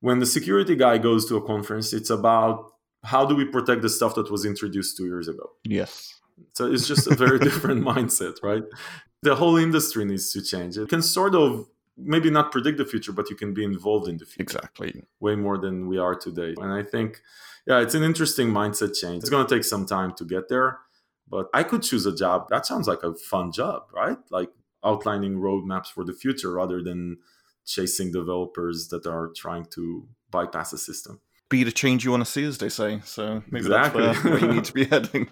When 0.00 0.18
the 0.18 0.26
security 0.26 0.76
guy 0.76 0.98
goes 0.98 1.26
to 1.26 1.36
a 1.36 1.46
conference, 1.46 1.92
it's 1.92 2.10
about 2.10 2.72
how 3.04 3.24
do 3.24 3.34
we 3.34 3.44
protect 3.44 3.82
the 3.82 3.88
stuff 3.88 4.14
that 4.14 4.30
was 4.30 4.44
introduced 4.44 4.96
two 4.96 5.06
years 5.06 5.28
ago? 5.28 5.50
Yes. 5.64 6.20
So 6.54 6.72
it's 6.72 6.86
just 6.86 7.06
a 7.06 7.14
very 7.14 7.38
different 7.46 7.84
mindset, 7.84 8.42
right? 8.42 8.62
The 9.22 9.34
whole 9.34 9.56
industry 9.56 10.04
needs 10.04 10.32
to 10.32 10.42
change. 10.42 10.76
It 10.76 10.88
can 10.88 11.02
sort 11.02 11.34
of 11.34 11.66
maybe 11.96 12.30
not 12.30 12.52
predict 12.52 12.78
the 12.78 12.84
future, 12.84 13.12
but 13.12 13.30
you 13.30 13.36
can 13.36 13.52
be 13.54 13.64
involved 13.64 14.08
in 14.08 14.16
the 14.18 14.24
future. 14.24 14.58
Exactly. 14.58 15.04
Way 15.20 15.36
more 15.36 15.58
than 15.58 15.88
we 15.88 15.98
are 15.98 16.14
today. 16.14 16.54
And 16.60 16.72
I 16.72 16.82
think, 16.82 17.20
yeah, 17.66 17.80
it's 17.80 17.94
an 17.94 18.02
interesting 18.02 18.48
mindset 18.48 18.96
change. 18.98 19.22
It's 19.22 19.30
going 19.30 19.46
to 19.46 19.54
take 19.54 19.64
some 19.64 19.86
time 19.86 20.14
to 20.14 20.24
get 20.24 20.48
there 20.48 20.78
but 21.32 21.48
I 21.54 21.62
could 21.62 21.82
choose 21.82 22.04
a 22.04 22.14
job. 22.14 22.48
That 22.50 22.66
sounds 22.66 22.86
like 22.86 23.02
a 23.02 23.14
fun 23.14 23.52
job, 23.52 23.84
right? 23.92 24.18
Like 24.30 24.50
outlining 24.84 25.38
roadmaps 25.38 25.86
for 25.86 26.04
the 26.04 26.12
future 26.12 26.52
rather 26.52 26.82
than 26.82 27.16
chasing 27.64 28.12
developers 28.12 28.88
that 28.88 29.06
are 29.06 29.30
trying 29.34 29.64
to 29.74 30.06
bypass 30.30 30.72
the 30.72 30.78
system. 30.78 31.20
Be 31.48 31.64
the 31.64 31.72
change 31.72 32.04
you 32.04 32.10
want 32.10 32.24
to 32.24 32.30
see, 32.30 32.44
as 32.44 32.58
they 32.58 32.68
say. 32.68 33.00
So 33.04 33.42
maybe 33.50 33.64
exactly. 33.66 34.02
that's 34.02 34.22
where, 34.22 34.34
where 34.34 34.40
you 34.42 34.52
need 34.52 34.64
to 34.64 34.72
be 34.74 34.84
heading. 34.90 35.30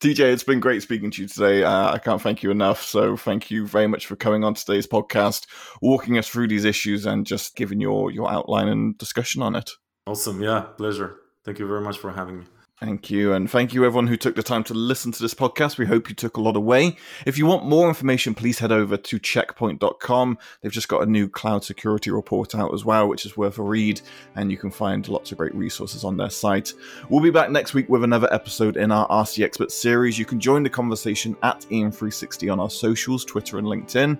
DJ, 0.00 0.32
it's 0.32 0.44
been 0.44 0.60
great 0.60 0.82
speaking 0.82 1.10
to 1.12 1.22
you 1.22 1.28
today. 1.28 1.64
Uh, 1.64 1.92
I 1.92 1.98
can't 1.98 2.20
thank 2.20 2.42
you 2.42 2.50
enough. 2.50 2.82
So 2.82 3.16
thank 3.16 3.50
you 3.50 3.66
very 3.66 3.86
much 3.86 4.06
for 4.06 4.16
coming 4.16 4.44
on 4.44 4.54
today's 4.54 4.86
podcast, 4.86 5.46
walking 5.80 6.18
us 6.18 6.28
through 6.28 6.48
these 6.48 6.64
issues, 6.64 7.06
and 7.06 7.26
just 7.26 7.56
giving 7.56 7.80
your 7.80 8.10
your 8.10 8.30
outline 8.30 8.68
and 8.68 8.98
discussion 8.98 9.42
on 9.42 9.54
it. 9.54 9.70
Awesome. 10.06 10.42
Yeah, 10.42 10.60
pleasure. 10.60 11.16
Thank 11.44 11.58
you 11.58 11.66
very 11.66 11.80
much 11.80 11.98
for 11.98 12.12
having 12.12 12.40
me. 12.40 12.44
Thank 12.80 13.08
you. 13.08 13.32
And 13.32 13.48
thank 13.48 13.72
you, 13.72 13.84
everyone 13.84 14.08
who 14.08 14.16
took 14.16 14.34
the 14.34 14.42
time 14.42 14.64
to 14.64 14.74
listen 14.74 15.12
to 15.12 15.22
this 15.22 15.32
podcast. 15.32 15.78
We 15.78 15.86
hope 15.86 16.08
you 16.08 16.14
took 16.14 16.36
a 16.36 16.40
lot 16.40 16.56
away. 16.56 16.96
If 17.24 17.38
you 17.38 17.46
want 17.46 17.64
more 17.64 17.86
information, 17.88 18.34
please 18.34 18.58
head 18.58 18.72
over 18.72 18.96
to 18.96 19.18
checkpoint.com. 19.20 20.38
They've 20.60 20.72
just 20.72 20.88
got 20.88 21.02
a 21.02 21.06
new 21.06 21.28
cloud 21.28 21.62
security 21.62 22.10
report 22.10 22.52
out 22.54 22.74
as 22.74 22.84
well, 22.84 23.08
which 23.08 23.26
is 23.26 23.36
worth 23.36 23.58
a 23.58 23.62
read. 23.62 24.00
And 24.34 24.50
you 24.50 24.56
can 24.56 24.72
find 24.72 25.06
lots 25.06 25.30
of 25.30 25.38
great 25.38 25.54
resources 25.54 26.02
on 26.02 26.16
their 26.16 26.30
site. 26.30 26.72
We'll 27.08 27.22
be 27.22 27.30
back 27.30 27.50
next 27.50 27.74
week 27.74 27.88
with 27.88 28.02
another 28.02 28.32
episode 28.34 28.76
in 28.76 28.90
our 28.90 29.06
the 29.36 29.44
Expert 29.44 29.70
series. 29.70 30.18
You 30.18 30.24
can 30.24 30.40
join 30.40 30.64
the 30.64 30.70
conversation 30.70 31.36
at 31.44 31.60
EM360 31.70 32.52
on 32.52 32.58
our 32.58 32.70
socials, 32.70 33.24
Twitter 33.24 33.58
and 33.58 33.68
LinkedIn. 33.68 34.18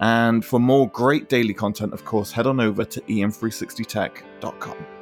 And 0.00 0.44
for 0.44 0.60
more 0.60 0.90
great 0.90 1.30
daily 1.30 1.54
content, 1.54 1.94
of 1.94 2.04
course, 2.04 2.30
head 2.32 2.46
on 2.46 2.60
over 2.60 2.84
to 2.84 3.00
em360tech.com. 3.00 4.93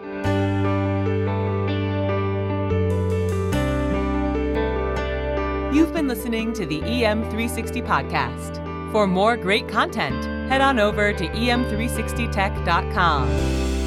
You've 5.73 5.93
been 5.95 6.07
listening 6.07 6.53
to 6.53 6.66
the 6.66 6.83
EM360 6.83 7.87
podcast. 7.87 8.93
For 8.93 9.07
more 9.07 9.39
great 9.39 9.68
content, 9.68 10.23
head 10.51 10.61
on 10.61 10.79
over 10.79 11.14
to 11.14 11.29
em360tech.com. 11.29 13.82